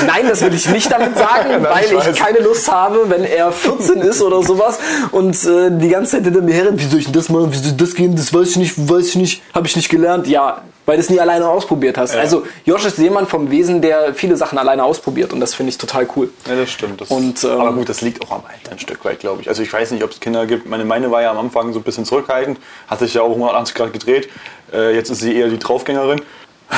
Nein, 0.05 0.27
das 0.27 0.41
will 0.41 0.53
ich 0.53 0.67
nicht 0.69 0.91
damit 0.91 1.17
sagen, 1.17 1.49
Nein, 1.49 1.67
weil 1.69 1.85
ich 1.85 2.07
ich, 2.07 2.19
keine 2.19 2.39
Lust 2.39 2.71
habe, 2.71 3.09
wenn 3.09 3.23
er 3.23 3.51
14 3.51 4.01
ist 4.01 4.21
oder 4.21 4.43
sowas 4.43 4.79
und 5.11 5.35
äh, 5.45 5.69
die 5.71 5.89
ganze 5.89 6.17
Zeit 6.17 6.23
hinter 6.25 6.41
mir 6.41 6.53
herrennt, 6.53 6.79
wie 6.79 6.85
soll 6.85 6.99
ich 6.99 7.05
denn 7.05 7.13
das 7.13 7.29
machen, 7.29 7.51
wie 7.51 7.57
soll 7.57 7.73
das 7.73 7.93
gehen, 7.95 8.15
das 8.15 8.33
weiß 8.33 8.49
ich 8.49 8.57
nicht, 8.57 8.89
weiß 8.89 9.07
ich 9.07 9.15
nicht, 9.15 9.41
habe 9.53 9.67
ich 9.67 9.75
nicht 9.75 9.89
gelernt. 9.89 10.27
Ja, 10.27 10.61
weil 10.89 10.95
du 10.97 11.01
es 11.01 11.09
nie 11.11 11.19
alleine 11.19 11.47
ausprobiert 11.47 11.99
hast. 11.99 12.15
Also 12.15 12.47
Josh 12.65 12.83
ist 12.83 12.97
jemand 12.97 13.29
vom 13.29 13.51
Wesen, 13.51 13.79
der 13.79 14.15
viele 14.15 14.35
Sachen 14.35 14.57
alleine 14.57 14.83
ausprobiert 14.83 15.31
und 15.33 15.39
das 15.39 15.53
finde 15.53 15.69
ich 15.69 15.77
total 15.77 16.07
cool. 16.15 16.31
Ja, 16.47 16.55
das 16.55 16.71
stimmt. 16.71 16.99
Das 16.99 17.11
Und, 17.11 17.43
ähm, 17.43 17.51
aber 17.51 17.73
gut, 17.73 17.89
das 17.89 18.01
liegt 18.01 18.23
auch 18.23 18.31
am 18.31 18.41
Alter 18.51 18.71
ein 18.71 18.79
Stück 18.79 19.05
weit, 19.05 19.19
glaube 19.19 19.43
ich. 19.43 19.49
Also 19.49 19.61
ich 19.61 19.71
weiß 19.71 19.91
nicht, 19.91 20.03
ob 20.03 20.09
es 20.09 20.19
Kinder 20.19 20.47
gibt. 20.47 20.67
Meine, 20.67 20.85
meine 20.85 21.11
war 21.11 21.21
ja 21.21 21.29
am 21.29 21.37
Anfang 21.37 21.73
so 21.73 21.79
ein 21.79 21.83
bisschen 21.83 22.05
zurückhaltend, 22.05 22.59
hat 22.87 22.97
sich 22.97 23.13
ja 23.13 23.21
auch 23.21 23.29
180 23.29 23.75
Grad 23.75 23.93
gedreht. 23.93 24.29
Äh, 24.73 24.95
jetzt 24.95 25.11
ist 25.11 25.19
sie 25.19 25.35
eher 25.35 25.49
die 25.49 25.59
Draufgängerin. 25.59 26.21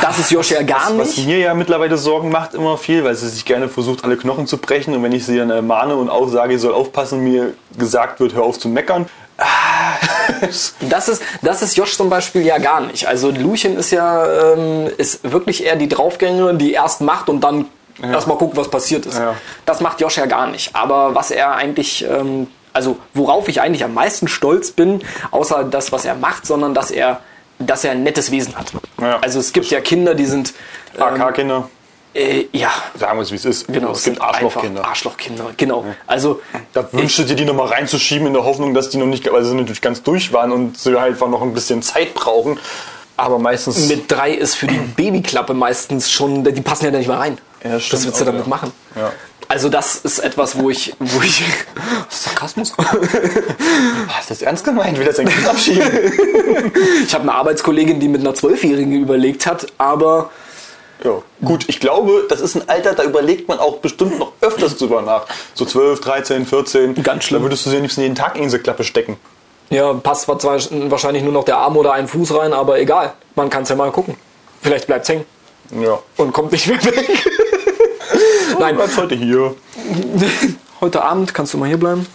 Das 0.02 0.18
ist 0.20 0.32
Josh 0.32 0.52
ja 0.52 0.62
gar 0.64 0.98
Was 0.98 1.18
nicht. 1.18 1.28
mir 1.28 1.38
ja 1.40 1.54
mittlerweile 1.54 1.98
Sorgen 1.98 2.30
macht, 2.30 2.54
immer 2.54 2.78
viel, 2.78 3.04
weil 3.04 3.14
sie 3.16 3.28
sich 3.28 3.44
gerne 3.44 3.68
versucht, 3.68 4.04
alle 4.06 4.16
Knochen 4.16 4.48
zu 4.48 4.58
brechen. 4.58 4.94
Und 4.96 5.04
wenn 5.04 5.12
ich 5.12 5.26
sie 5.26 5.38
dann 5.38 5.50
ermahne 5.50 5.96
und 5.96 6.10
auch 6.10 6.28
sage, 6.30 6.54
ich 6.54 6.62
soll 6.62 6.74
aufpassen, 6.74 7.24
mir 7.24 7.54
gesagt 7.78 8.20
wird, 8.22 8.34
hör 8.34 8.44
auf 8.44 8.58
zu 8.58 8.70
meckern. 8.70 9.08
Ah, 9.38 9.44
Das 10.82 11.10
ist, 11.10 11.24
das 11.42 11.62
ist 11.62 11.76
Josh 11.76 11.98
zum 11.98 12.10
Beispiel 12.10 12.46
ja 12.46 12.58
gar 12.58 12.80
nicht. 12.82 13.08
Also 13.08 13.32
Lucien 13.32 13.76
ist 13.78 13.92
ja 13.92 14.54
ähm, 14.54 14.90
ist 14.98 15.30
wirklich 15.30 15.66
eher 15.66 15.76
die 15.76 15.90
Draufgängerin, 15.90 16.58
die 16.58 16.72
erst 16.74 17.02
macht 17.02 17.28
und 17.30 17.42
dann 17.42 17.66
erstmal 18.02 18.38
guckt, 18.38 18.56
was 18.56 18.70
passiert 18.70 19.06
ist. 19.06 19.18
Ja. 19.20 19.36
Das 19.66 19.82
macht 19.82 20.00
Josh 20.00 20.18
ja 20.18 20.26
gar 20.26 20.48
nicht. 20.48 20.76
Aber 20.76 21.14
was 21.16 21.32
er 21.32 21.54
eigentlich, 21.56 22.06
ähm, 22.10 22.48
also 22.74 22.98
worauf 23.14 23.48
ich 23.50 23.62
eigentlich 23.62 23.84
am 23.84 23.94
meisten 23.94 24.28
stolz 24.28 24.72
bin, 24.72 25.02
außer 25.32 25.64
das, 25.66 25.92
was 25.92 26.06
er 26.06 26.16
macht, 26.16 26.46
sondern 26.48 26.74
dass 26.74 26.90
er, 26.92 27.20
dass 27.66 27.84
er 27.84 27.92
ein 27.92 28.04
nettes 28.04 28.32
Wesen 28.32 28.56
hat. 28.56 28.72
Ja, 29.00 29.20
also 29.20 29.40
es 29.40 29.54
gibt 29.54 29.68
ja 29.68 29.82
Kinder, 29.82 30.16
die 30.16 30.26
sind 30.26 30.54
ähm, 30.98 31.04
AK-Kinder, 31.04 31.70
äh, 32.14 32.46
ja, 32.52 32.72
sagen 33.00 33.18
wir 33.18 33.24
es 33.24 33.32
wie 33.32 33.36
es 33.36 33.46
ist. 33.46 33.68
genau, 33.68 33.92
es 33.92 34.04
gibt 34.04 34.20
Arschlochkinder. 34.20 34.86
Arschlochkinder, 34.86 35.46
genau. 35.56 35.86
Also 36.08 36.42
Da 36.74 36.92
wünschst 36.92 37.20
du 37.20 37.24
dir 37.24 37.36
die 37.36 37.46
nochmal 37.46 37.68
reinzuschieben 37.68 38.28
in 38.28 38.34
der 38.34 38.44
Hoffnung, 38.44 38.74
dass 38.74 38.90
die 38.90 38.98
noch 38.98 39.06
nicht, 39.06 39.32
weil 39.32 39.44
sie 39.46 39.56
natürlich 39.56 39.82
ganz 39.82 40.04
durch 40.04 40.34
waren 40.34 40.52
und 40.52 40.78
sie 40.78 41.00
halt 41.00 41.14
einfach 41.14 41.30
noch 41.30 41.42
ein 41.42 41.54
bisschen 41.54 41.82
Zeit 41.82 42.14
brauchen. 42.14 42.60
Aber 43.16 43.40
meistens. 43.40 43.88
mit 43.88 44.12
drei 44.12 44.32
ist 44.32 44.56
für 44.56 44.68
die 44.68 44.78
Babyklappe 44.78 45.54
meistens 45.54 46.10
schon, 46.12 46.44
die 46.44 46.62
passen 46.62 46.86
ja 46.86 46.92
da 46.92 46.98
nicht 46.98 47.08
mehr 47.08 47.20
rein. 47.20 47.38
Ja, 47.64 47.80
stimmt 47.80 48.06
willst 48.06 48.20
du 48.20 48.26
damit 48.26 48.44
ja. 48.44 48.50
machen? 48.50 48.72
Ja. 48.96 49.12
Also 49.52 49.68
das 49.68 49.98
ist 49.98 50.20
etwas, 50.20 50.58
wo 50.58 50.70
ich, 50.70 50.94
wo 51.00 51.22
ich 51.22 51.44
Sarkasmus. 52.10 52.72
Hast 54.08 54.30
du 54.30 54.34
das 54.34 54.42
ernst 54.42 54.64
gemeint? 54.64 54.98
Will 54.98 55.06
das 55.06 55.20
ein 55.20 55.28
Kind 55.28 55.46
abschieben? 55.46 55.84
Ich 57.06 57.14
habe 57.14 57.24
eine 57.24 57.34
Arbeitskollegin, 57.34 58.00
die 58.00 58.08
mit 58.08 58.22
einer 58.22 58.34
Zwölfjährigen 58.34 58.94
überlegt 58.94 59.46
hat, 59.46 59.68
aber 59.78 60.30
ja. 61.04 61.22
Gut, 61.44 61.66
ich 61.68 61.82
glaube, 61.82 62.26
das 62.30 62.40
ist 62.40 62.56
ein 62.56 62.70
Alter, 62.70 62.94
da 62.94 63.04
überlegt 63.04 63.50
man 63.50 63.60
auch 63.60 63.80
bestimmt 63.80 64.20
noch 64.20 64.32
öfters 64.40 64.78
drüber 64.78 65.02
nach. 65.02 65.26
So 65.54 65.66
12, 65.66 66.00
13, 66.00 66.46
14. 66.46 67.04
Ganz 67.04 67.26
schlimm. 67.26 67.42
Da 67.42 67.46
würdest 67.48 67.66
du 67.66 67.72
sie 67.72 67.76
am 67.76 67.82
liebsten 67.82 68.02
jeden 68.02 68.16
Tag 68.16 68.38
in 68.38 68.44
diese 68.44 68.60
Klappe 68.60 68.86
stecken. 68.86 69.18
ja, 69.70 69.92
passt 69.94 70.22
zwar 70.24 70.42
wahrscheinlich 70.42 71.24
nur 71.24 71.34
noch 71.34 71.44
der 71.44 71.58
Arm 71.58 71.76
oder 71.76 71.92
ein 71.92 72.08
Fuß 72.08 72.34
rein, 72.38 72.54
aber 72.54 72.80
egal. 72.80 73.14
Man 73.36 73.50
kann 73.50 73.64
es 73.64 73.70
ja 73.70 73.76
mal 73.76 73.92
gucken. 73.92 74.16
Vielleicht 74.62 74.88
bleibt's 74.88 75.10
hängen 75.10 75.26
Ja. 75.82 76.00
und 76.16 76.32
kommt 76.32 76.54
nicht 76.54 76.68
mehr 76.68 76.82
weg. 76.86 77.10
Nein, 78.62 78.76
Bleibst 78.76 78.98
heute 78.98 79.16
hier. 79.16 79.56
heute 80.82 81.04
Abend 81.04 81.34
kannst 81.34 81.54
du 81.54 81.58
mal 81.58 81.68
hier 81.68 81.80
bleiben. 81.80 82.06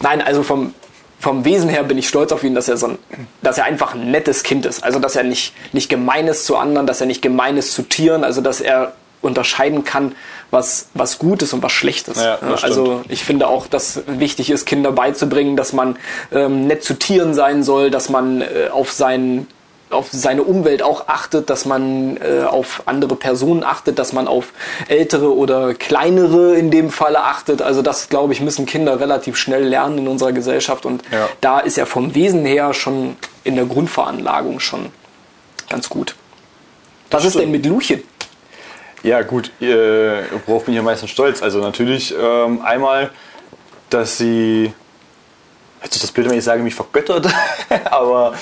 Nein, 0.00 0.22
also 0.22 0.42
vom, 0.42 0.72
vom 1.20 1.44
Wesen 1.44 1.68
her 1.68 1.82
bin 1.82 1.98
ich 1.98 2.08
stolz 2.08 2.32
auf 2.32 2.42
ihn, 2.42 2.54
dass 2.54 2.68
er 2.68 2.78
so 2.78 2.86
ein, 2.86 2.98
dass 3.42 3.58
er 3.58 3.64
einfach 3.64 3.94
ein 3.94 4.10
nettes 4.10 4.42
Kind 4.42 4.64
ist. 4.64 4.82
Also 4.82 4.98
dass 4.98 5.14
er 5.14 5.24
nicht, 5.24 5.52
nicht 5.72 5.90
gemein 5.90 6.26
ist 6.26 6.46
zu 6.46 6.56
anderen, 6.56 6.86
dass 6.86 7.02
er 7.02 7.06
nicht 7.06 7.20
gemein 7.20 7.58
ist 7.58 7.72
zu 7.72 7.82
Tieren, 7.82 8.24
also 8.24 8.40
dass 8.40 8.62
er 8.62 8.94
unterscheiden 9.20 9.84
kann, 9.84 10.14
was, 10.50 10.88
was 10.94 11.18
gut 11.18 11.42
ist 11.42 11.52
und 11.52 11.62
was 11.62 11.72
schlecht 11.72 12.08
ist. 12.08 12.20
Ja, 12.20 12.38
also 12.62 13.02
ich 13.08 13.24
finde 13.24 13.48
auch, 13.48 13.66
dass 13.66 14.02
wichtig 14.06 14.50
ist, 14.50 14.66
Kinder 14.66 14.92
beizubringen, 14.92 15.56
dass 15.56 15.72
man 15.72 15.96
ähm, 16.32 16.66
nett 16.66 16.82
zu 16.82 16.94
Tieren 16.94 17.34
sein 17.34 17.62
soll, 17.62 17.90
dass 17.90 18.08
man 18.08 18.40
äh, 18.40 18.68
auf 18.70 18.92
seinen 18.92 19.48
auf 19.94 20.08
seine 20.10 20.42
Umwelt 20.42 20.82
auch 20.82 21.08
achtet, 21.08 21.48
dass 21.50 21.64
man 21.64 22.16
äh, 22.18 22.44
auf 22.44 22.82
andere 22.86 23.16
Personen 23.16 23.64
achtet, 23.64 23.98
dass 23.98 24.12
man 24.12 24.28
auf 24.28 24.52
ältere 24.88 25.34
oder 25.34 25.74
kleinere 25.74 26.54
in 26.56 26.70
dem 26.70 26.90
Falle 26.90 27.22
achtet. 27.22 27.62
Also 27.62 27.80
das, 27.82 28.08
glaube 28.08 28.32
ich, 28.32 28.40
müssen 28.40 28.66
Kinder 28.66 29.00
relativ 29.00 29.36
schnell 29.36 29.64
lernen 29.64 29.98
in 29.98 30.08
unserer 30.08 30.32
Gesellschaft. 30.32 30.84
Und 30.84 31.02
Ja. 31.10 31.28
da 31.40 31.60
ist 31.60 31.78
er 31.78 31.86
vom 31.86 32.14
Wesen 32.14 32.44
her 32.44 32.74
schon 32.74 33.16
in 33.44 33.54
der 33.56 33.64
Grundveranlagung 33.66 34.60
schon 34.60 34.86
ganz 35.70 35.88
gut. 35.88 36.14
Was 37.10 37.24
ist 37.24 37.38
denn 37.38 37.50
mit 37.50 37.64
Luchen? 37.64 38.02
Ja, 39.02 39.22
gut, 39.22 39.50
äh, 39.60 40.22
worauf 40.46 40.64
bin 40.64 40.74
ich 40.74 40.80
am 40.80 40.86
meisten 40.86 41.08
stolz? 41.08 41.42
Also 41.42 41.60
natürlich 41.60 42.14
ähm, 42.18 42.62
einmal, 42.62 43.10
dass 43.90 44.16
sie, 44.18 44.72
hört 45.84 45.92
sich 45.92 46.00
das 46.00 46.12
blöd, 46.12 46.30
wenn 46.30 46.38
ich 46.38 46.44
sage, 46.44 46.62
mich 46.62 46.74
vergöttert, 46.74 47.28
aber 47.90 48.32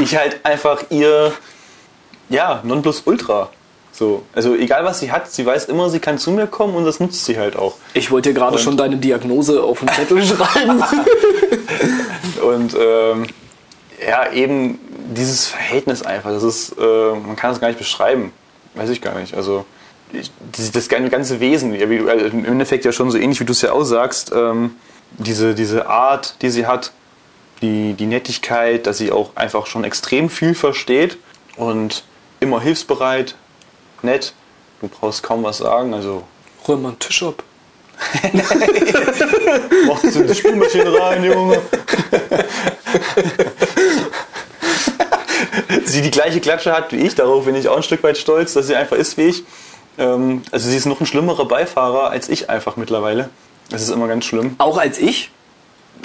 ich 0.00 0.16
halt 0.16 0.38
einfach 0.44 0.84
ihr, 0.90 1.32
ja, 2.28 2.60
Nonplusultra. 2.62 3.50
So, 3.90 4.22
also 4.32 4.54
egal 4.54 4.84
was 4.84 5.00
sie 5.00 5.10
hat, 5.10 5.30
sie 5.30 5.44
weiß 5.44 5.64
immer, 5.66 5.90
sie 5.90 5.98
kann 5.98 6.16
zu 6.16 6.30
mir 6.30 6.46
kommen 6.46 6.76
und 6.76 6.84
das 6.84 7.00
nutzt 7.00 7.24
sie 7.24 7.38
halt 7.38 7.56
auch. 7.56 7.74
Ich 7.92 8.10
wollte 8.10 8.30
dir 8.30 8.34
gerade 8.34 8.58
schon 8.58 8.76
deine 8.76 8.96
Diagnose 8.96 9.62
auf 9.62 9.80
den 9.80 9.88
Zettel 9.88 10.24
schreiben. 10.24 10.82
Und 12.42 12.74
ähm, 12.74 13.26
ja, 14.04 14.32
eben 14.32 14.80
dieses 15.14 15.46
Verhältnis 15.48 16.02
einfach, 16.02 16.30
das 16.30 16.42
ist, 16.42 16.74
äh, 16.78 17.10
man 17.14 17.36
kann 17.36 17.50
das 17.50 17.60
gar 17.60 17.68
nicht 17.68 17.78
beschreiben. 17.78 18.32
Weiß 18.74 18.90
ich 18.90 19.00
gar 19.02 19.14
nicht. 19.18 19.34
Also 19.34 19.64
ich, 20.12 20.32
das, 20.56 20.70
das 20.70 20.88
ganze 20.88 21.38
Wesen, 21.38 21.74
ja, 21.74 21.88
wie, 21.90 22.00
also 22.08 22.24
im 22.26 22.44
Endeffekt 22.44 22.84
ja 22.84 22.92
schon 22.92 23.10
so 23.10 23.18
ähnlich 23.18 23.40
wie 23.40 23.44
du 23.44 23.52
es 23.52 23.60
ja 23.60 23.72
aussagst, 23.72 24.32
ähm, 24.34 24.76
diese, 25.18 25.54
diese 25.54 25.88
Art, 25.88 26.36
die 26.42 26.50
sie 26.50 26.66
hat, 26.66 26.92
die, 27.60 27.94
die 27.94 28.06
Nettigkeit, 28.06 28.86
dass 28.86 28.98
sie 28.98 29.12
auch 29.12 29.36
einfach 29.36 29.66
schon 29.66 29.84
extrem 29.84 30.28
viel 30.30 30.54
versteht 30.54 31.18
und 31.56 32.04
immer 32.40 32.60
hilfsbereit, 32.60 33.36
nett. 34.02 34.34
Du 34.80 34.88
brauchst 34.88 35.22
kaum 35.22 35.44
was 35.44 35.58
sagen, 35.58 35.94
also 35.94 36.24
Räum 36.66 36.82
mal 36.82 36.88
einen 36.90 36.98
Tisch 36.98 37.22
ab. 37.22 37.42
machst 39.86 40.16
du 40.16 40.24
die 40.24 40.34
Spülmaschine 40.34 41.00
rein, 41.00 41.24
Junge. 41.24 41.62
sie 45.84 46.02
die 46.02 46.10
gleiche 46.10 46.40
Klatsche 46.40 46.72
hat 46.72 46.92
wie 46.92 46.96
ich, 46.96 47.14
darauf 47.14 47.44
bin 47.44 47.54
ich 47.54 47.68
auch 47.68 47.76
ein 47.76 47.82
Stück 47.82 48.02
weit 48.02 48.18
stolz, 48.18 48.54
dass 48.54 48.66
sie 48.66 48.74
einfach 48.74 48.96
ist 48.96 49.16
wie 49.18 49.28
ich. 49.28 49.44
Ähm, 49.98 50.42
also 50.50 50.68
sie 50.68 50.76
ist 50.76 50.86
noch 50.86 51.00
ein 51.00 51.06
schlimmerer 51.06 51.46
Beifahrer 51.46 52.10
als 52.10 52.28
ich 52.28 52.50
einfach 52.50 52.76
mittlerweile. 52.76 53.30
Das 53.70 53.82
ist 53.82 53.90
immer 53.90 54.08
ganz 54.08 54.24
schlimm. 54.24 54.54
Auch 54.58 54.78
als 54.78 54.98
ich. 54.98 55.30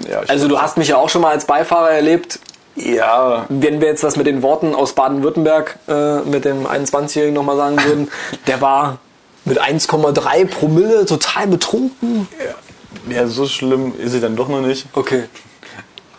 Ja, 0.09 0.23
ich- 0.23 0.29
Also 0.29 0.47
du 0.47 0.59
hast 0.61 0.77
mich 0.77 0.89
ja 0.89 0.97
auch 0.97 1.09
schon 1.09 1.21
mal 1.21 1.31
als 1.31 1.45
Beifahrer 1.45 1.89
erlebt. 1.91 2.39
ja, 2.75 3.45
Wenn 3.49 3.81
wir 3.81 3.87
jetzt 3.87 4.03
das 4.03 4.15
mit 4.15 4.27
den 4.27 4.41
Worten 4.43 4.75
aus 4.75 4.93
Baden-Württemberg 4.93 5.77
äh, 5.87 6.19
mit 6.19 6.45
dem 6.45 6.65
21-Jährigen 6.67 7.33
nochmal 7.33 7.57
sagen 7.57 7.77
würden, 7.83 8.11
der 8.47 8.61
war 8.61 8.99
mit 9.45 9.59
1,3 9.61 10.45
Promille 10.45 11.05
total 11.05 11.47
betrunken. 11.47 12.27
ja, 13.09 13.27
so 13.27 13.47
schlimm 13.47 13.93
ist 13.97 14.11
sie 14.11 14.19
dann 14.21 14.35
doch 14.35 14.47
noch 14.49 14.61
nicht. 14.61 14.85
Okay. 14.93 15.23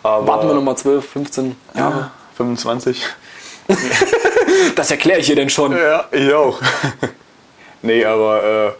Aber 0.03 0.25
Warten 0.27 0.47
wir 0.47 0.55
nochmal 0.55 0.77
12, 0.77 1.07
15 1.07 1.55
Jahre. 1.75 1.99
Ja, 1.99 2.11
25. 2.37 3.01
Das 4.75 4.89
erkläre 4.89 5.19
ich 5.19 5.27
dir 5.27 5.35
denn 5.35 5.49
schon. 5.49 5.77
Ja, 5.77 6.05
ich 6.11 6.33
auch. 6.33 6.59
nee, 7.83 8.03
aber 8.03 8.43
äh, 8.43 8.71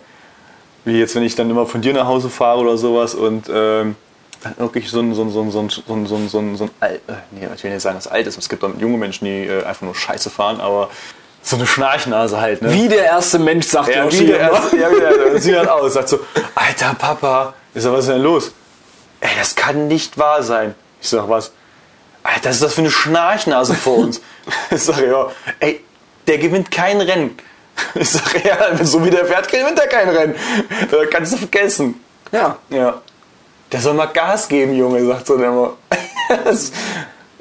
wie 0.86 1.00
jetzt, 1.00 1.16
wenn 1.16 1.24
ich 1.24 1.36
dann 1.36 1.50
immer 1.50 1.66
von 1.66 1.82
dir 1.82 1.94
nach 1.94 2.08
Hause 2.08 2.30
fahre 2.30 2.60
oder 2.60 2.78
sowas 2.78 3.16
und 3.16 3.50
ähm, 3.54 3.96
dann 4.42 4.58
wirklich 4.58 4.90
so 4.90 5.02
ein, 5.02 5.14
so 5.14 5.24
ein, 5.24 5.32
so 5.32 5.42
ein, 5.42 5.52
so 5.52 5.60
ein, 5.62 5.70
so 5.70 5.94
ein, 5.94 6.06
so 6.08 6.16
ein, 6.16 6.30
so 6.30 6.40
ein, 6.40 6.56
so 6.56 6.64
ein 6.66 6.72
alt, 6.80 7.02
äh, 7.08 7.14
nee, 7.32 7.48
ich 7.54 7.64
will 7.64 7.72
nicht 7.72 7.82
sagen, 7.82 7.98
das 7.98 8.08
alt 8.08 8.26
ist. 8.28 8.38
Es 8.38 8.48
gibt 8.48 8.64
auch 8.64 8.70
junge 8.80 8.98
Menschen, 8.98 9.26
die 9.26 9.46
äh, 9.46 9.64
einfach 9.64 9.82
nur 9.82 9.96
Scheiße 9.96 10.30
fahren, 10.30 10.62
aber 10.62 10.90
so 11.42 11.56
eine 11.56 11.66
Schnarchnase 11.66 12.40
halt, 12.40 12.62
ne? 12.62 12.74
Wie 12.74 12.88
der 12.88 13.04
erste 13.04 13.40
Mensch, 13.40 13.68
sagt 13.68 13.90
Ja, 13.90 14.12
wie 14.12 14.26
der 14.26 14.40
erste, 14.40 14.78
ja, 14.78 14.92
wie 14.92 15.00
der, 15.00 15.40
sieht 15.42 15.56
dann 15.56 15.68
aus, 15.68 15.94
sagt 15.94 16.10
so, 16.10 16.20
alter 16.56 16.94
Papa, 16.96 17.54
ich 17.74 17.84
sag, 17.84 17.92
was 17.94 18.02
ist 18.02 18.10
denn 18.10 18.22
los? 18.22 18.52
Ey, 19.22 19.30
das 19.38 19.56
kann 19.56 19.88
nicht 19.88 20.18
wahr 20.18 20.44
sein. 20.44 20.76
Ich 21.02 21.10
sag, 21.10 21.28
was? 21.28 21.52
Alter, 22.24 22.50
was 22.50 22.56
ist 22.56 22.64
das 22.64 22.74
für 22.74 22.82
eine 22.82 22.92
Schnarchnase 22.92 23.76
vor 23.76 23.98
uns? 23.98 24.22
Ich 24.72 24.82
sag, 24.82 25.00
ja, 25.06 25.30
ey, 25.60 25.84
der 26.26 26.40
gewinnt 26.40 26.72
kein 26.72 27.02
Rennen. 27.02 27.38
Ich 27.96 28.10
sag, 28.10 28.44
ja, 28.46 28.58
so 28.84 29.04
wie 29.06 29.10
der 29.10 29.26
fährt, 29.26 29.48
gewinnt 29.50 29.80
er 29.80 29.88
kein 29.88 30.10
Rennen. 30.10 30.36
Da 30.92 30.98
kannst 31.06 31.34
du 31.34 31.38
vergessen. 31.38 31.96
Ja. 32.32 32.58
Ja. 32.70 33.02
Der 33.72 33.80
soll 33.82 33.94
mal 33.94 34.08
Gas 34.08 34.48
geben, 34.48 34.74
Junge, 34.76 35.06
sagt 35.06 35.28
so 35.28 35.38
der 35.38 35.50
immer. 35.50 35.74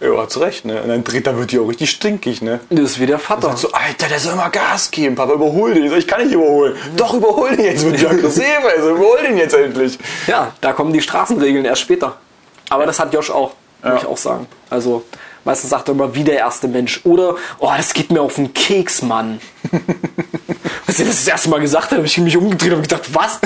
Ja, 0.01 0.16
hat 0.22 0.36
recht, 0.39 0.64
ne? 0.64 0.80
Und 0.80 0.89
dann 0.91 1.03
dreht, 1.03 1.26
dann 1.26 1.36
wird 1.39 1.51
die 1.51 1.59
auch 1.59 1.66
richtig 1.66 1.91
stinkig, 1.91 2.41
ne? 2.41 2.61
Das 2.70 2.84
ist 2.93 3.01
wie 3.01 3.07
der 3.07 3.18
Vater. 3.18 3.49
Sagt 3.49 3.59
so, 3.59 3.72
Alter, 3.72 4.07
der 4.07 4.20
soll 4.20 4.36
mal 4.36 4.49
Gas 4.49 4.93
geben, 4.93 5.16
Papa, 5.16 5.32
überhol 5.32 5.74
den. 5.74 5.82
Ich 5.84 5.91
sag, 5.91 5.99
ich 5.99 6.07
kann 6.07 6.22
nicht 6.22 6.32
überholen. 6.32 6.76
Doch, 6.97 7.14
überhol 7.14 7.57
den 7.57 7.64
jetzt, 7.64 7.84
wird 7.84 7.99
die 8.01 8.07
aggressiv, 8.07 8.45
also 8.76 8.91
überhol 8.91 9.18
den 9.26 9.36
jetzt 9.36 9.55
endlich. 9.57 9.99
Ja, 10.28 10.53
da 10.61 10.72
kommen 10.72 10.93
die 10.93 11.01
Straßenregeln 11.01 11.64
erst 11.64 11.82
später. 11.82 12.16
Aber 12.70 12.86
das 12.86 13.01
hat 13.01 13.12
Josh 13.12 13.30
auch, 13.30 13.55
muss 13.82 13.93
Ja. 13.93 13.97
ich 13.97 14.07
auch 14.07 14.16
sagen. 14.16 14.47
Also, 14.70 15.03
meistens 15.45 15.70
sagt 15.70 15.89
er 15.89 15.95
immer, 15.95 16.14
wie 16.14 16.24
der 16.24 16.36
erste 16.36 16.68
Mensch. 16.68 17.01
Oder, 17.05 17.36
oh, 17.59 17.70
das 17.76 17.93
geht 17.93 18.11
mir 18.11 18.20
auf 18.20 18.36
den 18.36 18.53
Keks, 18.53 19.03
Mann. 19.03 19.41
Als 20.86 21.01
er 21.01 21.07
das 21.07 21.16
das 21.16 21.28
erste 21.28 21.51
Mal 21.51 21.61
gesagt 21.61 21.91
hat, 21.91 21.99
habe 21.99 22.07
ich 22.07 22.18
mich 22.18 22.36
umgedreht 22.36 22.72
und 22.72 22.82
gedacht, 22.82 23.14
was? 23.14 23.39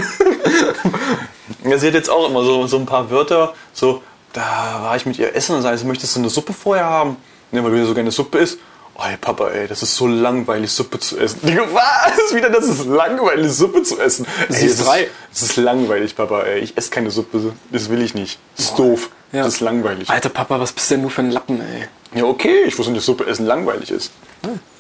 Sie 1.65 1.87
hat 1.87 1.95
jetzt 1.95 2.11
auch 2.11 2.29
immer 2.29 2.45
so, 2.45 2.67
so 2.67 2.77
ein 2.79 2.87
paar 2.87 3.11
Wörter, 3.11 3.55
so, 3.73 4.03
da 4.33 4.81
war 4.83 4.97
ich 4.97 5.07
mit 5.07 5.19
ihr 5.19 5.35
essen 5.35 5.57
und 5.57 5.63
sagte, 5.63 5.85
möchtest 5.87 6.17
du 6.17 6.21
eine 6.21 6.31
Suppe 6.31 6.53
vorher 6.53 6.87
haben? 6.87 7.17
Ne, 7.51 7.63
weil 7.63 7.71
du 7.73 7.79
ja 7.79 7.85
so 7.85 7.95
gerne 7.95 8.11
Suppe 8.11 8.39
isst. 8.39 8.59
Oh, 8.95 9.03
ey, 9.09 9.17
Papa, 9.17 9.49
ey, 9.49 9.67
das 9.69 9.83
ist 9.83 9.97
so 9.97 10.07
langweilig, 10.07 10.71
Suppe 10.71 10.99
zu 10.99 11.19
essen. 11.19 11.41
Die 11.43 11.57
was? 11.73 12.35
Wieder, 12.35 12.51
das 12.51 12.67
ist 12.69 12.85
langweilig, 12.87 13.51
Suppe 13.53 13.83
zu 13.83 13.99
essen. 13.99 14.27
Sie 14.49 14.61
ey, 14.61 14.67
ist 14.67 14.81
das 14.81 14.87
drei. 14.87 15.09
Das 15.31 15.43
ist 15.43 15.57
langweilig, 15.57 16.15
Papa, 16.15 16.43
ey. 16.43 16.61
Ich 16.61 16.77
esse 16.77 16.91
keine 16.91 17.11
Suppe. 17.11 17.55
Das 17.71 17.89
will 17.89 18.03
ich 18.03 18.15
nicht. 18.15 18.39
Das 18.57 18.67
ist 18.67 18.79
doof. 18.79 19.11
Ja. 19.33 19.45
Das 19.45 19.55
ist 19.55 19.61
langweilig. 19.61 20.11
Alter 20.11 20.29
Papa, 20.29 20.61
was 20.61 20.73
bist 20.73 20.91
denn 20.91 21.03
du 21.03 21.09
für 21.09 21.23
ein 21.23 21.31
Lappen, 21.31 21.61
ey? 21.61 21.89
Ja, 22.15 22.25
okay, 22.25 22.65
ich 22.67 22.77
wusste 22.79 22.93
nicht, 22.93 23.01
dass 23.01 23.07
Suppe 23.07 23.27
essen 23.27 23.47
langweilig 23.47 23.91
ist. 23.91 24.13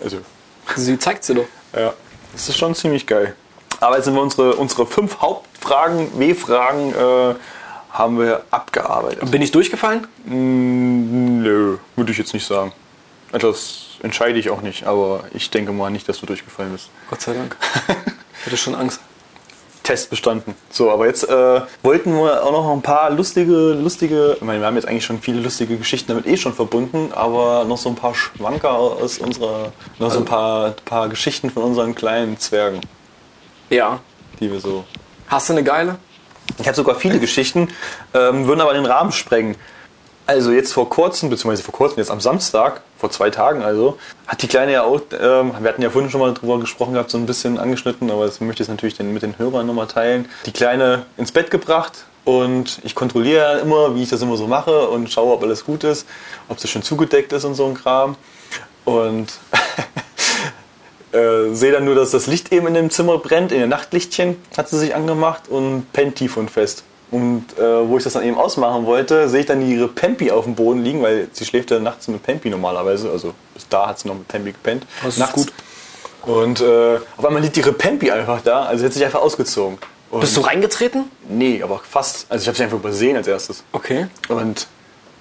Also, 0.02 0.18
Sie 0.76 0.98
zeigt 0.98 1.24
sie 1.24 1.34
doch. 1.34 1.46
Ja, 1.74 1.94
das 2.32 2.48
ist 2.48 2.58
schon 2.58 2.74
ziemlich 2.74 3.06
geil. 3.06 3.34
Aber 3.80 3.96
jetzt 3.96 4.04
sind 4.04 4.14
wir 4.14 4.22
unsere, 4.22 4.54
unsere 4.56 4.86
fünf 4.86 5.20
Hauptfragen, 5.20 6.18
W-Fragen, 6.18 6.94
äh, 6.94 7.34
haben 7.90 8.18
wir 8.18 8.44
abgearbeitet. 8.50 9.30
Bin 9.30 9.42
ich 9.42 9.50
durchgefallen? 9.52 10.06
Nö, 10.24 11.78
würde 11.96 12.12
ich 12.12 12.18
jetzt 12.18 12.32
nicht 12.32 12.46
sagen. 12.46 12.72
Das 13.32 13.91
entscheide 14.02 14.38
ich 14.38 14.50
auch 14.50 14.60
nicht, 14.62 14.84
aber 14.84 15.24
ich 15.32 15.50
denke 15.50 15.72
mal 15.72 15.90
nicht, 15.90 16.08
dass 16.08 16.20
du 16.20 16.26
durchgefallen 16.26 16.72
bist. 16.72 16.90
Gott 17.10 17.20
sei 17.20 17.34
Dank. 17.34 17.56
Ich 18.40 18.46
hatte 18.46 18.56
schon 18.56 18.74
Angst. 18.74 19.00
Test 19.84 20.10
bestanden. 20.10 20.56
So, 20.70 20.90
aber 20.90 21.06
jetzt 21.06 21.28
äh, 21.28 21.60
wollten 21.82 22.12
wir 22.14 22.42
auch 22.44 22.50
noch 22.50 22.72
ein 22.72 22.82
paar 22.82 23.10
lustige, 23.10 23.52
lustige, 23.72 24.34
ich 24.36 24.42
meine, 24.42 24.60
wir 24.60 24.66
haben 24.66 24.74
jetzt 24.74 24.86
eigentlich 24.86 25.04
schon 25.04 25.20
viele 25.20 25.40
lustige 25.40 25.76
Geschichten 25.76 26.08
damit 26.08 26.26
eh 26.26 26.36
schon 26.36 26.52
verbunden, 26.52 27.12
aber 27.12 27.64
noch 27.64 27.78
so 27.78 27.88
ein 27.88 27.94
paar 27.94 28.14
Schwanker 28.16 28.72
aus 28.72 29.18
unserer, 29.18 29.72
noch 30.00 30.10
so 30.10 30.18
ein 30.18 30.24
paar, 30.24 30.70
paar 30.84 31.08
Geschichten 31.08 31.50
von 31.50 31.62
unseren 31.62 31.94
kleinen 31.94 32.36
Zwergen, 32.38 32.80
Ja. 33.70 34.00
die 34.40 34.50
wir 34.50 34.58
so 34.60 34.84
Hast 35.28 35.48
du 35.48 35.52
eine 35.52 35.62
geile? 35.64 35.96
Ich 36.58 36.66
habe 36.66 36.74
sogar 36.76 36.96
viele 36.96 37.18
Geschichten, 37.20 37.68
ähm, 38.12 38.46
würden 38.46 38.60
aber 38.60 38.74
den 38.74 38.86
Rahmen 38.86 39.12
sprengen. 39.12 39.56
Also 40.26 40.52
jetzt 40.52 40.72
vor 40.72 40.88
kurzem, 40.88 41.30
beziehungsweise 41.30 41.62
vor 41.62 41.74
kurzem, 41.74 41.98
jetzt 41.98 42.10
am 42.10 42.20
Samstag, 42.20 42.82
vor 43.02 43.10
zwei 43.10 43.30
Tagen 43.30 43.62
also, 43.62 43.98
hat 44.28 44.42
die 44.42 44.46
Kleine 44.46 44.70
ja 44.70 44.84
auch, 44.84 45.00
ähm, 45.20 45.52
wir 45.58 45.68
hatten 45.68 45.82
ja 45.82 45.90
vorhin 45.90 46.08
schon 46.08 46.20
mal 46.20 46.32
drüber 46.34 46.60
gesprochen 46.60 46.92
gehabt, 46.92 47.10
so 47.10 47.18
ein 47.18 47.26
bisschen 47.26 47.58
angeschnitten, 47.58 48.08
aber 48.12 48.26
das 48.26 48.40
möchte 48.40 48.62
ich 48.62 48.68
natürlich 48.68 48.96
den, 48.96 49.12
mit 49.12 49.24
den 49.24 49.36
Hörern 49.38 49.66
nochmal 49.66 49.88
teilen. 49.88 50.28
Die 50.46 50.52
Kleine 50.52 51.04
ins 51.16 51.32
Bett 51.32 51.50
gebracht 51.50 52.04
und 52.24 52.78
ich 52.84 52.94
kontrolliere 52.94 53.58
immer, 53.58 53.96
wie 53.96 54.04
ich 54.04 54.08
das 54.08 54.22
immer 54.22 54.36
so 54.36 54.46
mache 54.46 54.86
und 54.88 55.10
schaue, 55.10 55.32
ob 55.32 55.42
alles 55.42 55.64
gut 55.64 55.82
ist, 55.82 56.06
ob 56.48 56.60
sie 56.60 56.68
schön 56.68 56.84
zugedeckt 56.84 57.32
ist 57.32 57.44
und 57.44 57.56
so 57.56 57.66
ein 57.66 57.74
Kram. 57.74 58.14
Und 58.84 59.32
äh, 61.12 61.52
sehe 61.52 61.72
dann 61.72 61.84
nur, 61.84 61.96
dass 61.96 62.12
das 62.12 62.28
Licht 62.28 62.52
eben 62.52 62.68
in 62.68 62.74
dem 62.74 62.90
Zimmer 62.90 63.18
brennt, 63.18 63.50
in 63.50 63.58
den 63.58 63.68
Nachtlichtchen 63.68 64.36
hat 64.56 64.68
sie 64.68 64.78
sich 64.78 64.94
angemacht 64.94 65.48
und 65.48 65.92
pennt 65.92 66.14
tief 66.14 66.36
und 66.36 66.52
fest. 66.52 66.84
Und 67.12 67.58
äh, 67.58 67.88
wo 67.88 67.98
ich 67.98 68.04
das 68.04 68.14
dann 68.14 68.24
eben 68.24 68.38
ausmachen 68.38 68.86
wollte, 68.86 69.28
sehe 69.28 69.40
ich 69.40 69.46
dann 69.46 69.60
ihre 69.60 69.86
Pempi 69.86 70.30
auf 70.30 70.44
dem 70.44 70.54
Boden 70.54 70.82
liegen, 70.82 71.02
weil 71.02 71.28
sie 71.32 71.44
schläft 71.44 71.70
ja 71.70 71.78
nachts 71.78 72.08
mit 72.08 72.22
Pempi 72.22 72.48
normalerweise. 72.48 73.10
Also 73.10 73.34
bis 73.52 73.68
da 73.68 73.88
hat 73.88 73.98
sie 73.98 74.08
noch 74.08 74.16
mit 74.16 74.26
Pempi 74.28 74.52
gepennt. 74.52 74.86
Das 75.02 75.14
ist 75.14 75.18
nachts. 75.20 75.34
gut. 75.34 75.52
Und 76.22 76.60
äh, 76.62 76.96
auf 77.16 77.24
einmal 77.24 77.42
liegt 77.42 77.56
ihre 77.58 77.72
Pempi 77.74 78.10
einfach 78.10 78.40
da, 78.42 78.62
also 78.62 78.80
sie 78.80 78.86
hat 78.86 78.92
sich 78.94 79.04
einfach 79.04 79.20
ausgezogen. 79.20 79.76
Und 80.10 80.20
Bist 80.20 80.36
du 80.36 80.40
reingetreten? 80.40 81.10
Nee, 81.28 81.62
aber 81.62 81.80
fast. 81.88 82.26
Also 82.30 82.42
ich 82.42 82.48
habe 82.48 82.56
sie 82.56 82.64
einfach 82.64 82.78
übersehen 82.78 83.16
als 83.16 83.26
erstes. 83.26 83.62
Okay. 83.72 84.06
Und 84.28 84.66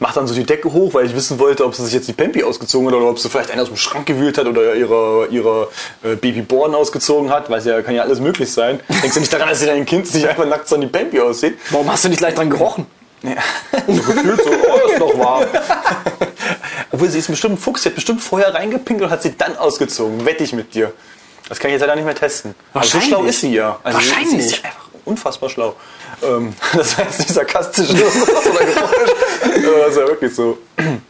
macht 0.01 0.17
dann 0.17 0.25
so 0.25 0.33
die 0.33 0.43
Decke 0.43 0.73
hoch, 0.73 0.95
weil 0.95 1.05
ich 1.05 1.15
wissen 1.15 1.37
wollte, 1.37 1.63
ob 1.63 1.75
sie 1.75 1.85
sich 1.85 1.93
jetzt 1.93 2.07
die 2.07 2.13
Pempi 2.13 2.43
ausgezogen 2.43 2.87
hat 2.87 2.95
oder 2.95 3.05
ob 3.05 3.19
sie 3.19 3.29
vielleicht 3.29 3.51
einen 3.51 3.61
aus 3.61 3.67
dem 3.67 3.77
Schrank 3.77 4.07
gewühlt 4.07 4.35
hat 4.35 4.47
oder 4.47 4.73
ihre, 4.73 5.27
ihre 5.27 5.69
äh, 6.03 6.15
Babyborn 6.15 6.73
ausgezogen 6.73 7.29
hat. 7.29 7.51
Weiß 7.51 7.65
ja, 7.65 7.81
kann 7.83 7.93
ja 7.93 8.01
alles 8.01 8.19
möglich 8.19 8.51
sein. 8.51 8.79
Denkst 8.89 9.13
du 9.13 9.19
nicht 9.19 9.31
daran, 9.31 9.47
dass 9.47 9.59
sie 9.59 9.67
dein 9.67 9.85
Kind 9.85 10.07
sich 10.07 10.27
einfach 10.27 10.47
nachts 10.47 10.73
an 10.73 10.81
die 10.81 10.87
Pempi 10.87 11.19
aussieht? 11.19 11.59
Warum 11.69 11.89
hast 11.91 12.03
du 12.03 12.09
nicht 12.09 12.17
gleich 12.17 12.33
dran 12.33 12.49
gerochen? 12.49 12.87
Ja. 13.21 13.35
So 13.87 14.01
gefühlt 14.01 14.43
so, 14.43 14.49
oh, 14.49 14.89
ist 14.89 14.99
noch 14.99 15.19
warm. 15.19 15.45
Obwohl 16.91 17.07
sie 17.07 17.19
ist 17.19 17.27
bestimmt 17.27 17.53
ein 17.53 17.57
Fuchs, 17.59 17.83
sie 17.83 17.89
hat 17.89 17.95
bestimmt 17.95 18.23
vorher 18.23 18.55
reingepinkelt 18.55 19.07
und 19.07 19.11
hat 19.11 19.21
sie 19.21 19.37
dann 19.37 19.55
ausgezogen. 19.55 20.25
Wette 20.25 20.43
ich 20.43 20.53
mit 20.53 20.73
dir. 20.73 20.91
Das 21.47 21.59
kann 21.59 21.69
ich 21.69 21.73
jetzt 21.73 21.81
leider 21.81 21.95
nicht 21.95 22.05
mehr 22.05 22.15
testen. 22.15 22.55
Aber 22.73 22.83
so 22.83 22.95
Wahrscheinlich. 22.95 23.07
schlau 23.07 23.23
ist 23.25 23.41
sie 23.41 23.53
ja. 23.53 23.79
Also 23.83 23.99
Wahrscheinlich. 23.99 24.31
Sie 24.31 24.37
ist 24.37 24.57
ja 24.63 24.69
einfach 24.69 24.87
unfassbar 25.05 25.49
schlau. 25.51 25.75
Ähm, 26.23 26.53
das 26.75 26.97
war 26.97 27.05
jetzt 27.05 27.19
nicht 27.19 27.33
sarkastisch 27.33 27.89
oder 27.89 27.99
ironisch. 27.99 29.67
Aber 29.67 29.85
das 29.87 29.95
ja 29.95 30.07
wirklich 30.07 30.33
so. 30.35 30.57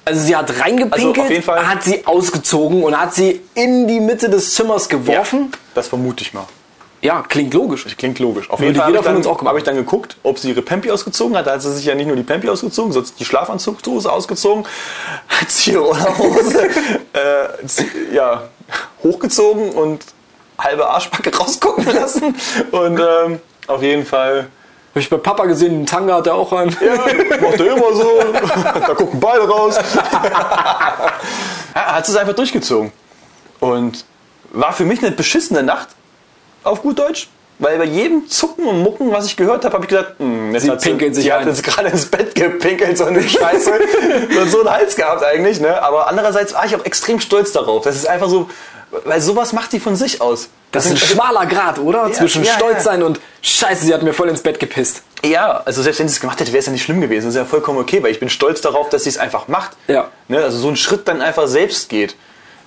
Also 0.06 0.22
sie 0.22 0.36
hat 0.36 0.50
reingepinkelt, 0.60 0.94
Also 0.94 1.22
auf 1.22 1.30
jeden 1.30 1.44
Fall- 1.44 1.68
hat 1.68 1.84
sie 1.84 2.06
ausgezogen 2.06 2.84
und 2.84 3.00
hat 3.00 3.14
sie 3.14 3.42
in 3.54 3.88
die 3.88 4.00
Mitte 4.00 4.30
des 4.30 4.54
Zimmers 4.56 4.88
geworfen. 4.90 5.52
Das 5.76 5.88
vermute 5.88 6.24
ich 6.24 6.34
mal. 6.34 6.46
Ja, 7.04 7.24
klingt 7.28 7.54
logisch. 7.56 7.86
Klingt 7.98 8.20
logisch. 8.20 8.48
Auf 8.50 8.60
jeden 8.60 8.76
Fall 8.76 8.90
jeder 8.90 9.00
habe 9.00 9.00
ich, 9.00 9.04
von 9.06 9.06
dann- 9.06 9.16
uns 9.18 9.42
auch 9.42 9.44
habe 9.46 9.58
ich 9.58 9.64
dann 9.64 9.76
geguckt, 9.76 10.18
ob 10.22 10.38
sie 10.38 10.50
ihre 10.50 10.62
Pempi 10.62 10.92
ausgezogen 10.92 11.36
hat. 11.36 11.48
Da 11.48 11.54
hat 11.54 11.62
sie 11.64 11.74
sich 11.74 11.86
ja 11.86 11.96
nicht 11.96 12.06
nur 12.06 12.16
die 12.16 12.22
Pempi 12.24 12.48
ausgezogen, 12.48 12.92
sondern 12.94 13.12
die 13.18 13.26
Schlafanzugdose 13.26 14.12
ausgezogen, 14.12 14.66
hat 15.28 15.50
sie 15.50 15.72
ihre 15.72 15.82
Unterhose 15.84 16.64
äh, 17.14 18.14
ja, 18.14 18.44
hochgezogen 19.04 19.72
und 19.72 20.04
halbe 20.60 20.88
Arschbacke 20.88 21.36
rausgucken 21.36 21.86
lassen. 21.92 22.36
Und 22.72 23.00
ähm, 23.00 23.40
auf 23.66 23.82
jeden 23.82 24.06
Fall, 24.06 24.48
Habe 24.92 25.00
ich 25.00 25.10
bei 25.10 25.18
Papa 25.18 25.46
gesehen, 25.46 25.72
den 25.72 25.86
Tanga 25.86 26.16
hat 26.16 26.28
er 26.28 26.36
auch 26.36 26.52
an. 26.52 26.76
ja, 26.82 26.96
macht 27.40 27.60
er 27.60 27.78
immer 27.78 27.94
so. 27.96 28.20
da 28.64 28.94
gucken 28.94 29.22
beide 29.22 29.48
raus. 29.48 29.76
ja, 31.74 31.96
hat 31.96 32.06
sie 32.06 32.12
es 32.12 32.18
einfach 32.18 32.34
durchgezogen. 32.36 32.92
Und 33.62 34.04
war 34.52 34.74
für 34.74 34.84
mich 34.84 35.02
eine 35.02 35.12
beschissene 35.12 35.64
Nacht, 35.64 35.88
auf 36.64 36.82
gut 36.82 37.00
Deutsch. 37.00 37.30
Weil 37.62 37.78
bei 37.78 37.86
jedem 37.86 38.28
Zucken 38.28 38.66
und 38.66 38.82
Mucken, 38.82 39.12
was 39.12 39.28
ich 39.28 39.38
gehört 39.38 39.64
habe, 39.64 39.76
habe 39.76 39.86
ich 39.86 39.90
gedacht, 39.90 40.16
hm, 40.18 40.52
jetzt 40.52 40.64
Sie 40.64 40.72
hat 40.72 40.82
pinkelt 40.82 41.14
sich 41.14 41.26
die 41.26 41.32
hat 41.32 41.46
jetzt 41.46 41.62
gerade 41.62 41.90
ins 41.90 42.08
Bett 42.08 42.34
gepinkelt, 42.34 42.98
so 42.98 43.06
eine 43.06 43.22
Scheiße. 43.22 43.72
und 44.42 44.50
so 44.50 44.62
einen 44.62 44.72
Hals 44.72 44.96
gehabt 44.96 45.24
eigentlich. 45.24 45.62
Ne? 45.62 45.82
Aber 45.82 46.08
andererseits 46.08 46.56
war 46.56 46.66
ich 46.66 46.76
auch 46.76 46.84
extrem 46.84 47.20
stolz 47.20 47.52
darauf. 47.52 47.84
Das 47.84 47.96
ist 47.96 48.10
einfach 48.10 48.30
so, 48.30 48.50
weil 49.06 49.22
sowas 49.22 49.54
macht 49.54 49.74
die 49.74 49.80
von 49.80 49.96
sich 49.96 50.22
aus. 50.22 50.50
Das 50.72 50.86
ist 50.86 50.92
ein 50.92 50.98
sind- 50.98 51.10
schmaler 51.10 51.46
Grad, 51.46 51.80
oder? 51.80 52.08
Ja, 52.08 52.14
Zwischen 52.14 52.44
ja, 52.44 52.54
stolz 52.54 52.78
ja. 52.78 52.82
sein 52.82 53.04
und 53.04 53.20
Scheiße, 53.42 53.86
sie 53.86 53.94
hat 53.94 54.04
mir 54.04 54.14
voll 54.14 54.30
ins 54.30 54.42
Bett 54.42 54.60
gepisst. 54.60 55.04
Ja, 55.24 55.62
also 55.66 55.82
selbst 55.82 56.00
wenn 56.00 56.08
sie 56.08 56.16
es 56.16 56.22
gemacht 56.22 56.40
hätte, 56.40 56.52
wäre 56.52 56.60
es 56.60 56.66
ja 56.66 56.72
nicht 56.72 56.84
schlimm 56.84 57.02
gewesen. 57.02 57.26
Das 57.28 57.36
ist 57.36 57.40
ja 57.40 57.46
vollkommen 57.46 57.80
okay, 57.80 58.02
weil 58.02 58.12
ich 58.12 58.20
bin 58.20 58.30
stolz 58.30 58.62
darauf, 58.62 58.90
dass 58.90 59.04
sie 59.04 59.10
es 59.10 59.18
einfach 59.18 59.48
macht. 59.48 59.72
Ja. 59.88 60.10
Ne? 60.28 60.42
Also 60.44 60.58
so 60.58 60.68
einen 60.68 60.78
Schritt 60.78 61.08
dann 61.08 61.22
einfach 61.22 61.48
selbst 61.48 61.90
geht. 61.90 62.16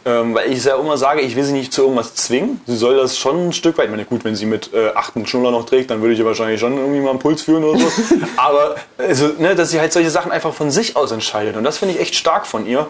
Ähm, 0.07 0.35
weil 0.35 0.53
ich 0.53 0.63
ja 0.63 0.77
immer 0.79 0.99
sage, 0.99 1.23
ich 1.23 1.35
will 1.35 1.45
sie 1.45 1.55
nicht 1.55 1.73
zu 1.73 1.81
irgendwas 1.83 2.15
zwingen. 2.15 2.61
Sie 2.67 2.77
soll 2.77 2.95
das 2.99 3.17
schon 3.17 3.49
ein 3.49 3.53
Stück 3.55 3.79
weit. 3.79 3.87
Ich 3.87 3.91
meine, 3.91 4.05
gut, 4.05 4.23
wenn 4.23 4.37
sie 4.37 4.45
mit 4.45 4.71
äh, 4.75 4.91
8 4.95 5.17
einen 5.17 5.27
Schnuller 5.27 5.51
noch 5.51 5.65
trägt, 5.65 5.91
dann 5.91 6.03
würde 6.03 6.13
ich 6.13 6.19
ihr 6.21 6.27
wahrscheinlich 6.27 6.61
schon 6.61 6.77
irgendwie 6.77 7.01
mal 7.01 7.09
einen 7.11 7.19
Puls 7.21 7.41
führen 7.41 7.65
oder 7.65 7.79
so. 7.81 7.87
Aber 8.37 8.75
also, 8.99 9.29
ne, 9.39 9.55
dass 9.55 9.71
sie 9.71 9.81
halt 9.81 9.95
solche 9.95 10.11
Sachen 10.11 10.31
einfach 10.31 10.53
von 10.53 10.71
sich 10.71 10.95
aus 10.95 11.11
entscheidet. 11.11 11.57
Und 11.57 11.65
das 11.65 11.79
finde 11.79 11.95
ich 11.95 12.01
echt 12.03 12.17
stark 12.17 12.47
von 12.47 12.67
ihr. 12.67 12.87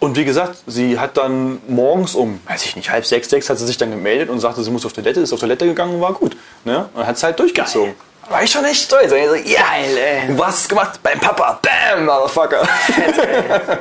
Und 0.00 0.16
wie 0.16 0.24
gesagt, 0.24 0.58
sie 0.66 0.98
hat 1.00 1.16
dann 1.16 1.58
morgens 1.66 2.14
um, 2.14 2.40
weiß 2.46 2.64
ich 2.64 2.76
nicht, 2.76 2.90
halb 2.90 3.04
sechs, 3.04 3.28
sechs 3.30 3.50
hat 3.50 3.58
sie 3.58 3.66
sich 3.66 3.78
dann 3.78 3.90
gemeldet 3.90 4.30
und 4.30 4.38
sagte, 4.38 4.62
sie 4.62 4.70
muss 4.70 4.86
auf 4.86 4.92
Toilette, 4.92 5.20
ist 5.20 5.32
auf 5.32 5.40
Toilette 5.40 5.66
gegangen 5.66 5.96
und 5.96 6.00
war 6.00 6.12
gut. 6.12 6.36
Ne? 6.64 6.88
Und 6.94 7.06
hat 7.06 7.16
es 7.16 7.22
halt 7.22 7.38
durchgezogen. 7.38 7.94
War 8.28 8.42
ich 8.42 8.50
schon 8.50 8.64
echt 8.64 8.82
stolz. 8.84 9.10
Und 9.10 9.18
ich 9.18 9.26
so, 9.26 9.34
ja, 9.34 9.64
ey. 9.76 10.34
du 10.36 10.44
hast 10.44 10.60
es 10.60 10.68
gemacht 10.68 11.00
beim 11.02 11.18
Papa. 11.18 11.58
Bam, 11.62 12.04
Motherfucker. 12.04 12.68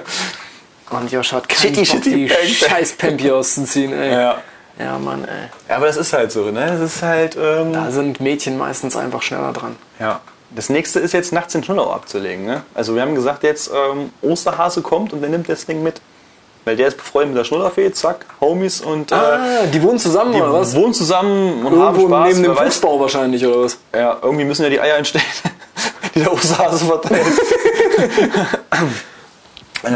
Und 0.89 1.11
Josh 1.11 1.33
hat 1.33 1.49
keinen 1.49 1.75
Shitty, 1.75 1.85
shitty, 1.85 2.09
die 2.15 2.25
bang, 2.27 2.37
bang. 2.37 2.47
scheiß 2.47 2.93
Pempi 2.93 3.29
auszuziehen, 3.29 3.91
ey. 3.93 4.11
Ja. 4.13 4.37
Ja, 4.79 4.97
Mann, 4.97 5.25
ey. 5.25 5.49
ja, 5.67 5.75
aber 5.75 5.87
das 5.87 5.97
ist 5.97 6.13
halt 6.13 6.31
so. 6.31 6.45
Ne? 6.51 6.77
Das 6.79 6.95
ist 6.95 7.01
halt... 7.03 7.35
Ähm, 7.35 7.73
Da 7.73 7.91
sind 7.91 8.21
Mädchen 8.21 8.57
meistens 8.57 8.95
einfach 8.95 9.21
schneller 9.21 9.51
dran. 9.51 9.75
Ja. 9.99 10.21
Das 10.51 10.69
nächste 10.69 10.99
ist 10.99 11.13
jetzt 11.13 11.33
nachts 11.33 11.53
den 11.53 11.63
Schnullau 11.63 11.91
abzulegen. 11.91 12.45
Ne? 12.45 12.63
Also 12.73 12.95
wir 12.95 13.01
haben 13.01 13.15
gesagt, 13.15 13.43
jetzt 13.43 13.69
ähm, 13.73 14.11
Osterhase 14.21 14.81
kommt 14.81 15.13
und 15.13 15.21
der 15.21 15.29
nimmt 15.29 15.49
das 15.49 15.65
Ding 15.65 15.83
mit. 15.83 16.01
Weil 16.65 16.75
der 16.75 16.89
ist 16.89 16.97
befreundet 16.97 17.29
mit 17.29 17.37
der 17.39 17.43
Schnullerfee, 17.45 17.91
zack, 17.93 18.25
Homies 18.41 18.81
und 18.81 19.11
äh, 19.11 19.15
Ah, 19.15 19.39
die 19.73 19.81
wohnen 19.81 19.99
zusammen, 19.99 20.33
die 20.33 20.41
oder 20.41 20.51
was? 20.53 20.75
wohnen 20.75 20.93
zusammen 20.93 21.65
und 21.65 21.79
haben 21.79 21.95
Irgendwo 21.95 22.07
Spaß. 22.07 22.27
neben 22.27 22.43
dem. 22.43 22.57
Fußbau 22.57 22.99
wahrscheinlich, 22.99 23.45
oder 23.45 23.63
was? 23.63 23.77
Ja, 23.95 24.17
irgendwie 24.21 24.43
müssen 24.43 24.63
ja 24.63 24.69
die 24.69 24.81
Eier 24.81 24.97
entstehen, 24.97 25.21
die 26.15 26.19
der 26.19 26.33
Osterhase 26.33 26.85
verteilt. 26.85 27.25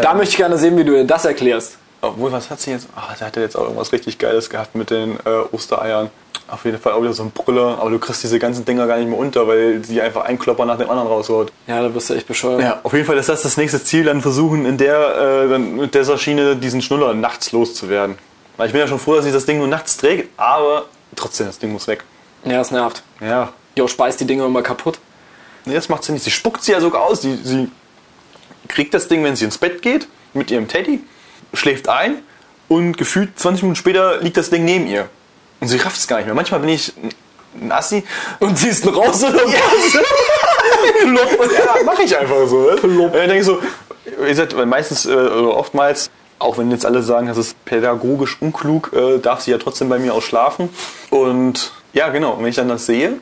Da 0.02 0.14
möchte 0.14 0.32
ich 0.32 0.38
gerne 0.38 0.58
sehen, 0.58 0.78
wie 0.78 0.84
du 0.84 0.94
dir 0.94 1.04
das 1.06 1.26
erklärst. 1.26 1.78
Obwohl, 2.02 2.32
was 2.32 2.50
hat 2.50 2.60
sie 2.60 2.72
jetzt? 2.72 2.88
Ach, 2.96 3.16
sie 3.16 3.24
hatte 3.24 3.42
jetzt 3.42 3.56
auch 3.56 3.64
irgendwas 3.64 3.92
richtig 3.92 4.18
Geiles 4.18 4.50
gehabt 4.50 4.76
mit 4.76 4.90
den 4.90 5.18
äh, 5.26 5.44
Ostereiern. 5.52 6.10
Auf 6.48 6.66
jeden 6.66 6.80
Fall 6.80 6.94
auch 6.94 7.02
wieder 7.02 7.14
so 7.14 7.24
ein 7.24 7.32
Brüller, 7.32 7.78
aber 7.80 7.92
du 7.92 8.00
kriegst 8.00 8.24
diese 8.24 8.38
ganzen 8.40 8.66
Dinger 8.66 8.86
gar 8.86 8.98
nicht 8.98 9.08
mehr 9.08 9.18
unter, 9.18 9.48
weil 9.48 9.84
sie 9.86 10.02
einfach 10.02 10.26
einen 10.26 10.38
Klopper 10.38 10.66
nach 10.66 10.78
dem 10.78 10.90
anderen 10.90 11.08
raushaut. 11.08 11.52
Ja, 11.68 11.82
da 11.82 11.94
wirst 11.94 12.10
du 12.10 12.14
echt 12.16 12.28
bescheuert. 12.28 12.62
Ja, 12.62 12.80
auf 12.84 12.92
jeden 12.92 13.06
Fall 13.06 13.18
ist 13.18 13.30
das 13.30 13.42
das 13.42 13.56
nächste 13.56 13.82
Ziel, 13.82 14.04
dann 14.04 14.22
versuchen, 14.22 14.66
in 14.66 14.78
der, 14.78 15.46
äh, 15.46 15.50
dann 15.50 15.76
mit 15.78 15.96
dieser 15.96 16.18
Schiene 16.18 16.58
diesen 16.58 16.82
Schnuller 16.82 17.14
nachts 17.14 17.52
loszuwerden. 17.54 18.18
Weil 18.58 18.68
ich 18.68 18.74
bin 18.74 18.82
ja 18.82 18.88
schon 18.88 19.00
froh, 19.00 19.16
dass 19.16 19.24
sie 19.24 19.32
das 19.32 19.46
Ding 19.46 19.60
nur 19.60 19.68
nachts 19.68 19.96
trägt, 19.98 20.30
aber 20.38 20.86
trotzdem, 21.16 21.48
das 21.48 21.58
Ding 21.60 21.72
muss 21.72 21.88
weg. 21.88 22.04
Ja, 22.44 22.58
das 22.58 22.72
nervt. 22.72 23.04
Ja. 23.22 23.54
Jo, 23.78 23.88
speist 23.88 24.20
die 24.20 24.26
Dinger 24.26 24.46
immer 24.46 24.62
kaputt. 24.62 25.00
Nee, 25.66 25.76
das 25.76 25.88
macht 25.88 26.04
sie 26.04 26.12
nicht. 26.12 26.24
Sie 26.24 26.32
spuckt 26.32 26.64
sie 26.64 26.72
ja 26.72 26.82
sogar 26.82 27.04
aus. 27.04 27.22
Sie, 27.22 27.38
sie 27.44 27.70
kriegt 28.68 28.94
das 28.94 29.08
Ding, 29.08 29.24
wenn 29.24 29.36
sie 29.36 29.46
ins 29.46 29.58
Bett 29.58 29.82
geht, 29.82 30.08
mit 30.34 30.52
ihrem 30.52 30.68
Teddy, 30.68 31.02
schläft 31.54 31.90
ein 31.90 32.24
und 32.68 32.98
gefühlt 32.98 33.38
20 33.38 33.64
Minuten 33.64 33.76
später 33.78 34.22
liegt 34.22 34.38
das 34.38 34.50
Ding 34.50 34.66
neben 34.66 34.88
ihr. 34.88 35.10
Und 35.60 35.68
sie 35.68 35.78
rafft 35.78 35.98
es 35.98 36.08
gar 36.08 36.18
nicht 36.18 36.26
mehr. 36.26 36.36
Manchmal 36.36 36.60
bin 36.62 36.70
ich 36.70 36.94
ein 37.60 37.72
Assi. 37.72 38.04
Und 38.40 38.58
ziehst 38.58 38.86
ihn 38.86 38.94
raus 38.94 39.24
oder 39.24 39.36
was? 39.36 39.94
ja, 41.04 41.84
mache 41.86 42.04
ich 42.04 42.18
einfach 42.18 42.48
so. 42.48 42.62
Ne? 42.62 42.76
Und 42.82 42.98
dann 43.00 43.12
denke 43.12 43.40
ich 43.40 43.46
so, 43.46 43.60
wie 44.06 44.30
gesagt, 44.30 44.56
meistens 44.66 45.06
äh, 45.06 45.10
oder 45.12 45.56
oftmals, 45.58 46.10
auch 46.40 46.58
wenn 46.58 46.72
jetzt 46.72 46.86
alle 46.86 47.04
sagen, 47.04 47.28
das 47.28 47.38
ist 47.38 47.64
pädagogisch 47.66 48.38
unklug, 48.42 48.92
äh, 48.94 49.20
darf 49.20 49.42
sie 49.42 49.52
ja 49.52 49.58
trotzdem 49.58 49.90
bei 49.90 50.00
mir 50.00 50.14
auch 50.14 50.22
schlafen. 50.22 50.70
Und 51.10 51.74
ja, 51.94 52.10
genau, 52.10 52.38
wenn 52.40 52.48
ich 52.48 52.56
dann 52.56 52.70
das 52.70 52.86
sehe 52.86 53.20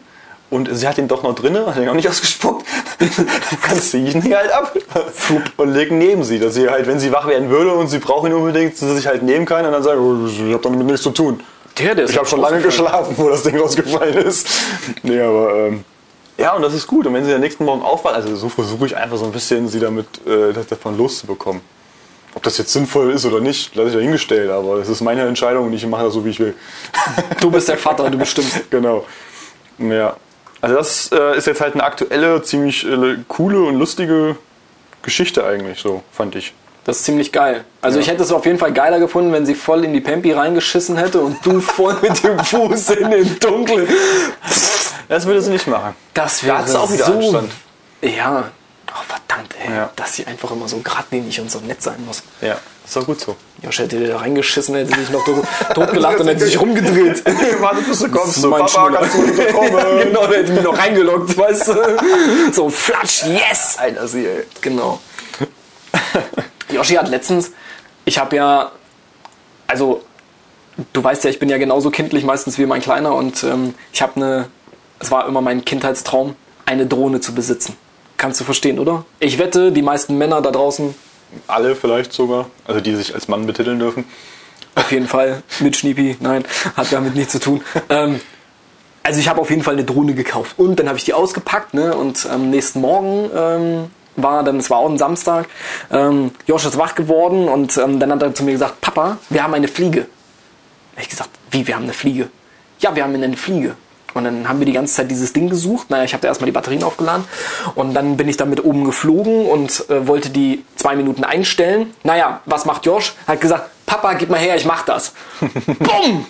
und 0.49 0.69
sie 0.71 0.87
hat 0.87 0.97
ihn 0.97 1.07
doch 1.07 1.23
noch 1.23 1.35
drinne, 1.35 1.67
hat 1.67 1.77
ihn 1.77 1.89
auch 1.89 1.93
nicht 1.93 2.09
ausgespuckt. 2.09 2.65
Dann 2.99 3.79
ziehe 3.79 4.07
ich 4.07 4.15
ihn 4.15 4.35
halt 4.35 4.51
ab 4.51 4.75
und 5.57 5.73
leg 5.73 5.91
ihn 5.91 5.99
neben 5.99 6.23
sie, 6.23 6.39
dass 6.39 6.55
sie 6.55 6.69
halt, 6.69 6.87
wenn 6.87 6.99
sie 6.99 7.11
wach 7.11 7.27
werden 7.27 7.49
würde 7.49 7.73
und 7.73 7.87
sie 7.87 7.99
braucht 7.99 8.27
ihn 8.27 8.33
unbedingt, 8.33 8.73
dass 8.73 8.79
sie 8.79 8.95
sich 8.95 9.07
halt 9.07 9.23
nehmen 9.23 9.45
kann 9.45 9.65
und 9.65 9.71
dann 9.71 9.83
sagen, 9.83 10.01
oh, 10.01 10.27
ich 10.27 10.53
habe 10.53 10.63
damit 10.63 10.85
nichts 10.85 11.03
zu 11.03 11.11
tun. 11.11 11.41
Der, 11.77 11.95
der 11.95 12.05
ist 12.05 12.11
Ich 12.11 12.17
habe 12.17 12.27
schon 12.27 12.41
lange 12.41 12.61
geschlafen, 12.61 13.13
wo 13.17 13.29
das 13.29 13.43
Ding 13.43 13.57
rausgefallen 13.57 14.17
ist. 14.17 14.47
Nee, 15.03 15.21
aber 15.21 15.55
ähm, 15.55 15.85
ja, 16.37 16.55
und 16.55 16.61
das 16.61 16.73
ist 16.73 16.87
gut. 16.87 17.05
Und 17.05 17.13
wenn 17.13 17.25
sie 17.25 17.33
am 17.33 17.41
nächsten 17.41 17.63
Morgen 17.65 17.81
aufwacht, 17.81 18.15
also 18.15 18.35
so 18.35 18.49
versuche 18.49 18.85
ich 18.85 18.97
einfach 18.97 19.17
so 19.17 19.25
ein 19.25 19.31
bisschen 19.31 19.67
sie 19.67 19.79
damit 19.79 20.07
äh, 20.25 20.53
davon 20.53 20.97
loszubekommen. 20.97 21.61
Ob 22.35 22.43
das 22.43 22.57
jetzt 22.57 22.71
sinnvoll 22.73 23.11
ist 23.11 23.25
oder 23.25 23.39
nicht, 23.39 23.75
lasse 23.75 23.89
ich 23.89 23.95
dahingestellt, 23.95 24.51
aber 24.51 24.77
das 24.77 24.87
ist 24.87 25.01
meine 25.01 25.23
Entscheidung 25.23 25.65
und 25.65 25.73
ich 25.73 25.85
mache 25.87 26.03
das 26.03 26.13
so, 26.13 26.23
wie 26.23 26.29
ich 26.29 26.39
will. 26.39 26.53
Du 27.41 27.49
bist 27.49 27.67
der 27.67 27.77
Vater, 27.77 28.09
du 28.09 28.17
bestimmst. 28.17 28.55
genau. 28.69 29.05
Ja. 29.79 30.15
Also 30.61 30.75
das 30.75 31.11
äh, 31.11 31.37
ist 31.37 31.47
jetzt 31.47 31.61
halt 31.61 31.73
eine 31.73 31.83
aktuelle, 31.83 32.41
ziemlich 32.43 32.85
äh, 32.85 33.17
coole 33.27 33.61
und 33.61 33.75
lustige 33.77 34.35
Geschichte 35.01 35.45
eigentlich, 35.45 35.79
so 35.79 36.03
fand 36.11 36.35
ich. 36.35 36.53
Das 36.83 36.97
ist 36.97 37.05
ziemlich 37.05 37.31
geil. 37.31 37.63
Also 37.81 37.97
Ja. 37.99 38.03
ich 38.03 38.09
hätte 38.09 38.23
es 38.23 38.31
auf 38.31 38.45
jeden 38.45 38.57
Fall 38.57 38.73
geiler 38.73 38.99
gefunden, 38.99 39.31
wenn 39.31 39.45
sie 39.45 39.55
voll 39.55 39.85
in 39.85 39.93
die 39.93 40.01
Pampi 40.01 40.31
reingeschissen 40.31 40.97
hätte 40.97 41.21
und 41.21 41.37
du 41.45 41.59
voll 41.61 41.95
mit 42.01 42.23
dem 42.23 42.39
Fuß 42.43 42.89
in 42.91 43.11
den 43.11 43.39
Dunklen. 43.39 43.87
Das 45.07 45.25
würde 45.25 45.41
sie 45.41 45.51
nicht 45.51 45.67
machen. 45.67 45.95
Das 46.13 46.41
Da 46.41 46.47
wäre 46.47 46.67
sie 46.67 46.79
auch 46.79 46.91
wieder 46.91 47.05
so... 47.05 47.13
Anstand. 47.13 47.51
Ja. 48.01 48.51
Verdammt, 49.09 49.55
ey. 49.65 49.75
Ja. 49.75 49.89
Dass 49.95 50.13
sie 50.13 50.27
einfach 50.27 50.51
immer 50.51 50.67
so 50.67 50.77
geradlinig 50.77 51.41
und 51.41 51.49
so 51.49 51.59
nett 51.61 51.81
sein 51.81 51.95
muss. 52.05 52.21
Ja, 52.41 52.57
ist 52.85 52.95
doch 52.95 53.05
gut 53.07 53.19
so. 53.19 53.35
Josh 53.63 53.79
hätte 53.79 53.99
da 54.07 54.17
reingeschissen, 54.19 54.75
hätte 54.75 54.95
sich 54.95 55.09
noch 55.09 55.25
tot- 55.25 55.43
totgelacht 55.73 56.19
und 56.19 56.27
hätte 56.27 56.45
sich 56.45 56.61
rumgedreht. 56.61 57.23
Warte, 57.59 57.81
bis 57.81 57.99
du 57.99 58.09
kommst. 58.11 58.35
So, 58.35 58.51
Papa, 58.51 58.67
Schnuller. 58.67 58.99
kannst 58.99 59.15
du 59.15 59.21
bitte 59.25 59.51
kommen? 59.51 59.71
genau, 60.03 60.27
der 60.27 60.37
hätte 60.39 60.51
mich 60.53 60.63
noch 60.63 60.77
reingeloggt, 60.77 61.35
weißt 61.35 61.67
du? 61.69 61.73
So, 62.53 62.69
flatsch, 62.69 63.23
yes! 63.23 63.77
Alter, 63.79 64.07
sie, 64.07 64.27
ey. 64.27 64.43
Genau. 64.61 64.99
Yoshi 66.71 66.93
hat 66.93 67.09
letztens, 67.09 67.51
ich 68.05 68.19
habe 68.19 68.35
ja, 68.35 68.71
also 69.65 70.03
du 70.93 71.03
weißt 71.03 71.23
ja, 71.23 71.31
ich 71.31 71.39
bin 71.39 71.49
ja 71.49 71.57
genauso 71.57 71.89
kindlich 71.89 72.23
meistens 72.23 72.59
wie 72.59 72.67
mein 72.67 72.81
Kleiner 72.81 73.15
und 73.15 73.43
ähm, 73.43 73.73
ich 73.91 74.03
habe 74.03 74.17
eine, 74.17 74.47
es 74.99 75.09
war 75.09 75.27
immer 75.27 75.41
mein 75.41 75.65
Kindheitstraum, 75.65 76.35
eine 76.67 76.85
Drohne 76.85 77.21
zu 77.21 77.33
besitzen. 77.33 77.75
Kannst 78.19 78.41
du 78.41 78.43
verstehen, 78.43 78.79
oder? 78.79 79.05
Ich 79.21 79.39
wette, 79.39 79.71
die 79.71 79.81
meisten 79.81 80.17
Männer 80.17 80.41
da 80.41 80.51
draußen, 80.51 80.93
Alle 81.47 81.73
vielleicht 81.73 82.11
sogar, 82.11 82.47
also 82.67 82.81
die 82.81 82.93
sich 82.93 83.15
als 83.15 83.29
Mann 83.29 83.47
betiteln 83.47 83.79
dürfen. 83.79 84.03
auf 84.75 84.91
jeden 84.91 85.07
Fall 85.07 85.41
mit 85.61 85.77
Schniepi, 85.77 86.17
nein, 86.19 86.43
hat 86.75 86.91
damit 86.91 87.15
nichts 87.15 87.31
zu 87.31 87.39
tun. 87.39 87.61
Ähm, 87.87 88.19
also 89.03 89.21
ich 89.21 89.29
habe 89.29 89.39
auf 89.39 89.49
jeden 89.49 89.63
Fall 89.63 89.75
eine 89.75 89.85
Drohne 89.85 90.15
gekauft 90.15 90.55
und 90.57 90.77
dann 90.77 90.89
habe 90.89 90.97
ich 90.97 91.05
die 91.05 91.13
ausgepackt 91.13 91.73
ne? 91.73 91.95
und 91.95 92.25
am 92.25 92.49
nächsten 92.49 92.81
Morgen 92.81 93.29
ähm, 93.33 93.85
war 94.17 94.43
dann, 94.43 94.57
es 94.57 94.69
war 94.69 94.79
auch 94.79 94.89
ein 94.89 94.97
Samstag, 94.97 95.47
ähm, 95.89 96.31
Josh 96.45 96.65
ist 96.65 96.77
wach 96.77 96.95
geworden 96.95 97.47
und 97.47 97.77
ähm, 97.77 98.01
dann 98.01 98.11
hat 98.11 98.21
er 98.21 98.35
zu 98.35 98.43
mir 98.43 98.51
gesagt, 98.51 98.81
Papa, 98.81 99.17
wir 99.29 99.43
haben 99.43 99.53
eine 99.53 99.69
Fliege. 99.69 100.07
Ich 100.99 101.07
gesagt, 101.07 101.29
wie, 101.51 101.65
wir 101.65 101.75
haben 101.75 101.83
eine 101.83 101.93
Fliege? 101.93 102.27
Ja, 102.79 102.93
wir 102.93 103.03
haben 103.05 103.15
eine 103.15 103.37
Fliege. 103.37 103.77
Und 104.13 104.23
dann 104.23 104.47
haben 104.49 104.59
wir 104.59 104.65
die 104.65 104.73
ganze 104.73 104.95
Zeit 104.95 105.11
dieses 105.11 105.33
Ding 105.33 105.49
gesucht. 105.49 105.89
Naja, 105.89 106.03
ich 106.03 106.13
habe 106.13 106.21
da 106.21 106.27
erstmal 106.27 106.47
die 106.47 106.51
Batterien 106.51 106.83
aufgeladen. 106.83 107.25
Und 107.75 107.93
dann 107.93 108.17
bin 108.17 108.27
ich 108.27 108.37
damit 108.37 108.63
oben 108.63 108.85
geflogen 108.85 109.45
und 109.45 109.89
äh, 109.89 110.07
wollte 110.07 110.29
die 110.29 110.63
zwei 110.75 110.95
Minuten 110.95 111.23
einstellen. 111.23 111.93
Naja, 112.03 112.41
was 112.45 112.65
macht 112.65 112.85
Josh? 112.85 113.13
Hat 113.27 113.41
gesagt, 113.41 113.69
Papa, 113.85 114.13
gib 114.13 114.29
mal 114.29 114.39
her, 114.39 114.55
ich 114.55 114.65
mach 114.65 114.83
das. 114.83 115.13
Bumm! 115.79 116.25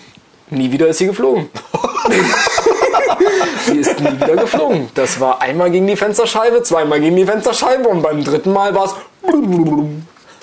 Nie 0.52 0.72
wieder 0.72 0.88
ist 0.88 0.98
sie 0.98 1.06
geflogen. 1.06 1.48
sie 3.66 3.78
ist 3.78 4.00
nie 4.00 4.20
wieder 4.20 4.34
geflogen. 4.34 4.88
Das 4.94 5.20
war 5.20 5.40
einmal 5.40 5.70
gegen 5.70 5.86
die 5.86 5.94
Fensterscheibe, 5.94 6.64
zweimal 6.64 7.00
gegen 7.00 7.14
die 7.14 7.24
Fensterscheibe 7.24 7.88
und 7.88 8.02
beim 8.02 8.24
dritten 8.24 8.52
Mal 8.52 8.74
war 8.74 8.86
es. 8.86 8.94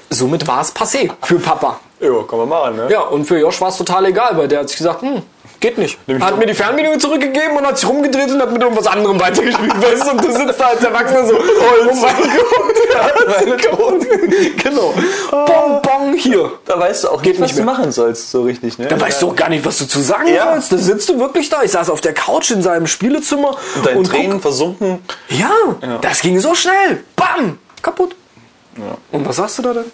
Somit 0.09 0.47
war 0.47 0.61
es 0.61 0.73
passé 0.73 1.11
für 1.21 1.39
Papa. 1.39 1.81
Ja, 1.99 2.23
kann 2.23 2.39
man 2.39 2.49
machen, 2.49 2.75
ne? 2.77 2.87
Ja, 2.89 3.01
und 3.01 3.25
für 3.25 3.37
Josh 3.37 3.59
war 3.59 3.69
es 3.69 3.77
total 3.77 4.05
egal, 4.05 4.37
weil 4.37 4.47
der 4.47 4.59
hat 4.59 4.69
sich 4.69 4.77
gesagt, 4.77 5.01
hm, 5.01 5.21
geht 5.59 5.77
nicht. 5.77 5.97
Hat 6.19 6.37
mir 6.37 6.45
die 6.45 6.53
Fernbedienung 6.53 6.99
zurückgegeben 6.99 7.57
und 7.57 7.65
hat 7.65 7.77
sich 7.77 7.87
rumgedreht 7.87 8.29
und 8.31 8.41
hat 8.41 8.51
mit 8.51 8.61
irgendwas 8.61 8.87
anderem 8.87 9.19
weitergespielt. 9.19 9.73
weißt 9.81 10.05
du? 10.05 10.11
Und 10.11 10.23
du 10.25 10.31
sitzt 10.31 10.59
da 10.59 10.65
als 10.67 10.83
Erwachsener 10.83 11.25
so, 11.25 11.35
oh 11.35 11.93
mein 11.95 13.57
Gott, 13.57 14.05
genau. 14.63 14.93
Bong, 15.31 15.81
bong, 15.81 16.13
hier. 16.17 16.51
Da 16.65 16.79
weißt 16.79 17.03
du 17.05 17.09
auch 17.09 17.21
Geht 17.21 17.33
nicht, 17.33 17.41
was 17.41 17.51
nicht 17.51 17.59
du 17.59 17.63
machen 17.63 17.91
sollst, 17.91 18.31
so 18.31 18.43
richtig, 18.43 18.77
ne? 18.77 18.87
Da 18.87 18.99
weißt 18.99 19.21
du 19.21 19.29
auch 19.29 19.35
gar 19.35 19.49
nicht, 19.49 19.65
was 19.65 19.77
du 19.77 19.85
zu 19.85 19.99
sagen 19.99 20.27
Ja. 20.27 20.51
sollst. 20.53 20.71
Da 20.71 20.77
sitzt 20.77 21.09
du 21.09 21.19
wirklich 21.19 21.49
da. 21.49 21.63
Ich 21.63 21.71
saß 21.71 21.89
auf 21.89 22.01
der 22.01 22.13
Couch 22.13 22.51
in 22.51 22.61
seinem 22.61 22.87
Spielezimmer 22.87 23.55
Deine 23.83 23.97
und 23.99 24.05
Tränen 24.05 24.31
guck, 24.33 24.41
versunken. 24.43 24.99
ja, 25.29 25.51
das 26.01 26.21
ging 26.21 26.39
so 26.39 26.55
schnell. 26.55 27.03
Bam, 27.15 27.57
kaputt. 27.81 28.15
Und 29.11 29.27
was 29.27 29.37
sagst 29.37 29.57
du 29.57 29.61
da 29.63 29.73
denn? 29.73 29.85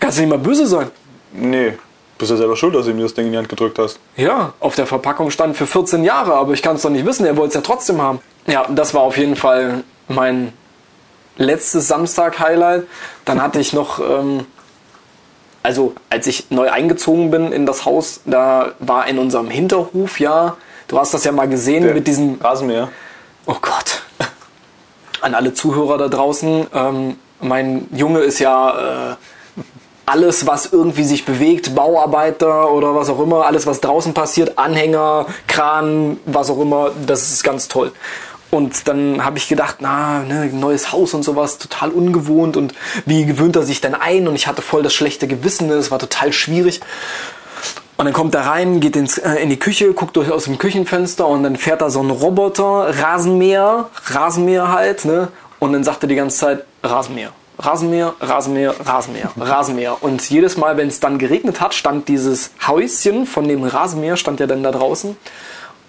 Kannst 0.00 0.18
du 0.18 0.22
nicht 0.22 0.30
mal 0.30 0.38
böse 0.38 0.66
sein. 0.66 0.90
Nee, 1.32 1.74
bist 2.18 2.30
ja 2.30 2.36
selber 2.36 2.56
schuld, 2.56 2.74
dass 2.74 2.86
du 2.86 2.90
ihm 2.90 3.00
das 3.00 3.14
Ding 3.14 3.26
in 3.26 3.32
die 3.32 3.38
Hand 3.38 3.48
gedrückt 3.48 3.78
hast. 3.78 3.98
Ja, 4.16 4.54
auf 4.60 4.74
der 4.74 4.86
Verpackung 4.86 5.30
stand 5.30 5.56
für 5.56 5.66
14 5.66 6.04
Jahre, 6.04 6.34
aber 6.34 6.52
ich 6.52 6.62
kann 6.62 6.76
es 6.76 6.82
doch 6.82 6.90
nicht 6.90 7.04
wissen, 7.04 7.26
er 7.26 7.36
wollte 7.36 7.48
es 7.48 7.54
ja 7.54 7.60
trotzdem 7.60 8.00
haben. 8.00 8.20
Ja, 8.46 8.66
das 8.68 8.94
war 8.94 9.02
auf 9.02 9.18
jeden 9.18 9.36
Fall 9.36 9.84
mein 10.08 10.52
letztes 11.36 11.88
Samstag-Highlight. 11.88 12.86
Dann 13.24 13.42
hatte 13.42 13.60
ich 13.60 13.72
noch, 13.72 13.98
ähm, 13.98 14.46
also 15.62 15.94
als 16.08 16.26
ich 16.26 16.50
neu 16.50 16.70
eingezogen 16.70 17.30
bin 17.30 17.52
in 17.52 17.66
das 17.66 17.84
Haus, 17.84 18.20
da 18.24 18.72
war 18.78 19.08
in 19.08 19.18
unserem 19.18 19.50
Hinterhof, 19.50 20.20
ja, 20.20 20.56
du 20.88 20.98
hast 20.98 21.12
das 21.12 21.24
ja 21.24 21.32
mal 21.32 21.48
gesehen 21.48 21.92
mit 21.92 22.06
diesem, 22.06 22.40
Rasenmäher. 22.40 22.88
oh 23.46 23.56
Gott, 23.60 24.02
an 25.20 25.34
alle 25.34 25.52
Zuhörer 25.52 25.98
da 25.98 26.08
draußen, 26.08 26.66
ähm, 26.72 27.16
mein 27.40 27.88
Junge 27.92 28.20
ist 28.20 28.38
ja... 28.38 29.12
Äh, 29.12 29.16
alles, 30.06 30.46
was 30.46 30.66
irgendwie 30.72 31.04
sich 31.04 31.24
bewegt, 31.24 31.74
Bauarbeiter 31.74 32.70
oder 32.70 32.94
was 32.94 33.10
auch 33.10 33.20
immer, 33.20 33.44
alles, 33.44 33.66
was 33.66 33.80
draußen 33.80 34.14
passiert, 34.14 34.56
Anhänger, 34.56 35.26
Kran, 35.48 36.18
was 36.24 36.48
auch 36.48 36.60
immer, 36.60 36.92
das 37.06 37.30
ist 37.30 37.42
ganz 37.42 37.66
toll. 37.68 37.92
Und 38.52 38.86
dann 38.86 39.24
habe 39.24 39.38
ich 39.38 39.48
gedacht, 39.48 39.78
na, 39.80 40.20
ne, 40.20 40.46
neues 40.46 40.92
Haus 40.92 41.12
und 41.14 41.24
sowas, 41.24 41.58
total 41.58 41.90
ungewohnt 41.90 42.56
und 42.56 42.72
wie 43.04 43.26
gewöhnt 43.26 43.56
er 43.56 43.62
sich 43.62 43.80
denn 43.80 43.94
ein? 43.94 44.28
Und 44.28 44.36
ich 44.36 44.46
hatte 44.46 44.62
voll 44.62 44.84
das 44.84 44.94
schlechte 44.94 45.26
Gewissen, 45.26 45.68
es 45.70 45.90
war 45.90 45.98
total 45.98 46.32
schwierig. 46.32 46.80
Und 47.96 48.04
dann 48.04 48.14
kommt 48.14 48.34
er 48.34 48.42
rein, 48.42 48.78
geht 48.78 48.94
ins, 48.94 49.18
äh, 49.18 49.34
in 49.36 49.50
die 49.50 49.58
Küche, 49.58 49.92
guckt 49.92 50.16
durch 50.16 50.30
aus 50.30 50.44
dem 50.44 50.58
Küchenfenster 50.58 51.26
und 51.26 51.42
dann 51.42 51.56
fährt 51.56 51.80
da 51.80 51.90
so 51.90 52.00
ein 52.00 52.10
Roboter, 52.10 52.94
Rasenmäher, 53.02 53.88
Rasenmäher 54.06 54.70
halt, 54.70 55.04
ne? 55.04 55.28
Und 55.58 55.72
dann 55.72 55.82
sagt 55.82 56.04
er 56.04 56.08
die 56.08 56.14
ganze 56.14 56.36
Zeit 56.36 56.64
Rasenmäher. 56.84 57.32
Rasenmäher, 57.58 58.14
Rasenmäher, 58.20 58.74
Rasenmäher, 58.84 59.30
Rasenmäher. 59.38 60.02
Und 60.02 60.28
jedes 60.28 60.56
Mal, 60.56 60.76
wenn 60.76 60.88
es 60.88 61.00
dann 61.00 61.18
geregnet 61.18 61.60
hat, 61.60 61.74
stand 61.74 62.08
dieses 62.08 62.50
Häuschen 62.66 63.26
von 63.26 63.48
dem 63.48 63.64
Rasenmäher, 63.64 64.16
stand 64.16 64.40
ja 64.40 64.46
dann 64.46 64.62
da 64.62 64.72
draußen. 64.72 65.16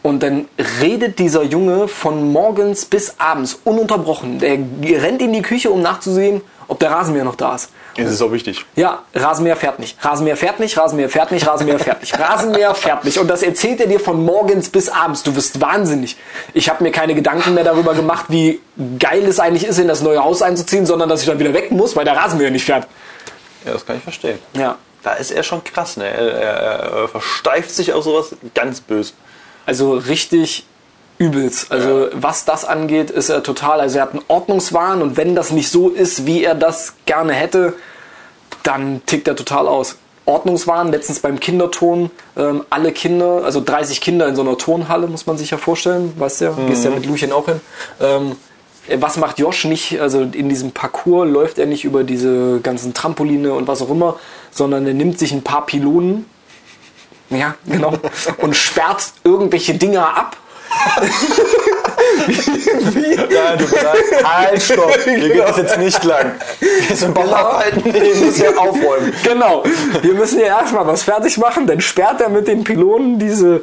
Und 0.04 0.24
dann 0.24 0.48
redet 0.80 1.20
dieser 1.20 1.44
Junge 1.44 1.88
von 1.88 2.32
morgens 2.32 2.86
bis 2.86 3.16
abends 3.18 3.60
ununterbrochen. 3.66 4.40
Der 4.40 4.58
rennt 5.02 5.22
in 5.22 5.34
die 5.34 5.42
Küche, 5.42 5.70
um 5.70 5.82
nachzusehen, 5.82 6.42
ob 6.78 6.80
der 6.80 6.92
Rasenmäher 6.92 7.24
noch 7.24 7.36
da 7.36 7.56
ist. 7.56 7.72
Das 7.96 8.12
ist 8.12 8.22
auch 8.22 8.32
wichtig. 8.32 8.64
Ja, 8.76 9.02
Rasenmäher 9.16 9.56
fährt 9.56 9.80
nicht. 9.80 9.98
Rasenmäher 10.06 10.38
fährt 10.38 10.60
nicht, 10.60 10.78
Rasenmäher 10.78 11.10
fährt 11.10 11.32
nicht, 11.32 11.48
Rasenmäher 11.48 11.80
fährt 11.80 12.02
nicht. 12.02 12.20
Rasenmäher 12.20 12.76
fährt 12.76 13.04
nicht. 13.04 13.18
Und 13.18 13.28
das 13.28 13.42
erzählt 13.42 13.82
er 13.82 13.88
dir 13.88 14.00
von 14.00 14.24
morgens 14.24 14.70
bis 14.70 14.88
abends. 14.88 15.24
Du 15.24 15.36
wirst 15.36 15.60
wahnsinnig. 15.60 16.16
Ich 16.54 16.70
habe 16.70 16.84
mir 16.84 16.92
keine 16.92 17.16
Gedanken 17.16 17.56
mehr 17.56 17.64
darüber 17.64 17.96
gemacht, 17.96 18.26
wie 18.30 18.62
geil 19.00 19.26
es 19.26 19.40
eigentlich 19.40 19.66
ist, 19.66 19.80
in 19.80 19.88
das 19.88 20.02
neue 20.02 20.24
Haus 20.24 20.44
einzuziehen, 20.44 20.86
sondern 20.86 21.10
dass 21.10 21.22
ich 21.22 21.28
dann 21.28 21.40
wieder 21.40 21.54
weg 21.54 21.72
muss, 21.72 21.96
weil 21.96 22.06
der 22.06 22.16
Rasenmäher 22.16 22.52
nicht 22.52 22.66
fährt. 22.66 22.86
Ja, 23.66 23.74
das 23.74 23.84
kann 23.84 23.98
ich 23.98 24.04
verstehen. 24.04 24.38
Ja. 24.54 24.76
Da 25.02 25.14
ist 25.14 25.32
er 25.32 25.42
schon 25.42 25.64
krass, 25.64 25.98
ne? 25.98 26.06
Er, 26.06 26.32
er, 26.34 26.52
er 27.02 27.08
versteift 27.08 27.72
sich 27.72 27.94
auf 27.94 28.04
sowas 28.04 28.36
ganz 28.54 28.82
böse. 28.82 29.14
Also 29.66 29.94
richtig 29.94 30.66
übelst. 31.18 31.72
Also 31.72 32.08
was 32.14 32.46
das 32.46 32.66
angeht, 32.66 33.10
ist 33.10 33.30
er 33.30 33.44
total. 33.44 33.80
Also 33.80 33.98
er 33.98 34.04
hat 34.04 34.12
einen 34.12 34.24
Ordnungswahn 34.28 35.02
und 35.02 35.18
wenn 35.18 35.36
das 35.36 35.52
nicht 35.52 35.70
so 35.70 35.90
ist, 35.90 36.26
wie 36.26 36.44
er 36.44 36.56
das 36.56 36.94
gerne 37.06 37.34
hätte, 37.34 37.74
dann 38.64 39.02
tickt 39.06 39.28
er 39.28 39.36
total 39.36 39.68
aus. 39.68 39.98
Ordnungswahn, 40.26 40.92
letztens 40.92 41.20
beim 41.20 41.40
Kinderton, 41.40 42.12
ähm, 42.36 42.66
alle 42.70 42.92
Kinder, 42.92 43.44
also 43.46 43.64
30 43.64 44.02
Kinder 44.02 44.28
in 44.28 44.36
so 44.36 44.42
einer 44.42 44.58
Turnhalle, 44.58 45.08
muss 45.08 45.26
man 45.26 45.38
sich 45.38 45.52
ja 45.52 45.58
vorstellen, 45.58 46.14
weißt 46.18 46.42
du 46.42 46.46
ja, 46.46 46.54
gehst 46.68 46.84
ja 46.84 46.92
mit 46.92 47.06
Luchen 47.06 47.32
auch 47.32 47.46
hin. 47.46 47.62
Ähm, 48.02 48.36
was 49.00 49.18
macht 49.18 49.40
Josh 49.40 49.66
nicht? 49.66 50.00
Also 50.00 50.22
in 50.22 50.50
diesem 50.50 50.72
Parcours 50.72 51.30
läuft 51.30 51.60
er 51.60 51.66
nicht 51.66 51.86
über 51.86 52.04
diese 52.04 52.60
ganzen 52.62 52.94
Trampoline 52.94 53.54
und 53.54 53.68
was 53.68 53.82
auch 53.82 53.90
immer, 53.90 54.18
sondern 54.52 54.86
er 54.86 54.94
nimmt 54.94 55.18
sich 55.18 55.32
ein 55.32 55.44
paar 55.44 55.66
Pylonen, 55.66 56.26
ja, 57.30 57.56
genau, 57.66 57.94
und 58.42 58.56
sperrt 58.56 59.12
irgendwelche 59.24 59.76
Dinger 59.76 60.18
ab. 60.18 60.38
Ja, 63.30 63.56
du 63.56 63.66
sagst, 63.66 64.24
halt, 64.24 64.62
stopp, 64.62 64.98
hier 65.04 65.30
geht 65.30 65.50
es 65.50 65.58
jetzt 65.58 65.78
nicht 65.78 66.04
lang. 66.04 66.34
Hier 66.88 66.96
sind 66.96 67.14
Bauarbeiten, 67.14 67.84
die 67.84 67.92
müssen 67.92 68.42
wir 68.42 68.60
aufräumen. 68.60 69.14
Genau. 69.24 69.64
Wir 70.02 70.14
müssen 70.14 70.40
ja 70.40 70.48
erstmal 70.48 70.88
was 70.88 71.04
fertig 71.04 71.38
machen, 71.38 71.68
dann 71.68 71.82
sperrt 71.82 72.22
er 72.22 72.30
mit 72.30 72.48
den 72.48 72.64
Pylonen 72.64 73.20
diese, 73.20 73.62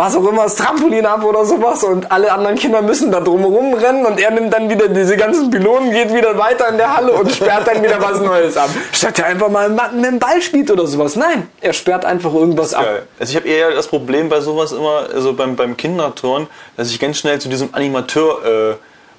was 0.00 0.16
auch 0.16 0.26
immer, 0.26 0.44
das 0.44 0.56
Trampolin 0.56 1.04
ab 1.04 1.22
oder 1.22 1.44
sowas 1.44 1.84
und 1.84 2.10
alle 2.10 2.32
anderen 2.32 2.56
Kinder 2.56 2.80
müssen 2.80 3.12
da 3.12 3.20
drumherum 3.20 3.74
rennen 3.74 4.06
und 4.06 4.18
er 4.18 4.30
nimmt 4.30 4.50
dann 4.50 4.70
wieder 4.70 4.88
diese 4.88 5.14
ganzen 5.14 5.50
Pylonen, 5.50 5.90
geht 5.90 6.14
wieder 6.14 6.38
weiter 6.38 6.70
in 6.70 6.78
der 6.78 6.96
Halle 6.96 7.12
und 7.12 7.30
sperrt 7.30 7.66
dann 7.66 7.82
wieder 7.82 8.00
was 8.00 8.18
Neues 8.18 8.56
ab. 8.56 8.70
Statt 8.92 9.18
er 9.18 9.26
einfach 9.26 9.50
mal 9.50 9.68
dem 9.68 10.18
Ball 10.18 10.40
spielt 10.40 10.70
oder 10.70 10.86
sowas. 10.86 11.16
Nein, 11.16 11.48
er 11.60 11.74
sperrt 11.74 12.06
einfach 12.06 12.32
irgendwas 12.32 12.72
ab. 12.72 12.86
Also 13.18 13.30
ich 13.30 13.36
habe 13.36 13.46
eher 13.46 13.72
das 13.72 13.88
Problem 13.88 14.30
bei 14.30 14.40
sowas 14.40 14.72
immer, 14.72 15.08
also 15.12 15.34
beim, 15.34 15.54
beim 15.54 15.76
Kinderturnen, 15.76 16.48
dass 16.78 16.90
ich 16.90 16.98
ganz 16.98 17.18
schnell 17.18 17.38
zu 17.38 17.50
diesem 17.50 17.68
Animateur 17.72 18.72
äh, 18.72 18.76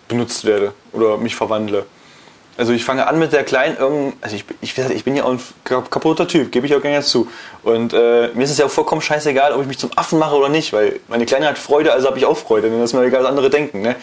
benutzt 0.08 0.46
werde 0.46 0.74
oder 0.94 1.18
mich 1.18 1.36
verwandle. 1.36 1.86
Also 2.62 2.74
ich 2.74 2.86
fange 2.86 3.08
an 3.08 3.18
mit 3.18 3.34
der 3.34 3.44
kleinen 3.44 3.76
also 4.22 4.36
ich, 4.36 4.46
ich, 4.62 4.78
ich 4.78 5.04
bin 5.04 5.16
ja 5.16 5.24
auch 5.24 5.32
ein 5.32 5.40
kaputter 5.64 6.28
Typ, 6.28 6.52
gebe 6.52 6.68
ich 6.68 6.76
auch 6.76 6.82
gerne 6.84 7.02
zu. 7.02 7.28
Und 7.64 7.92
äh, 7.92 8.28
mir 8.36 8.44
ist 8.44 8.52
es 8.52 8.60
ja 8.60 8.68
auch 8.68 8.70
vollkommen 8.70 9.02
scheißegal, 9.02 9.54
ob 9.54 9.62
ich 9.62 9.68
mich 9.68 9.80
zum 9.80 9.90
Affen 9.96 10.20
mache 10.20 10.36
oder 10.36 10.48
nicht, 10.48 10.72
weil 10.72 11.00
meine 11.08 11.26
Kleine 11.26 11.48
hat 11.48 11.58
Freude, 11.58 11.92
also 11.92 12.08
habe 12.08 12.20
ich 12.20 12.26
auch 12.28 12.38
Freude, 12.38 12.70
denn 12.70 12.80
das 12.80 12.92
ist 12.92 12.94
mir 12.94 13.04
egal, 13.04 13.24
was 13.24 13.30
andere 13.30 13.50
denken. 13.50 13.82
Ne? 13.82 13.96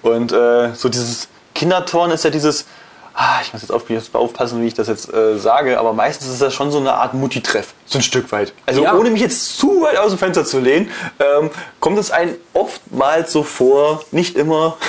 Und 0.00 0.32
äh, 0.32 0.72
so 0.74 0.88
dieses 0.88 1.28
Kindertorn 1.54 2.10
ist 2.10 2.24
ja 2.24 2.30
dieses, 2.30 2.64
ah, 3.12 3.40
ich 3.42 3.52
muss 3.52 3.60
jetzt 3.60 4.14
aufpassen, 4.14 4.62
wie 4.62 4.66
ich 4.66 4.74
das 4.74 4.88
jetzt 4.88 5.12
äh, 5.12 5.36
sage, 5.36 5.78
aber 5.78 5.92
meistens 5.92 6.32
ist 6.32 6.40
das 6.40 6.54
schon 6.54 6.70
so 6.70 6.78
eine 6.78 6.94
Art 6.94 7.12
Mutti-Treff, 7.12 7.74
so 7.84 7.98
ein 7.98 8.02
Stück 8.02 8.32
weit. 8.32 8.54
Also 8.64 8.82
Ja. 8.82 8.94
ohne 8.94 9.10
mich 9.10 9.20
jetzt 9.20 9.58
zu 9.58 9.82
weit 9.82 9.98
aus 9.98 10.12
dem 10.12 10.18
Fenster 10.18 10.46
zu 10.46 10.58
lehnen, 10.58 10.90
ähm, 11.18 11.50
kommt 11.80 11.98
es 11.98 12.10
einem 12.10 12.34
oftmals 12.54 13.30
so 13.30 13.42
vor, 13.42 14.02
nicht 14.10 14.36
immer. 14.36 14.78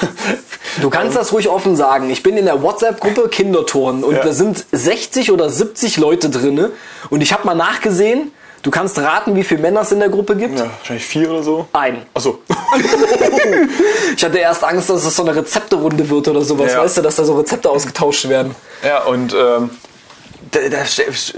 Du 0.81 0.89
kannst 0.89 1.15
das 1.15 1.31
ruhig 1.33 1.49
offen 1.49 1.75
sagen. 1.75 2.09
Ich 2.09 2.23
bin 2.23 2.37
in 2.37 2.45
der 2.45 2.61
WhatsApp-Gruppe 2.61 3.29
Kinderturnen 3.29 4.03
und 4.03 4.15
Ja. 4.15 4.23
da 4.23 4.31
sind 4.33 4.65
60 4.71 5.31
oder 5.31 5.49
70 5.49 5.97
Leute 5.97 6.29
drinne 6.29 6.71
und 7.09 7.21
ich 7.21 7.33
habe 7.33 7.45
mal 7.45 7.55
nachgesehen. 7.55 8.31
Du 8.63 8.71
kannst 8.71 8.97
raten, 8.97 9.35
wie 9.35 9.43
viele 9.43 9.61
Männer 9.61 9.81
es 9.81 9.91
in 9.91 9.99
der 9.99 10.09
Gruppe 10.09 10.35
gibt? 10.35 10.57
ja, 10.59 10.65
wahrscheinlich 10.79 11.05
vier 11.05 11.29
oder 11.29 11.43
so. 11.43 11.67
Ein. 11.73 12.01
Achso. 12.13 12.39
Ich 14.15 14.23
hatte 14.23 14.37
erst 14.39 14.63
Angst, 14.63 14.89
dass 14.89 15.05
es 15.05 15.15
so 15.15 15.23
eine 15.23 15.35
Rezepterunde 15.35 16.09
wird 16.09 16.27
oder 16.27 16.41
sowas, 16.41 16.73
Ja. 16.73 16.81
weißt 16.81 16.97
du, 16.97 17.01
dass 17.01 17.15
da 17.17 17.23
so 17.23 17.35
Rezepte 17.37 17.69
ausgetauscht 17.69 18.27
werden. 18.29 18.55
Ja, 18.83 19.03
und 19.03 19.33
ähm, 19.33 19.69
da, 20.51 20.59
da, 20.69 20.77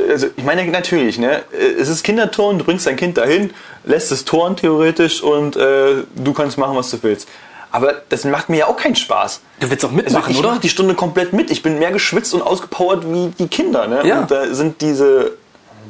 also 0.10 0.28
ich 0.36 0.44
meine 0.44 0.66
natürlich, 0.66 1.18
ne, 1.20 1.44
es 1.80 1.90
ist 1.90 2.04
Kinderturnen, 2.04 2.60
du 2.60 2.66
bringst 2.66 2.86
dein 2.88 2.96
Kind 2.96 3.18
dahin, 3.18 3.52
lässt 3.84 4.12
es 4.12 4.24
turnen 4.26 4.56
theoretisch 4.56 5.22
und 5.22 5.56
äh, 5.58 6.04
du 6.16 6.34
kannst 6.34 6.58
machen, 6.58 6.76
was 6.78 6.90
du 6.92 6.98
willst. 7.02 7.28
Aber 7.72 7.94
das 8.10 8.24
macht 8.26 8.50
mir 8.50 8.58
ja 8.58 8.68
auch 8.68 8.78
keinen 8.78 8.96
Spaß. 8.96 9.42
Du 9.60 9.70
willst 9.70 9.86
auch 9.86 9.90
Also 9.90 10.02
mitmachen, 10.04 10.32
ich 10.32 10.40
oder? 10.40 10.50
mache 10.50 10.60
die 10.62 10.70
Stunde 10.70 10.96
komplett 10.96 11.34
mit. 11.34 11.52
Ich 11.52 11.62
bin 11.62 11.78
mehr 11.80 11.92
geschwitzt 11.92 12.34
und 12.34 12.42
ausgepowert 12.42 13.04
wie 13.06 13.28
die 13.38 13.48
Kinder. 13.48 13.88
Ne? 13.88 14.02
Ja. 14.08 14.22
Und 14.22 14.32
da 14.32 14.54
sind 14.54 14.82
diese 14.82 15.34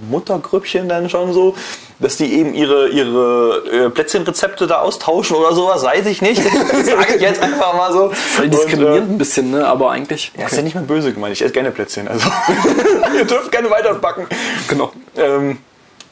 Muttergrüppchen 0.09 0.87
dann 0.89 1.09
schon 1.09 1.33
so, 1.33 1.55
dass 1.99 2.15
die 2.17 2.33
eben 2.33 2.53
ihre, 2.53 2.87
ihre 2.89 3.63
äh, 3.71 3.89
Plätzchenrezepte 3.89 4.67
da 4.67 4.79
austauschen 4.79 5.35
oder 5.35 5.53
sowas, 5.53 5.83
weiß 5.83 6.05
ich 6.05 6.21
nicht. 6.21 6.41
Das 6.71 6.85
sage 6.85 7.15
ich 7.15 7.21
jetzt 7.21 7.41
einfach 7.41 7.73
mal 7.73 7.91
so. 7.91 8.09
Voll 8.11 8.45
Und, 8.45 8.53
äh, 8.53 8.57
diskriminierend 8.57 9.11
ein 9.11 9.17
bisschen, 9.17 9.51
ne? 9.51 9.67
Aber 9.67 9.91
eigentlich. 9.91 10.31
ja, 10.37 10.45
ist 10.47 10.55
ja 10.55 10.61
nicht 10.61 10.75
mal 10.75 10.83
böse 10.83 11.13
gemeint. 11.13 11.33
Ich 11.33 11.41
esse 11.41 11.51
gerne 11.53 11.71
Plätzchen. 11.71 12.07
Also, 12.07 12.29
ihr 13.17 13.25
dürft 13.25 13.51
gerne 13.51 13.69
weiterbacken. 13.69 14.27
Genau. 14.69 14.91
Ähm, 15.17 15.57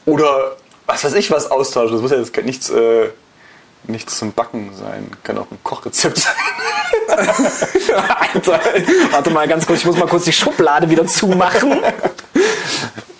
oder 0.05 0.57
was 0.85 1.03
weiß 1.03 1.13
ich, 1.15 1.31
was 1.31 1.49
austauschen. 1.51 1.93
Das 1.93 2.01
muss 2.01 2.11
ja 2.11 2.17
jetzt 2.17 2.35
nichts, 2.45 2.69
äh, 2.69 3.09
nichts 3.89 4.17
zum 4.17 4.33
Backen 4.33 4.71
sein. 4.75 5.11
Kann 5.23 5.37
auch 5.37 5.49
ein 5.51 5.57
Kochrezept 5.63 6.17
sein. 6.17 6.33
Alter, 8.33 8.59
warte 9.11 9.29
mal 9.29 9.47
ganz 9.47 9.65
kurz, 9.65 9.79
ich 9.79 9.85
muss 9.85 9.97
mal 9.97 10.07
kurz 10.07 10.25
die 10.25 10.33
Schublade 10.33 10.89
wieder 10.89 11.05
zumachen. 11.05 11.81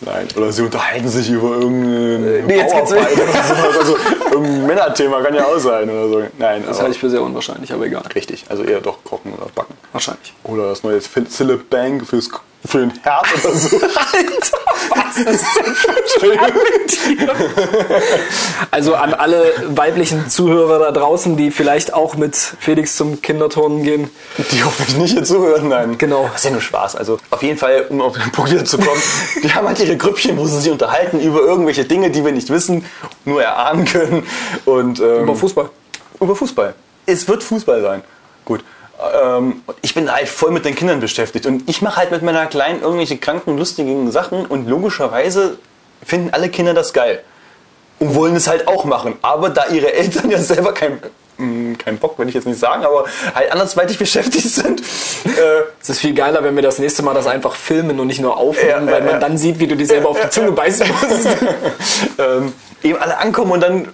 Nein. 0.08 0.28
Oder 0.38 0.52
sie 0.54 0.62
unterhalten 0.62 1.10
sich 1.10 1.30
über 1.30 1.50
irgendein 1.58 2.46
Nee, 2.48 2.58
jetzt 2.58 2.74
geht's 2.74 2.92
oder 2.94 3.04
sowas. 3.04 3.78
Also 3.80 3.98
irgendein 4.32 4.68
Männerthema 4.68 5.22
kann 5.22 5.36
ja 5.36 5.46
auch 5.46 5.60
sein 5.60 5.90
oder 5.90 6.08
so. 6.08 6.24
Nein, 6.38 6.64
Das 6.66 6.80
halte 6.80 6.94
ich 6.94 7.00
für 7.00 7.10
sehr 7.10 7.22
unwahrscheinlich, 7.22 7.74
aber 7.74 7.86
egal. 7.86 8.04
richtig. 8.16 8.46
Also 8.48 8.64
eher 8.64 8.80
doch 8.80 9.04
kochen 9.04 9.34
oder 9.34 9.48
backen. 9.54 9.74
Wahrscheinlich. 9.92 10.34
Oder 10.44 10.70
das 10.70 10.84
neue 10.84 11.02
Philip 11.02 11.70
Bang 11.70 12.06
fürs, 12.06 12.30
für 12.66 12.80
den 12.80 12.94
Herd 13.04 13.26
oder 13.44 13.54
so. 13.56 13.76
Alter, 13.78 14.58
was 14.90 15.18
ist 15.18 15.46
denn 15.56 15.76
für 15.76 16.32
ein 16.32 17.30
Also 18.72 18.96
an 18.96 19.14
alle 19.14 19.54
weiblichen 19.68 20.30
Zuhörer 20.30 20.80
da 20.80 20.92
draußen, 20.92 21.38
die 21.38 21.52
vielleicht 21.52 21.94
auch 21.94 22.16
mit 22.16 22.36
Felix 22.36 22.96
zum 22.96 23.22
Kinderturnen 23.22 23.84
gehen. 23.84 24.10
Die 24.52 24.64
hoffe 24.64 24.84
ich 24.88 24.96
nicht 24.98 25.14
hier 25.14 25.24
zuhören, 25.24 25.70
nein. 25.70 25.98
Genau. 25.98 26.24
Das 26.32 26.42
ist 26.42 26.46
ja 26.46 26.52
nur 26.52 26.62
Spaß. 26.62 26.96
Also 26.96 27.18
auf 27.30 27.44
jeden 27.44 27.58
Fall, 27.58 27.86
um 27.90 28.02
auf 28.02 28.18
den 28.18 28.32
Punkt 28.32 28.52
wieder 28.52 28.66
zu 28.66 28.78
kommen, 28.78 29.02
die 29.44 29.54
haben 29.54 29.68
halt 29.68 29.80
ihre 29.80 29.97
Grüppchen, 29.98 30.38
wo 30.38 30.46
sie 30.46 30.60
sich 30.60 30.72
unterhalten 30.72 31.20
über 31.20 31.40
irgendwelche 31.40 31.86
Dinge, 31.86 32.12
die 32.12 32.24
wir 32.24 32.32
nicht 32.32 32.50
wissen, 32.50 32.86
nur 33.26 33.44
erahnen 33.44 33.86
können. 33.86 34.24
Und, 34.66 35.00
ähm, 35.00 35.24
Über 35.24 35.36
Fußball. 35.36 35.70
Über 36.20 36.36
Fußball. 36.36 36.74
Es 37.06 37.28
wird 37.28 37.44
Fußball 37.44 37.82
sein. 37.82 38.04
Gut. 38.46 38.64
Ähm, 39.24 39.62
ich 39.82 39.94
bin 39.94 40.12
halt 40.12 40.28
voll 40.28 40.52
mit 40.52 40.66
den 40.66 40.76
Kindern 40.76 41.00
beschäftigt 41.00 41.46
und 41.46 41.70
ich 41.70 41.82
mache 41.82 41.98
halt 41.98 42.12
mit 42.12 42.24
meiner 42.24 42.48
Kleinen 42.48 42.82
irgendwelche 42.82 43.18
kranken, 43.18 43.58
lustigen 43.58 44.12
Sachen 44.12 44.46
und 44.46 44.68
logischerweise 44.68 45.60
finden 46.04 46.30
alle 46.32 46.50
Kinder 46.50 46.74
das 46.74 46.94
geil 46.94 47.22
und 48.00 48.16
wollen 48.16 48.36
es 48.36 48.48
halt 48.48 48.68
auch 48.68 48.86
machen. 48.86 49.16
Aber 49.22 49.50
da 49.50 49.68
ihre 49.68 49.94
Eltern 49.94 50.32
ja 50.32 50.40
selber 50.40 50.74
kein, 50.74 51.00
mh, 51.88 51.92
kein 51.92 51.98
Bock, 51.98 52.20
will 52.20 52.28
ich 52.28 52.36
jetzt 52.36 52.46
nicht 52.48 52.60
sagen, 52.60 52.84
aber 52.86 53.06
halt 53.34 53.52
andersweitig 53.52 53.98
beschäftigt 54.00 54.50
sind, 54.50 54.82
äh, 54.82 55.64
Es 55.82 55.90
ist 55.90 56.00
viel 56.00 56.14
geiler, 56.14 56.44
wenn 56.44 56.56
wir 56.56 56.64
das 56.64 56.80
nächste 56.80 57.04
Mal 57.04 57.14
das 57.14 57.28
einfach 57.28 57.56
filmen 57.56 58.00
und 58.00 58.08
nicht 58.08 58.20
nur 58.22 58.38
aufnehmen, 58.38 58.88
Ja, 58.88 58.92
weil 58.94 59.00
ja, 59.00 59.06
man 59.06 59.14
ja. 59.14 59.20
dann 59.20 59.38
sieht, 59.38 59.60
wie 59.60 59.68
du 59.68 59.76
dir 59.76 59.86
selber 59.86 60.10
auf 60.10 60.20
die 60.22 60.30
Zunge 60.30 60.52
beißen 60.64 60.88
musst. 60.88 61.28
ähm, 62.18 62.54
eben 62.84 62.98
alle 63.00 63.18
ankommen 63.18 63.52
und 63.52 63.62
dann 63.62 63.88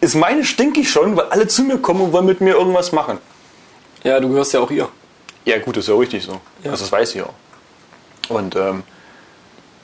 ist 0.00 0.14
meine 0.14 0.44
stinkig 0.44 0.88
schon, 0.90 1.16
weil 1.16 1.26
alle 1.26 1.46
zu 1.46 1.62
mir 1.62 1.78
kommen 1.78 2.00
und 2.00 2.12
wollen 2.12 2.26
mit 2.26 2.40
mir 2.40 2.54
irgendwas 2.54 2.92
machen. 2.92 3.18
Ja, 4.02 4.18
du 4.20 4.28
gehörst 4.30 4.52
ja 4.54 4.60
auch 4.60 4.70
ihr. 4.70 4.88
Ja, 5.44 5.58
gut, 5.58 5.76
ist 5.76 5.88
ja 5.88 5.94
richtig 5.94 6.24
so. 6.24 6.40
Also 6.64 6.84
das 6.84 6.92
weiß 6.92 7.14
ich 7.14 7.22
auch. 7.22 7.34
Und 8.28 8.56
ähm, 8.56 8.82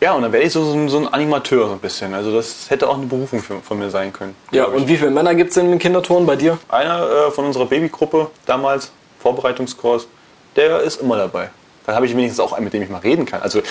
ja, 0.01 0.12
und 0.12 0.22
dann 0.22 0.32
werde 0.32 0.47
ich 0.47 0.53
so, 0.53 0.88
so, 0.88 0.99
ein- 0.99 1.09
Animateur 1.09 1.66
so 1.68 1.72
ein 1.72 1.78
bisschen. 1.78 2.12
Also 2.14 2.32
das 2.34 2.68
hätte 2.68 2.88
auch 2.88 2.97
eine 2.97 3.07
Berufung 3.07 3.42
für, 3.42 3.61
von 3.61 3.78
mir 3.78 3.90
sein 3.90 4.12
können. 4.12 4.34
Ja, 4.51 4.64
glaub 4.64 4.74
ich. 4.76 4.82
und 4.82 4.88
wie 4.88 4.97
viele 4.97 5.11
Männer 5.11 5.34
gibt 5.34 5.51
es 5.51 5.57
in 5.57 5.70
den 5.70 5.78
Kinderturnen 5.78 6.26
bei 6.26 6.36
dir? 6.36 6.59
einer 6.68 7.09
äh, 7.28 7.30
von 7.30 7.47
unserer 7.47 7.66
Babygruppe 7.66 8.30
damals, 8.47 8.90
Vorbereitungskurs, 9.20 10.07
der 10.55 10.80
ist 10.80 11.01
immer 11.01 11.16
dabei. 11.16 11.51
Dann 11.86 11.94
habe 11.94 12.07
ich 12.07 12.12
wenigstens 12.16 12.40
auch 12.40 12.53
einen, 12.53 12.64
mit 12.64 12.72
dem 12.74 12.82
ich 12.82 12.88
mal 12.90 12.99
reden 12.99 13.24
kann. 13.26 13.42
Also 13.42 13.62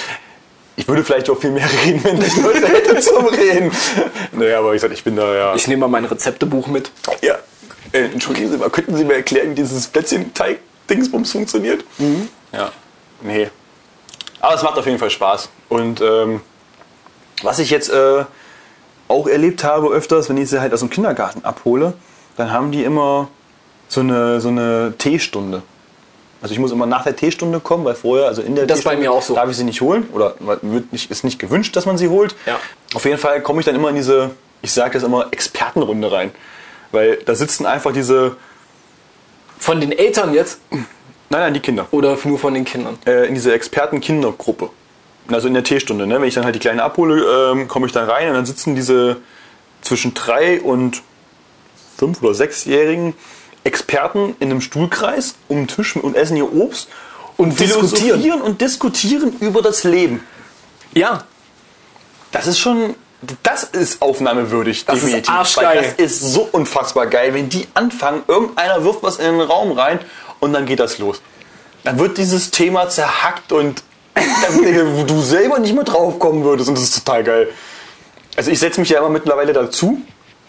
ich 0.78 0.88
würde 0.88 1.04
vielleicht 1.04 1.30
auch 1.30 1.38
viel 1.40 1.52
mehr 1.52 1.68
reden, 1.86 2.04
wenn 2.04 2.22
ich 2.22 2.36
Leute 2.38 2.68
hätte 2.68 3.00
zum 3.00 3.26
Reden. 3.28 3.72
Naja, 4.34 4.60
aber 4.60 4.74
ich 4.76 4.82
sag, 4.82 4.92
ich 4.92 5.04
bin 5.04 5.16
da 5.16 5.34
ja. 5.36 5.56
Ich 5.56 5.68
nehme 5.68 5.82
mal 5.82 5.88
mein 5.88 6.06
Rezeptebuch 6.06 6.68
mit. 6.68 6.92
ja. 7.22 7.36
Äh, 7.92 8.06
entschuldigen 8.06 8.52
Sie 8.52 8.58
mal, 8.58 8.70
könnten 8.70 8.98
Sie 8.98 9.06
mir 9.06 9.14
erklären, 9.16 9.52
wie 9.52 9.56
dieses 9.56 9.88
Plätzchenteig-Dingsbums 9.88 11.32
funktioniert? 11.32 11.86
Ja. 12.52 12.72
Nee. 13.22 13.50
Aber 14.46 14.54
es 14.54 14.62
macht 14.62 14.78
auf 14.78 14.86
jeden 14.86 15.00
Fall 15.00 15.10
Spaß. 15.10 15.50
Und 15.70 16.02
ähm, 16.02 16.40
was 17.42 17.58
ich 17.58 17.72
jetzt 17.72 17.90
äh, 17.90 18.26
auch 19.08 19.26
erlebt 19.26 19.64
habe 19.64 19.88
öfters, 19.88 20.30
wenn 20.30 20.38
ich 20.38 20.52
sie 20.52 20.62
halt 20.62 20.72
aus 20.72 20.82
dem 20.82 20.92
Kindergarten 20.92 21.44
abhole, 21.44 21.94
dann 22.38 22.52
haben 22.52 22.72
die 22.72 22.84
immer 22.84 23.30
so 23.88 24.02
eine, 24.02 24.40
so 24.42 24.50
eine 24.50 24.94
Teestunde. 25.00 25.64
Also 26.44 26.54
ich 26.54 26.60
muss 26.60 26.72
immer 26.72 26.86
nach 26.86 27.04
der 27.04 27.16
Teestunde 27.16 27.60
kommen, 27.60 27.86
weil 27.86 27.96
vorher, 27.96 28.28
also 28.28 28.44
in 28.44 28.54
der 28.54 28.68
Das 28.68 28.78
ist 28.78 28.84
bei 28.84 28.92
Teestunde 28.92 29.10
mir 29.10 29.18
auch 29.18 29.24
so. 29.24 29.34
darf 29.34 29.50
ich 29.50 29.58
sie 29.58 29.64
nicht 29.64 29.82
holen 29.82 30.08
oder 30.14 30.36
wird 30.62 30.94
nicht, 30.94 31.10
ist 31.10 31.24
nicht 31.24 31.40
gewünscht, 31.40 31.76
dass 31.76 31.88
man 31.88 31.98
sie 31.98 32.10
holt. 32.10 32.36
Ja. 32.46 32.60
Auf 32.94 33.06
jeden 33.06 33.18
Fall 33.18 33.42
komme 33.42 33.62
ich 33.62 33.66
dann 33.66 33.74
immer 33.74 33.90
in 33.90 33.96
diese, 33.96 34.30
ich 34.62 34.72
sage 34.72 34.94
das 34.94 35.02
immer, 35.02 35.26
Expertenrunde 35.32 36.12
rein. 36.12 36.30
Weil 36.92 37.18
da 37.26 37.34
sitzen 37.34 37.66
einfach 37.66 37.94
diese, 37.94 38.36
Von 39.58 39.82
den 39.82 39.92
Eltern 39.92 40.36
jetzt 40.36 40.60
nein, 41.30 41.42
nein, 41.42 41.54
die 41.54 41.60
Kinder, 41.60 41.88
oder 41.92 42.18
nur 42.24 42.40
von 42.40 42.54
den 42.54 42.66
Kindern? 42.66 42.98
äh, 43.06 43.28
in 43.28 43.34
diese 43.34 43.54
Experten-Kindergruppe. 43.54 44.70
Also 45.28 45.48
in 45.48 45.56
der 45.56 45.64
Teestunde, 45.64 46.06
ne? 46.06 46.22
wenn 46.22 46.28
ich 46.28 46.36
dann 46.36 46.46
halt 46.46 46.54
die 46.54 46.60
Kleine 46.60 46.84
abhole, 46.84 47.52
ähm, 47.52 47.68
komme 47.68 47.88
ich 47.88 47.92
da 47.92 48.06
rein 48.06 48.28
und 48.28 48.36
dann 48.36 48.46
sitzen 48.46 48.76
diese 48.76 49.18
zwischen 49.82 50.14
drei 50.14 50.62
und 50.62 51.02
fünf- 51.98 52.22
oder 52.22 52.34
sechsjährigen 52.34 53.14
Experten 53.64 54.36
in 54.40 54.52
einem 54.52 54.62
Stuhlkreis 54.62 55.36
um 55.48 55.58
den 55.58 55.68
Tisch 55.68 55.96
und 55.96 56.16
essen 56.16 56.38
ihr 56.38 56.54
Obst 56.54 56.88
und 57.38 57.60
diskutieren. 57.60 57.90
philosophieren 57.90 58.42
und 58.42 58.62
diskutieren 58.62 59.36
über 59.40 59.62
das 59.62 59.84
Leben. 59.84 60.24
Ja. 60.94 61.24
Das 62.32 62.48
ist 62.48 62.60
schon, 62.60 62.96
das 63.44 63.64
ist 63.64 64.02
aufnahmewürdig. 64.02 64.86
Das 64.86 64.98
ist 64.98 65.06
definitiv. 65.06 65.34
arschgeil. 65.34 65.78
Weil 65.78 65.84
das 65.84 65.94
ist 65.94 66.20
so 66.22 66.48
unfassbar 66.52 67.08
geil, 67.08 67.34
wenn 67.34 67.50
die 67.50 67.68
anfangen, 67.74 68.24
irgendeiner 68.28 68.84
wirft 68.84 69.02
was 69.04 69.18
in 69.18 69.26
den 69.26 69.42
Raum 69.42 69.72
rein 69.72 70.00
und 70.46 70.54
dann 70.54 70.66
geht 70.66 70.80
das 70.80 70.98
los. 70.98 71.22
Dann 71.84 72.00
wird 72.00 72.18
dieses 72.18 72.52
Thema 72.52 72.90
zerhackt 72.90 73.52
und 73.52 73.84
du 75.08 75.22
selber 75.22 75.60
nicht 75.60 75.76
mehr 75.76 75.84
drauf 75.84 76.20
kommen 76.20 76.44
würdest 76.44 76.70
und 76.70 76.76
das 76.76 76.86
ist 76.86 77.06
total 77.06 77.24
geil. 77.24 77.50
Also 78.38 78.52
ich 78.52 78.60
setze 78.60 78.80
mich 78.80 78.90
ja 78.90 79.00
immer 79.00 79.10
mittlerweile 79.10 79.54
dazu 79.54 80.02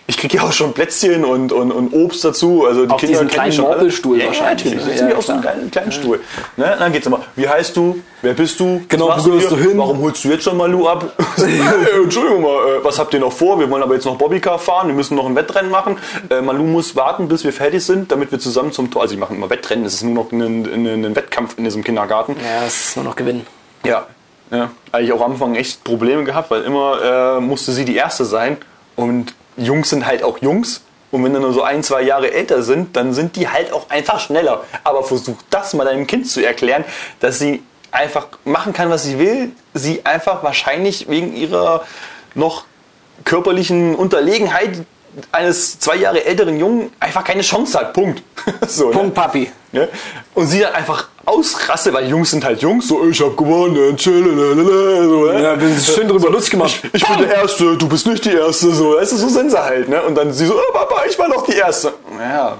Ich 0.09 0.17
kriege 0.17 0.37
ja 0.37 0.45
auch 0.45 0.53
schon 0.53 0.73
Plätzchen 0.73 1.25
und, 1.25 1.51
und, 1.51 1.73
und 1.73 1.93
Obst 1.93 2.25
dazu. 2.25 2.65
Also 2.65 2.87
die 2.87 2.93
Auf 2.93 3.01
diesen 3.01 3.27
kleinen. 3.27 3.57
Moppelstuhl 3.61 4.19
ja, 4.19 4.27
wahrscheinlich, 4.29 4.65
Ja, 4.65 4.71
natürlich. 4.77 4.95
ne? 4.95 5.01
Ja, 5.01 5.09
wir 5.09 5.19
auf 5.19 5.25
so 5.27 5.33
einem 5.33 5.43
kleinen, 5.43 5.71
kleinen 5.71 5.93
Stuhl. 5.93 6.21
Ne? 6.57 6.77
Dann 6.79 6.93
geht's 6.93 7.07
immer. 7.07 7.21
Wie 7.35 7.49
heißt 7.49 7.77
du? 7.77 8.01
Wer 8.23 8.35
bist 8.35 8.61
du? 8.61 8.83
Genau, 8.89 9.09
wo 9.17 9.23
gehörst 9.23 9.49
hier? 9.49 9.57
du 9.57 9.69
hin? 9.69 9.79
Warum 9.79 10.01
holst 10.01 10.25
du 10.25 10.29
jetzt 10.29 10.45
schon 10.45 10.57
mal 10.57 10.71
Lu 10.71 10.87
ab? 10.89 11.13
Äh, 11.39 12.03
Entschuldigung 12.03 12.43
mal, 12.43 12.79
äh, 12.81 12.85
was 12.85 12.99
habt 12.99 13.13
ihr 13.15 13.21
noch 13.21 13.33
vor? 13.33 13.59
Wir 13.61 13.69
wollen 13.71 13.83
aber 13.83 13.95
jetzt 13.95 14.05
noch 14.05 14.17
Bobbycar 14.17 14.59
fahren. 14.59 14.89
Wir 14.89 14.95
müssen 14.95 15.17
noch 15.17 15.27
ein 15.27 15.37
Wettrennen 15.37 15.71
machen. 15.71 15.99
Äh, 16.31 16.41
Malu 16.41 16.65
muss 16.65 16.97
warten, 16.97 17.29
bis 17.29 17.45
wir 17.45 17.53
fertig 17.53 17.85
sind, 17.85 18.11
damit 18.11 18.33
wir 18.33 18.39
zusammen 18.39 18.73
zum 18.73 18.91
Tor. 18.91 19.03
Also, 19.03 19.15
die 19.15 19.21
machen 19.21 19.37
immer 19.37 19.51
Wettrennen. 19.51 19.85
Es 19.85 19.95
ist 19.95 20.03
nur 20.03 20.15
noch 20.15 20.33
ein, 20.33 20.41
ein, 20.41 21.05
ein 21.05 21.17
Wettkampf 21.17 21.59
in 21.59 21.65
diesem 21.65 21.85
Kindergarten. 21.85 22.37
Ja, 22.43 22.65
das 22.65 22.89
ist 22.89 22.97
nur 22.97 23.05
noch 23.05 23.17
gewinnen. 23.17 23.47
Ja. 23.85 24.07
ja. 24.51 24.71
Eigentlich 24.93 25.13
auch 25.13 25.21
am 25.21 25.33
Anfang 25.33 25.55
echt 25.57 25.85
Probleme 25.85 26.25
gehabt, 26.25 26.51
weil 26.51 26.63
immer 26.63 27.37
äh, 27.37 27.41
musste 27.41 27.73
sie 27.73 27.85
die 27.85 27.97
Erste 27.97 28.25
sein. 28.25 28.57
Und 28.97 29.35
Jungs 29.57 29.91
sind 29.91 30.07
halt 30.07 30.23
auch 30.23 30.39
Jungs. 30.39 30.83
Und 31.11 31.25
wenn 31.25 31.33
die 31.33 31.41
nur 31.41 31.53
so 31.53 31.63
ein, 31.63 31.83
zwei 31.83 32.03
Jahre 32.03 32.33
älter 32.33 32.63
sind, 32.63 32.97
dann 32.97 33.15
sind 33.15 33.37
die 33.37 33.49
halt 33.49 33.73
auch 33.73 33.89
einfach 33.91 34.21
schneller. 34.21 34.65
Aber 34.85 35.05
versuch 35.05 35.37
das 35.51 35.73
mal 35.73 35.85
deinem 35.85 36.07
Kind 36.07 36.29
zu 36.29 36.45
erklären, 36.45 36.85
dass 37.21 37.39
sie 37.39 37.63
einfach 37.93 38.27
machen 38.45 38.73
kann, 38.73 38.91
was 38.91 39.05
sie 39.05 39.19
will. 39.19 39.53
Sie 39.73 40.05
einfach 40.05 40.43
wahrscheinlich 40.43 41.09
wegen 41.09 41.35
ihrer 41.35 41.85
noch 42.35 42.65
körperlichen 43.25 43.95
Unterlegenheit 43.95 44.85
eines 45.33 45.79
zwei 45.79 45.97
Jahre 45.97 46.25
älteren 46.25 46.59
Jungen 46.59 46.93
einfach 47.01 47.25
keine 47.25 47.43
Chance 47.43 47.79
hat. 47.79 47.93
Punkt. 47.93 48.23
so, 48.67 48.89
ne? 48.89 48.93
Punkt, 48.93 49.15
Papi. 49.15 49.51
Ja? 49.73 49.89
Und 50.35 50.47
sie 50.47 50.61
dann 50.61 50.75
einfach 50.75 51.09
ausraste, 51.25 51.93
weil 51.93 52.09
Jungs 52.09 52.31
sind 52.31 52.45
halt 52.45 52.63
Jungs, 52.63 52.89
so 52.89 53.09
ich 53.09 53.21
hab 53.21 53.37
gewonnen, 53.37 53.97
chill, 53.97 54.25
lalalala, 54.25 55.03
so, 55.03 55.33
ne? 55.33 55.43
Ja, 55.43 55.55
bist 55.55 55.87
schön 55.95 56.09
drüber 56.09 56.31
lustig 56.31 56.53
gemacht. 56.53 56.81
Ich 56.93 57.07
bin 57.07 57.19
der 57.19 57.37
Erste, 57.37 57.77
du 57.77 57.89
bist 57.89 58.07
nicht 58.07 58.25
die 58.25 58.35
Erste, 58.35 58.71
so, 58.73 58.97
weißt 58.97 59.13
du, 59.13 59.17
so 59.17 59.29
sind 59.29 59.51
sie 59.51 59.63
halt, 59.63 59.89
ne? 59.89 60.03
Und 60.03 60.15
dann 60.15 60.33
sie 60.33 60.47
so, 60.47 60.55
oh, 60.55 60.73
Papa, 60.73 61.03
ich 61.09 61.19
war 61.19 61.29
doch 61.29 61.45
die 61.45 61.57
Erste. 61.57 61.95
Ja. 62.19 62.59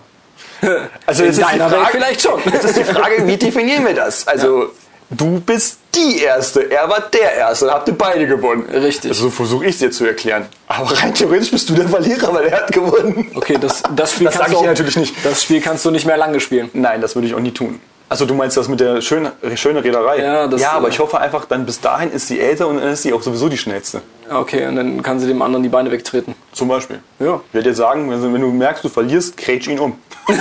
Also 1.07 1.23
In 1.23 1.29
jetzt 1.29 1.39
ist 1.39 1.53
die 1.53 1.59
Frage, 1.59 1.87
vielleicht 1.91 2.23
schon. 2.23 2.41
Jetzt 2.51 2.65
ist 2.65 2.77
die 2.79 2.85
Frage, 2.85 3.27
wie 3.27 3.37
definieren 3.37 3.85
wir 3.85 3.95
das? 3.95 4.27
Also, 4.27 4.71
du 5.11 5.41
bist 5.41 5.79
die 5.95 6.19
Erste, 6.23 6.71
er 6.71 6.89
war 6.89 7.01
der 7.13 7.35
Erste, 7.35 7.67
dann 7.67 7.75
habt 7.75 7.89
ihr 7.89 7.95
beide 7.97 8.27
gewonnen. 8.27 8.65
Richtig. 8.73 9.11
Also 9.11 9.25
so 9.25 9.31
versuche 9.31 9.65
ich 9.67 9.71
es 9.73 9.79
dir 9.79 9.91
zu 9.91 10.05
erklären. 10.05 10.47
Aber 10.69 10.91
rein 11.01 11.15
theoretisch 11.15 11.51
bist 11.51 11.69
du 11.71 11.75
der 11.75 11.89
Verlierer, 11.89 12.35
weil 12.35 12.47
er 12.47 12.59
hat 12.63 12.73
gewonnen. 12.73 13.31
Okay, 13.35 13.57
das, 13.61 13.83
das 13.95 14.13
Spiel 14.13 14.27
Das 14.27 14.37
kannst 14.39 14.53
du 14.53 14.59
auch- 14.59 14.65
natürlich 14.65 14.97
nicht. 14.97 15.15
Das 15.25 15.43
Spiel 15.43 15.61
kannst 15.61 15.85
du 15.85 15.91
nicht 15.91 16.07
mehr 16.07 16.17
lange 16.17 16.41
spielen. 16.41 16.71
Nein, 16.75 17.01
das 17.01 17.15
würde 17.15 17.29
ich 17.29 17.35
auch 17.35 17.41
nie 17.41 17.53
tun. 17.53 17.81
Also 18.09 18.25
du 18.25 18.35
meinst 18.35 18.57
das 18.57 18.69
mit 18.69 18.79
der 18.79 19.01
schönen, 19.01 19.33
schöne 19.57 19.83
Reederei? 19.83 20.21
Ja, 20.21 20.47
das- 20.47 20.61
ja, 20.61 20.73
aber 20.73 20.89
ich 20.89 20.99
hoffe 21.01 21.19
einfach, 21.19 21.45
dann 21.47 21.67
bis 21.67 21.81
dahin 21.81 22.13
ist 22.13 22.29
sie 22.29 22.39
älter 22.39 22.69
und 22.69 22.77
dann 22.77 22.91
ist 22.93 23.03
sie 23.03 23.13
auch 23.13 23.21
sowieso 23.23 23.49
die 23.49 23.59
schnellste. 23.59 24.01
Okay, 24.31 24.67
und 24.67 24.77
dann 24.77 25.03
kann 25.03 25.19
sie 25.19 25.27
dem 25.27 25.43
anderen 25.43 25.65
die 25.65 25.69
Beine 25.69 25.91
wegtreten. 25.91 26.35
Zum 26.53 26.69
Beispiel. 26.69 27.01
Ja. 27.19 27.41
Ich 27.49 27.55
werde 27.55 27.71
dir 27.71 27.75
sagen, 27.75 28.09
wenn, 28.11 28.33
wenn 28.33 28.41
du 28.41 28.49
merkst, 28.53 28.85
du 28.85 28.89
verlierst, 28.89 29.37
kretsch 29.37 29.67
ihn 29.67 29.79
um. 29.81 29.99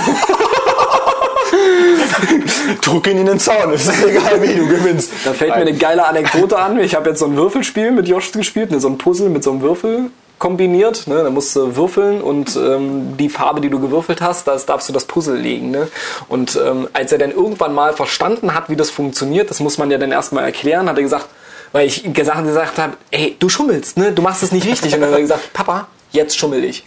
Druck 2.82 3.06
ihn 3.06 3.18
in 3.18 3.26
den 3.26 3.38
Zaun, 3.38 3.72
es 3.72 3.86
ist 3.86 4.04
egal, 4.04 4.42
wie 4.42 4.54
du 4.54 4.66
gewinnst. 4.66 5.12
Da 5.24 5.32
fällt 5.32 5.50
mir 5.50 5.58
Nein. 5.58 5.68
eine 5.68 5.76
geile 5.76 6.06
Anekdote 6.06 6.58
an. 6.58 6.78
Ich 6.78 6.94
habe 6.94 7.10
jetzt 7.10 7.18
so 7.18 7.26
ein 7.26 7.36
Würfelspiel 7.36 7.90
mit 7.90 8.08
Josh 8.08 8.32
gespielt, 8.32 8.70
ne, 8.70 8.80
so 8.80 8.88
ein 8.88 8.98
Puzzle 8.98 9.28
mit 9.28 9.44
so 9.44 9.50
einem 9.50 9.62
Würfel 9.62 10.10
kombiniert. 10.38 11.06
Ne? 11.06 11.22
Da 11.22 11.30
musst 11.30 11.56
du 11.56 11.76
würfeln 11.76 12.20
und 12.20 12.56
ähm, 12.56 13.16
die 13.16 13.28
Farbe, 13.28 13.60
die 13.60 13.70
du 13.70 13.80
gewürfelt 13.80 14.20
hast, 14.20 14.46
das 14.46 14.66
darfst 14.66 14.88
du 14.88 14.92
das 14.92 15.04
Puzzle 15.04 15.36
legen. 15.36 15.70
Ne? 15.70 15.88
Und 16.28 16.58
ähm, 16.62 16.88
als 16.92 17.12
er 17.12 17.18
dann 17.18 17.30
irgendwann 17.30 17.74
mal 17.74 17.92
verstanden 17.92 18.54
hat, 18.54 18.68
wie 18.68 18.76
das 18.76 18.90
funktioniert, 18.90 19.50
das 19.50 19.60
muss 19.60 19.78
man 19.78 19.90
ja 19.90 19.98
dann 19.98 20.12
erstmal 20.12 20.44
erklären, 20.44 20.88
hat 20.88 20.96
er 20.96 21.02
gesagt, 21.02 21.26
weil 21.72 21.86
ich 21.86 22.12
gesagt, 22.12 22.44
gesagt 22.44 22.78
habe, 22.78 22.94
ey, 23.10 23.36
du 23.38 23.48
schummelst, 23.48 23.96
ne? 23.96 24.12
du 24.12 24.22
machst 24.22 24.42
es 24.42 24.52
nicht 24.52 24.66
richtig. 24.66 24.94
Und 24.94 25.00
dann 25.00 25.10
hat 25.10 25.16
er 25.16 25.22
gesagt, 25.22 25.52
Papa, 25.52 25.88
jetzt 26.12 26.36
schummel 26.36 26.64
ich. 26.64 26.84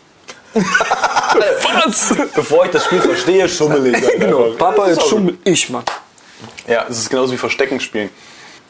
Was? 1.39 2.15
Bevor 2.35 2.65
ich 2.65 2.71
das 2.71 2.85
Spiel 2.85 3.01
verstehe, 3.01 3.47
schummel 3.49 3.93
ich. 3.93 4.19
Genau. 4.19 4.51
Papa, 4.57 4.89
jetzt 4.89 5.07
schummel 5.07 5.37
ich, 5.43 5.69
Mann. 5.69 5.83
Ja, 6.67 6.85
es 6.89 6.99
ist 6.99 7.09
genauso 7.09 7.33
wie 7.33 7.37
Verstecken 7.37 7.79
spielen. 7.79 8.09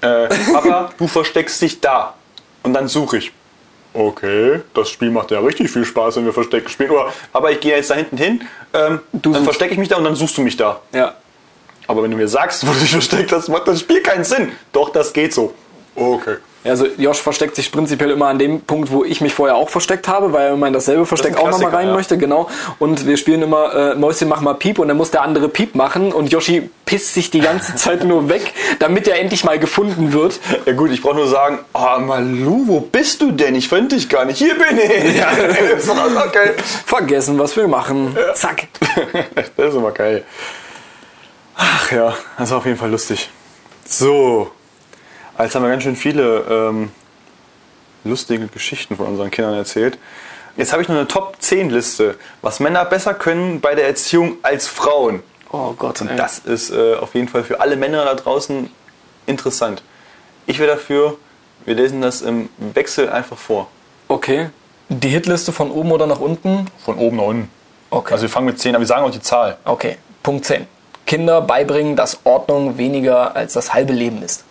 Äh, 0.01 0.27
Papa, 0.53 0.91
du 0.97 1.07
versteckst 1.07 1.61
dich 1.61 1.79
da. 1.81 2.15
Und 2.63 2.73
dann 2.73 2.87
suche 2.87 3.17
ich. 3.17 3.31
Okay, 3.93 4.61
das 4.73 4.89
Spiel 4.89 5.09
macht 5.09 5.31
ja 5.31 5.39
richtig 5.39 5.71
viel 5.71 5.83
Spaß, 5.83 6.17
wenn 6.17 6.25
wir 6.25 6.33
Verstecken 6.33 6.69
spielen. 6.69 6.91
Oder, 6.91 7.11
aber 7.33 7.51
ich 7.51 7.59
gehe 7.59 7.75
jetzt 7.75 7.89
da 7.89 7.95
hinten 7.95 8.17
hin, 8.17 8.47
ähm, 8.73 8.99
dann 9.13 9.43
verstecke 9.43 9.73
ich 9.73 9.79
mich 9.79 9.89
da 9.89 9.97
und 9.97 10.03
dann 10.03 10.15
suchst 10.15 10.37
du 10.37 10.41
mich 10.41 10.55
da. 10.55 10.79
Ja. 10.93 11.15
Aber 11.87 12.03
wenn 12.03 12.11
du 12.11 12.17
mir 12.17 12.27
sagst, 12.27 12.67
wo 12.67 12.71
du 12.71 12.79
dich 12.79 12.91
versteckt 12.91 13.31
hast, 13.31 13.47
macht 13.49 13.67
das 13.67 13.79
Spiel 13.79 14.01
keinen 14.03 14.23
Sinn. 14.23 14.51
Doch, 14.71 14.89
das 14.89 15.11
geht 15.11 15.33
so. 15.33 15.55
Okay. 15.95 16.35
Also 16.63 16.87
Josh 16.97 17.19
versteckt 17.19 17.55
sich 17.55 17.71
prinzipiell 17.71 18.11
immer 18.11 18.27
an 18.27 18.37
dem 18.37 18.61
Punkt, 18.61 18.91
wo 18.91 19.05
ich 19.05 19.21
mich 19.21 19.33
vorher 19.33 19.55
auch 19.55 19.69
versteckt 19.69 20.09
habe, 20.09 20.33
weil 20.33 20.47
er 20.47 20.53
immer 20.53 20.67
in 20.67 20.73
dasselbe 20.73 21.05
Versteck 21.05 21.37
ein 21.37 21.37
auch 21.37 21.51
nochmal 21.51 21.71
rein 21.71 21.87
ja. 21.87 21.93
möchte, 21.93 22.17
genau. 22.17 22.49
Und 22.79 23.07
wir 23.07 23.15
spielen 23.15 23.41
immer 23.41 23.73
äh, 23.73 23.95
Mäuschen 23.95 24.27
mach 24.27 24.41
mal 24.41 24.55
Piep 24.55 24.77
und 24.77 24.89
dann 24.89 24.97
muss 24.97 25.09
der 25.09 25.21
andere 25.21 25.47
Piep 25.47 25.75
machen 25.75 26.11
und 26.11 26.31
Yoshi 26.31 26.69
pisst 26.85 27.13
sich 27.13 27.31
die 27.31 27.39
ganze 27.39 27.75
Zeit 27.75 28.03
nur 28.03 28.27
weg, 28.27 28.53
damit 28.79 29.07
er 29.07 29.19
endlich 29.19 29.45
mal 29.45 29.57
gefunden 29.57 30.11
wird. 30.11 30.39
Ja 30.65 30.73
gut, 30.73 30.91
ich 30.91 31.01
brauche 31.01 31.15
nur 31.15 31.27
sagen, 31.27 31.59
oh 31.73 31.99
Malu, 32.01 32.63
wo 32.67 32.79
bist 32.81 33.21
du 33.21 33.31
denn? 33.31 33.55
Ich 33.55 33.69
finde 33.69 33.95
dich 33.95 34.09
gar 34.09 34.25
nicht. 34.25 34.37
Hier 34.37 34.55
bin 34.55 34.77
ich. 34.77 34.89
Ja, 35.19 35.31
ist 35.31 35.89
doch 35.89 36.25
okay. 36.27 36.51
Vergessen, 36.85 37.39
was 37.39 37.55
wir 37.55 37.67
machen. 37.67 38.15
Zack. 38.35 38.67
Das 39.55 39.69
ist 39.69 39.75
immer 39.75 39.91
geil. 39.91 40.23
Ach 41.55 41.91
ja, 41.91 42.15
das 42.37 42.51
war 42.51 42.59
auf 42.59 42.65
jeden 42.65 42.77
Fall 42.77 42.89
lustig. 42.89 43.29
So, 43.85 44.51
jetzt 45.45 45.55
haben 45.55 45.63
wir 45.63 45.69
ganz 45.69 45.83
schön 45.83 45.95
viele 45.95 46.39
ähm, 46.49 46.91
lustige 48.03 48.47
Geschichten 48.47 48.95
von 48.95 49.07
unseren 49.07 49.31
Kindern 49.31 49.53
erzählt. 49.55 49.97
Jetzt 50.57 50.73
habe 50.73 50.81
ich 50.81 50.89
noch 50.89 50.95
eine 50.95 51.07
Top 51.07 51.37
10 51.39 51.69
Liste, 51.69 52.15
was 52.41 52.59
Männer 52.59 52.83
besser 52.85 53.13
können 53.13 53.61
bei 53.61 53.75
der 53.75 53.87
Erziehung 53.87 54.37
als 54.41 54.67
Frauen. 54.67 55.23
Oh 55.51 55.73
Gott. 55.73 56.01
Und 56.01 56.09
ey. 56.09 56.17
das 56.17 56.39
ist 56.39 56.71
äh, 56.71 56.95
auf 56.95 57.15
jeden 57.15 57.27
Fall 57.27 57.43
für 57.43 57.61
alle 57.61 57.75
Männer 57.75 58.05
da 58.05 58.15
draußen 58.15 58.69
interessant. 59.25 59.83
Ich 60.45 60.59
wäre 60.59 60.71
dafür, 60.71 61.17
wir 61.65 61.75
lesen 61.75 62.01
das 62.01 62.21
im 62.21 62.49
Wechsel 62.57 63.09
einfach 63.09 63.37
vor. 63.37 63.67
Okay. 64.07 64.49
Die 64.89 65.09
Hitliste 65.09 65.51
von 65.51 65.71
oben 65.71 65.91
oder 65.91 66.07
nach 66.07 66.19
unten? 66.19 66.65
Von 66.83 66.97
oben 66.97 67.17
nach 67.17 67.25
unten. 67.25 67.49
Okay. 67.89 68.13
Also 68.13 68.23
wir 68.23 68.29
fangen 68.29 68.47
mit 68.47 68.59
10 68.59 68.75
an, 68.75 68.81
wir 68.81 68.87
sagen 68.87 69.05
auch 69.05 69.11
die 69.11 69.21
Zahl. 69.21 69.57
Okay. 69.65 69.97
Punkt 70.23 70.45
10. 70.45 70.67
Kinder 71.05 71.41
beibringen, 71.41 71.95
dass 71.95 72.19
Ordnung 72.23 72.77
weniger 72.77 73.35
als 73.35 73.53
das 73.53 73.73
halbe 73.73 73.93
Leben 73.93 74.21
ist. 74.21 74.43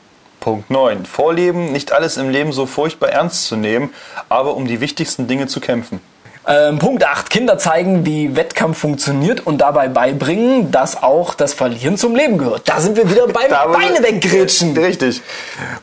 Punkt 0.48 0.70
9. 0.70 1.04
Vorleben, 1.04 1.72
nicht 1.72 1.92
alles 1.92 2.16
im 2.16 2.30
Leben 2.30 2.52
so 2.52 2.64
furchtbar 2.64 3.10
ernst 3.10 3.48
zu 3.48 3.56
nehmen, 3.56 3.92
aber 4.30 4.54
um 4.56 4.66
die 4.66 4.80
wichtigsten 4.80 5.28
Dinge 5.28 5.46
zu 5.46 5.60
kämpfen. 5.60 6.00
Ähm, 6.46 6.78
Punkt 6.78 7.04
8. 7.04 7.28
Kinder 7.28 7.58
zeigen, 7.58 8.06
wie 8.06 8.34
Wettkampf 8.34 8.78
funktioniert 8.78 9.46
und 9.46 9.58
dabei 9.58 9.88
beibringen, 9.88 10.70
dass 10.70 11.02
auch 11.02 11.34
das 11.34 11.52
Verlieren 11.52 11.98
zum 11.98 12.16
Leben 12.16 12.38
gehört. 12.38 12.66
Da 12.66 12.80
sind 12.80 12.96
wir 12.96 13.10
wieder 13.10 13.26
beim 13.28 13.50
Beine 13.50 14.02
weggrätschen. 14.02 14.74
Richtig. 14.74 15.20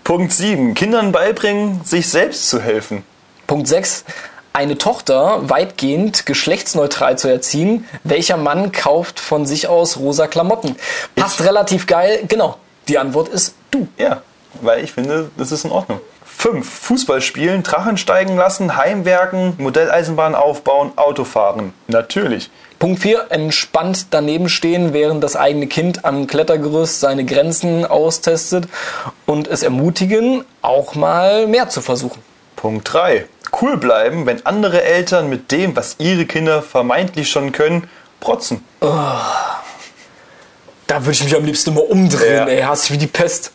Punkt 0.04 0.34
7. 0.34 0.74
Kindern 0.74 1.12
beibringen, 1.12 1.82
sich 1.84 2.10
selbst 2.10 2.50
zu 2.50 2.60
helfen. 2.60 3.04
Punkt 3.46 3.68
6. 3.68 4.04
Eine 4.52 4.80
Tochter 4.80 5.48
weitgehend 5.48 6.26
geschlechtsneutral 6.26 7.20
zu 7.20 7.28
erziehen. 7.28 7.86
Welcher 8.04 8.38
Mann 8.38 8.72
kauft 8.72 9.20
von 9.20 9.46
sich 9.46 9.68
aus 9.68 9.98
rosa 9.98 10.26
Klamotten? 10.26 10.76
Passt 11.16 11.44
relativ 11.44 11.86
geil. 11.86 12.24
Genau. 12.28 12.58
Die 12.88 12.98
Antwort 12.98 13.28
ist 13.28 13.54
du. 13.70 13.88
Ja, 14.00 14.24
weil 14.62 14.84
ich 14.84 14.92
finde, 14.92 15.32
das 15.38 15.52
ist 15.52 15.66
in 15.66 15.72
Ordnung. 15.72 16.00
5. 16.26 16.68
Fußball 16.70 17.22
spielen, 17.22 17.64
Drachen 17.64 17.98
steigen 17.98 18.36
lassen, 18.36 18.76
Heimwerken, 18.76 19.54
Modelleisenbahn 19.58 20.36
aufbauen, 20.36 20.92
Auto 20.98 21.24
fahren. 21.24 21.74
Natürlich. 21.88 22.50
Punkt 22.78 23.02
4. 23.02 23.28
Entspannt 23.30 24.08
daneben 24.12 24.50
stehen, 24.50 24.92
während 24.94 25.24
das 25.24 25.38
eigene 25.38 25.68
Kind 25.68 26.04
am 26.04 26.28
Klettergerüst 26.28 27.00
seine 27.00 27.24
Grenzen 27.26 27.86
austestet 27.86 28.68
und 29.26 29.48
es 29.48 29.64
ermutigen, 29.64 30.44
auch 30.62 30.94
mal 30.94 31.48
mehr 31.48 31.70
zu 31.70 31.82
versuchen. 31.82 32.22
Punkt 32.58 32.92
3. 32.94 33.26
Cool 33.62 33.78
bleiben, 33.78 34.26
wenn 34.26 34.46
andere 34.46 34.84
Eltern 34.84 35.30
mit 35.30 35.52
dem, 35.54 35.74
was 35.76 35.96
ihre 36.00 36.26
Kinder 36.26 36.62
vermeintlich 36.62 37.30
schon 37.30 37.54
können, 37.54 37.88
protzen. 38.20 38.64
Da 38.82 39.22
würde 41.02 41.12
ich 41.12 41.24
mich 41.24 41.36
am 41.36 41.46
liebsten 41.46 41.74
mal 41.74 41.82
umdrehen, 41.82 42.36
Ja. 42.36 42.46
ey. 42.48 42.62
Hast 42.64 42.92
wie 42.92 42.98
die 42.98 43.08
Pest. 43.08 43.52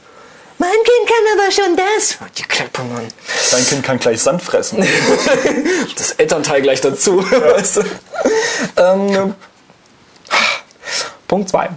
Mein 0.60 0.68
Kind 0.72 1.08
kann 1.08 1.40
aber 1.40 1.50
schon 1.50 1.74
das. 1.74 2.18
Die 2.36 2.42
Klappe, 2.42 2.82
Mann. 2.82 3.08
Dein 3.50 3.66
Kind 3.66 3.82
kann 3.82 3.98
gleich 3.98 4.20
Sand 4.20 4.42
fressen. 4.42 4.86
Das 5.96 6.12
Elternteil 6.12 6.60
gleich 6.60 6.82
dazu. 6.82 7.18
Weißt 7.18 7.78
du? 7.78 7.82
ähm, 8.76 9.34
Punkt 11.26 11.48
2. 11.48 11.70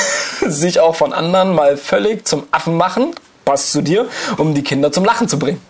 Sich 0.48 0.80
auch 0.80 0.96
von 0.96 1.12
anderen 1.12 1.54
mal 1.54 1.76
völlig 1.76 2.26
zum 2.26 2.48
Affen 2.50 2.76
machen, 2.76 3.14
passt 3.44 3.70
zu 3.70 3.82
dir, 3.82 4.08
um 4.36 4.52
die 4.52 4.64
Kinder 4.64 4.90
zum 4.90 5.04
Lachen 5.04 5.28
zu 5.28 5.38
bringen. 5.38 5.62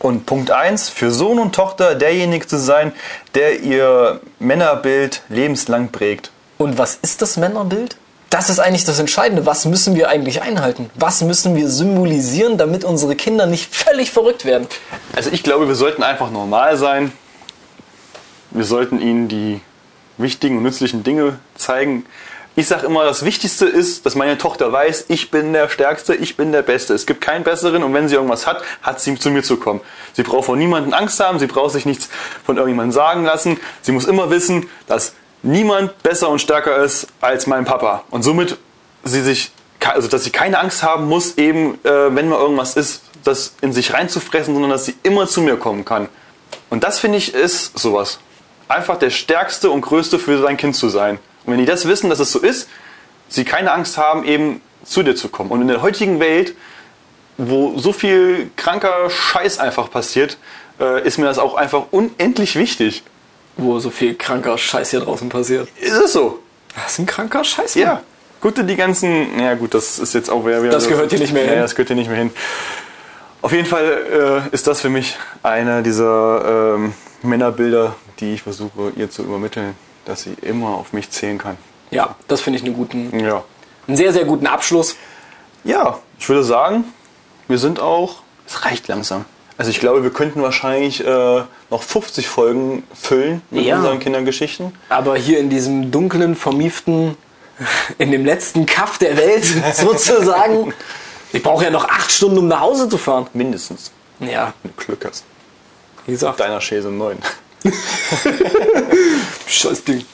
Und 0.00 0.26
Punkt 0.26 0.50
1, 0.50 0.88
für 0.88 1.12
Sohn 1.12 1.38
und 1.38 1.54
Tochter 1.54 1.94
derjenige 1.94 2.48
zu 2.48 2.58
sein, 2.58 2.92
der 3.36 3.60
ihr 3.60 4.20
Männerbild 4.40 5.22
lebenslang 5.28 5.92
prägt. 5.92 6.32
Und 6.58 6.76
was 6.76 6.98
ist 7.02 7.22
das 7.22 7.36
Männerbild? 7.36 7.96
Das 8.34 8.50
ist 8.50 8.58
eigentlich 8.58 8.84
das 8.84 8.98
Entscheidende. 8.98 9.46
Was 9.46 9.64
müssen 9.64 9.94
wir 9.94 10.08
eigentlich 10.08 10.42
einhalten? 10.42 10.90
Was 10.96 11.20
müssen 11.20 11.54
wir 11.54 11.68
symbolisieren, 11.70 12.58
damit 12.58 12.82
unsere 12.82 13.14
Kinder 13.14 13.46
nicht 13.46 13.72
völlig 13.72 14.10
verrückt 14.10 14.44
werden? 14.44 14.66
Also 15.14 15.30
ich 15.30 15.44
glaube, 15.44 15.68
wir 15.68 15.76
sollten 15.76 16.02
einfach 16.02 16.32
normal 16.32 16.76
sein. 16.76 17.12
wir 18.50 18.64
sollten 18.64 19.00
ihnen 19.00 19.28
die 19.28 19.60
wichtigen 20.18 20.56
und 20.56 20.64
nützlichen 20.64 21.04
Dinge 21.04 21.38
zeigen. 21.54 22.06
Ich 22.56 22.66
sage 22.66 22.86
immer, 22.86 23.04
das 23.04 23.24
Wichtigste 23.24 23.66
ist, 23.66 24.04
dass 24.04 24.16
meine 24.16 24.36
Tochter 24.36 24.72
weiß, 24.72 25.04
ich 25.06 25.30
bin 25.30 25.52
der 25.52 25.68
Stärkste, 25.68 26.16
ich 26.16 26.36
bin 26.36 26.50
der 26.50 26.62
Beste. 26.62 26.92
Es 26.92 27.06
gibt 27.06 27.20
keinen 27.20 27.44
Besseren 27.44 27.84
und 27.84 27.94
wenn 27.94 28.08
sie 28.08 28.16
irgendwas 28.16 28.48
hat, 28.48 28.64
hat 28.82 29.00
sie 29.00 29.16
zu 29.16 29.30
mir 29.30 29.44
zu 29.44 29.58
kommen. 29.58 29.80
Sie 30.12 30.24
braucht 30.24 30.46
vor 30.46 30.56
niemandem 30.56 30.92
Angst 30.92 31.20
haben, 31.20 31.38
sie 31.38 31.46
braucht 31.46 31.70
sich 31.70 31.86
nichts 31.86 32.08
von 32.44 32.56
irgendjemandem 32.56 32.90
sagen 32.90 33.24
lassen. 33.24 33.60
Sie 33.82 33.92
muss 33.92 34.06
immer 34.06 34.28
wissen, 34.30 34.68
dass 34.88 35.12
niemand 35.44 36.02
besser 36.02 36.28
und 36.28 36.40
stärker 36.40 36.78
ist 36.78 37.06
als 37.20 37.46
mein 37.46 37.64
Papa. 37.64 38.04
Und 38.10 38.22
somit 38.22 38.58
sie 39.04 39.22
sich, 39.22 39.52
also 39.84 40.08
dass 40.08 40.24
sie 40.24 40.30
keine 40.30 40.58
Angst 40.58 40.82
haben 40.82 41.08
muss, 41.08 41.36
eben, 41.38 41.74
äh, 41.84 42.14
wenn 42.14 42.28
mal 42.28 42.38
irgendwas 42.38 42.76
ist, 42.76 43.02
das 43.22 43.54
in 43.60 43.72
sich 43.72 43.92
reinzufressen, 43.92 44.54
sondern 44.54 44.70
dass 44.70 44.86
sie 44.86 44.94
immer 45.02 45.26
zu 45.26 45.40
mir 45.40 45.56
kommen 45.56 45.84
kann. 45.84 46.08
Und 46.70 46.84
das 46.84 46.98
finde 46.98 47.18
ich 47.18 47.34
ist 47.34 47.78
sowas. 47.78 48.18
Einfach 48.68 48.98
der 48.98 49.10
stärkste 49.10 49.70
und 49.70 49.82
größte 49.82 50.18
für 50.18 50.40
sein 50.40 50.56
Kind 50.56 50.76
zu 50.76 50.88
sein. 50.88 51.18
Und 51.44 51.52
wenn 51.52 51.58
die 51.58 51.66
das 51.66 51.86
wissen, 51.86 52.10
dass 52.10 52.18
es 52.18 52.32
so 52.32 52.38
ist, 52.38 52.68
sie 53.28 53.44
keine 53.44 53.72
Angst 53.72 53.98
haben, 53.98 54.24
eben 54.24 54.60
zu 54.84 55.02
dir 55.02 55.14
zu 55.14 55.28
kommen. 55.28 55.50
Und 55.50 55.62
in 55.62 55.68
der 55.68 55.82
heutigen 55.82 56.20
Welt, 56.20 56.54
wo 57.36 57.78
so 57.78 57.92
viel 57.92 58.50
kranker 58.56 59.10
Scheiß 59.10 59.58
einfach 59.58 59.90
passiert, 59.90 60.38
äh, 60.80 61.06
ist 61.06 61.18
mir 61.18 61.26
das 61.26 61.38
auch 61.38 61.54
einfach 61.54 61.86
unendlich 61.90 62.56
wichtig. 62.56 63.02
Wo 63.56 63.78
so 63.78 63.90
viel 63.90 64.14
kranker 64.14 64.58
Scheiß 64.58 64.90
hier 64.90 65.00
draußen 65.00 65.28
passiert. 65.28 65.68
Ist 65.80 65.92
es 65.92 66.12
so? 66.12 66.40
Das 66.74 66.92
ist 66.92 66.98
ein 66.98 67.06
kranker 67.06 67.44
Scheiß. 67.44 67.74
Ja. 67.74 68.02
Gut, 68.40 68.58
die 68.58 68.76
ganzen, 68.76 69.38
ja 69.40 69.54
gut, 69.54 69.72
das 69.74 69.98
ist 69.98 70.12
jetzt 70.12 70.28
auch 70.28 70.44
wieder... 70.44 70.60
Das 70.68 70.88
gehört 70.88 71.10
hier 71.10 71.18
nicht 71.18 71.32
mehr 71.32 71.44
ja, 71.44 71.52
hin. 71.52 71.60
das 71.60 71.74
gehört 71.74 71.88
hier 71.88 71.96
nicht 71.96 72.08
mehr 72.08 72.18
hin. 72.18 72.30
Auf 73.40 73.52
jeden 73.52 73.66
Fall 73.66 74.44
äh, 74.50 74.54
ist 74.54 74.66
das 74.66 74.80
für 74.80 74.88
mich 74.90 75.16
einer 75.42 75.82
dieser 75.82 76.74
ähm, 76.74 76.94
Männerbilder, 77.22 77.94
die 78.20 78.34
ich 78.34 78.42
versuche 78.42 78.92
ihr 78.96 79.10
zu 79.10 79.22
übermitteln, 79.22 79.74
dass 80.04 80.22
sie 80.22 80.34
immer 80.42 80.68
auf 80.70 80.92
mich 80.92 81.10
zählen 81.10 81.38
kann. 81.38 81.56
Ja, 81.90 82.16
das 82.28 82.40
finde 82.40 82.58
ich 82.58 82.64
einen 82.64 82.74
guten, 82.74 83.18
Ja. 83.18 83.44
einen 83.86 83.96
sehr, 83.96 84.12
sehr 84.12 84.24
guten 84.24 84.46
Abschluss. 84.46 84.96
Ja, 85.62 85.98
ich 86.18 86.28
würde 86.28 86.44
sagen, 86.44 86.84
wir 87.48 87.58
sind 87.58 87.80
auch. 87.80 88.16
Es 88.46 88.64
reicht 88.64 88.88
langsam. 88.88 89.24
Also 89.56 89.70
ich 89.70 89.78
glaube, 89.78 90.02
wir 90.02 90.10
könnten 90.10 90.42
wahrscheinlich 90.42 91.04
äh, 91.06 91.42
noch 91.70 91.82
50 91.82 92.26
Folgen 92.28 92.82
füllen 92.92 93.40
mit 93.50 93.64
Ja. 93.64 93.76
unseren 93.76 94.00
Kindergeschichten. 94.00 94.72
Aber 94.88 95.16
hier 95.16 95.38
in 95.38 95.48
diesem 95.48 95.90
dunklen, 95.92 96.34
vermieften, 96.34 97.16
in 97.98 98.10
dem 98.10 98.24
letzten 98.24 98.66
Kaff 98.66 98.98
der 98.98 99.16
Welt 99.16 99.44
sozusagen. 99.74 100.72
Ich 101.32 101.42
brauche 101.42 101.64
ja 101.64 101.70
noch 101.70 101.88
acht 101.88 102.10
Stunden, 102.10 102.38
um 102.38 102.48
nach 102.48 102.60
Hause 102.60 102.88
zu 102.88 102.98
fahren. 102.98 103.26
Mindestens. 103.32 103.90
Ja, 104.20 104.52
Wenn 104.62 104.72
du 104.76 104.84
Glück 104.84 105.04
hast. 105.04 105.24
wie 106.06 106.12
gesagt, 106.12 106.40
Deiner 106.40 106.60
Schäse 106.60 106.88
9. 106.90 107.18
scheiß 109.46 109.84
Ding. 109.84 110.04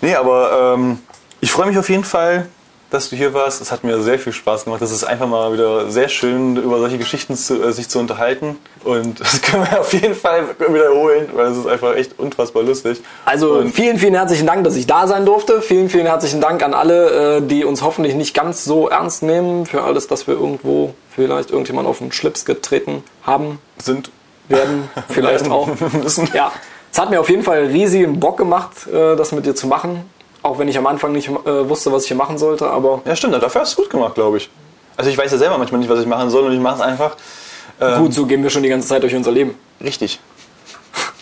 Nee, 0.00 0.14
aber 0.14 0.74
ähm, 0.76 0.98
ich 1.40 1.50
freue 1.50 1.66
mich 1.66 1.78
auf 1.78 1.88
jeden 1.88 2.04
Fall, 2.04 2.48
dass 2.92 3.08
du 3.10 3.16
hier 3.16 3.32
warst. 3.34 3.60
Es 3.62 3.72
hat 3.72 3.84
mir 3.84 4.00
sehr 4.02 4.18
viel 4.18 4.32
Spaß 4.32 4.64
gemacht. 4.64 4.82
Es 4.82 4.90
ist 4.90 5.04
einfach 5.04 5.26
mal 5.26 5.52
wieder 5.52 5.90
sehr 5.90 6.08
schön, 6.08 6.56
über 6.56 6.78
solche 6.78 6.98
Geschichten 6.98 7.34
zu, 7.36 7.62
äh, 7.62 7.72
sich 7.72 7.88
zu 7.88 7.98
unterhalten. 7.98 8.58
Und 8.84 9.20
das 9.20 9.40
können 9.42 9.66
wir 9.70 9.80
auf 9.80 9.92
jeden 9.92 10.14
Fall 10.14 10.44
wiederholen, 10.58 11.28
weil 11.34 11.46
es 11.46 11.56
ist 11.58 11.66
einfach 11.66 11.94
echt 11.96 12.18
unfassbar 12.18 12.62
lustig. 12.62 13.00
Also 13.24 13.52
Und- 13.54 13.72
vielen, 13.74 13.98
vielen 13.98 14.14
herzlichen 14.14 14.46
Dank, 14.46 14.64
dass 14.64 14.76
ich 14.76 14.86
da 14.86 15.06
sein 15.06 15.24
durfte. 15.24 15.62
Vielen, 15.62 15.88
vielen 15.88 16.06
herzlichen 16.06 16.40
Dank 16.40 16.62
an 16.62 16.74
alle, 16.74 17.38
äh, 17.38 17.40
die 17.42 17.64
uns 17.64 17.82
hoffentlich 17.82 18.14
nicht 18.14 18.34
ganz 18.34 18.64
so 18.64 18.88
ernst 18.88 19.22
nehmen 19.22 19.66
für 19.66 19.82
alles, 19.82 20.06
dass 20.06 20.26
wir 20.26 20.34
irgendwo 20.34 20.94
vielleicht 21.14 21.50
irgendjemand 21.50 21.88
auf 21.88 21.98
den 21.98 22.12
Schlips 22.12 22.44
getreten 22.44 23.02
haben, 23.22 23.58
sind 23.82 24.10
werden, 24.48 24.88
vielleicht 25.08 25.48
auch. 25.50 25.68
müssen. 26.02 26.28
Ja, 26.34 26.52
es 26.92 26.98
hat 26.98 27.08
mir 27.10 27.20
auf 27.20 27.30
jeden 27.30 27.42
Fall 27.42 27.66
riesigen 27.66 28.20
Bock 28.20 28.36
gemacht, 28.36 28.86
äh, 28.86 29.16
das 29.16 29.32
mit 29.32 29.46
dir 29.46 29.54
zu 29.54 29.66
machen. 29.66 30.04
Auch 30.42 30.58
wenn 30.58 30.68
ich 30.68 30.76
am 30.76 30.86
Anfang 30.86 31.12
nicht 31.12 31.28
äh, 31.28 31.68
wusste, 31.68 31.92
was 31.92 32.02
ich 32.02 32.08
hier 32.08 32.16
machen 32.16 32.36
sollte, 32.38 32.68
aber 32.68 33.02
Ja, 33.04 33.14
stimmt. 33.14 33.34
Dafür 33.34 33.60
hast 33.60 33.76
du 33.76 33.82
es 33.82 33.84
gut 33.84 33.90
gemacht, 33.90 34.14
glaube 34.14 34.38
ich. 34.38 34.50
Also 34.96 35.10
ich 35.10 35.16
weiß 35.16 35.30
ja 35.32 35.38
selber 35.38 35.58
manchmal 35.58 35.80
nicht, 35.80 35.88
was 35.90 36.00
ich 36.00 36.06
machen 36.06 36.30
soll 36.30 36.44
und 36.44 36.52
ich 36.52 36.60
mache 36.60 36.76
es 36.76 36.80
einfach. 36.80 37.16
Ähm, 37.80 38.02
gut, 38.02 38.14
so 38.14 38.26
gehen 38.26 38.42
wir 38.42 38.50
schon 38.50 38.62
die 38.62 38.68
ganze 38.68 38.88
Zeit 38.88 39.02
durch 39.02 39.14
unser 39.14 39.30
Leben. 39.32 39.54
Richtig. 39.82 40.20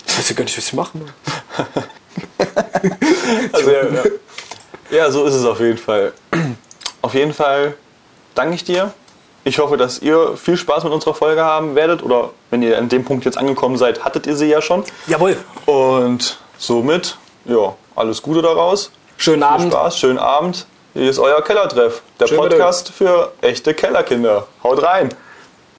Ich 0.06 0.18
weiß 0.18 0.28
ja 0.30 0.34
gar 0.34 0.44
nicht, 0.44 0.56
was 0.56 0.66
ich 0.66 0.72
machen 0.72 1.12
Also, 3.52 3.70
ja, 3.70 3.82
ja. 3.84 4.02
ja, 4.90 5.10
so 5.10 5.24
ist 5.24 5.34
es 5.34 5.44
auf 5.44 5.60
jeden 5.60 5.78
Fall. 5.78 6.12
Auf 7.02 7.14
jeden 7.14 7.32
Fall 7.32 7.74
danke 8.34 8.54
ich 8.54 8.64
dir. 8.64 8.92
Ich 9.44 9.58
hoffe, 9.58 9.76
dass 9.76 10.00
ihr 10.00 10.36
viel 10.36 10.56
Spaß 10.56 10.84
mit 10.84 10.92
unserer 10.92 11.14
Folge 11.14 11.42
haben 11.42 11.74
werdet. 11.74 12.02
Oder 12.02 12.30
wenn 12.50 12.62
ihr 12.62 12.76
an 12.76 12.88
dem 12.88 13.04
Punkt 13.04 13.24
jetzt 13.24 13.38
angekommen 13.38 13.76
seid, 13.76 14.04
hattet 14.04 14.26
ihr 14.26 14.36
sie 14.36 14.46
ja 14.46 14.60
schon. 14.60 14.84
Jawohl. 15.06 15.36
Und 15.66 16.38
somit, 16.58 17.16
ja, 17.44 17.74
alles 17.94 18.20
Gute 18.20 18.42
daraus. 18.42 18.90
Schönen 19.20 19.42
Viel 19.42 19.52
Abend. 19.52 19.72
Spaß, 19.74 19.98
schönen 19.98 20.18
Abend. 20.18 20.66
Hier 20.94 21.10
ist 21.10 21.18
euer 21.18 21.44
Kellertreff. 21.44 22.00
Der 22.18 22.26
Schön 22.26 22.38
Podcast 22.38 22.88
für 22.90 23.30
echte 23.42 23.74
Kellerkinder. 23.74 24.46
Haut 24.64 24.82
rein. 24.82 25.10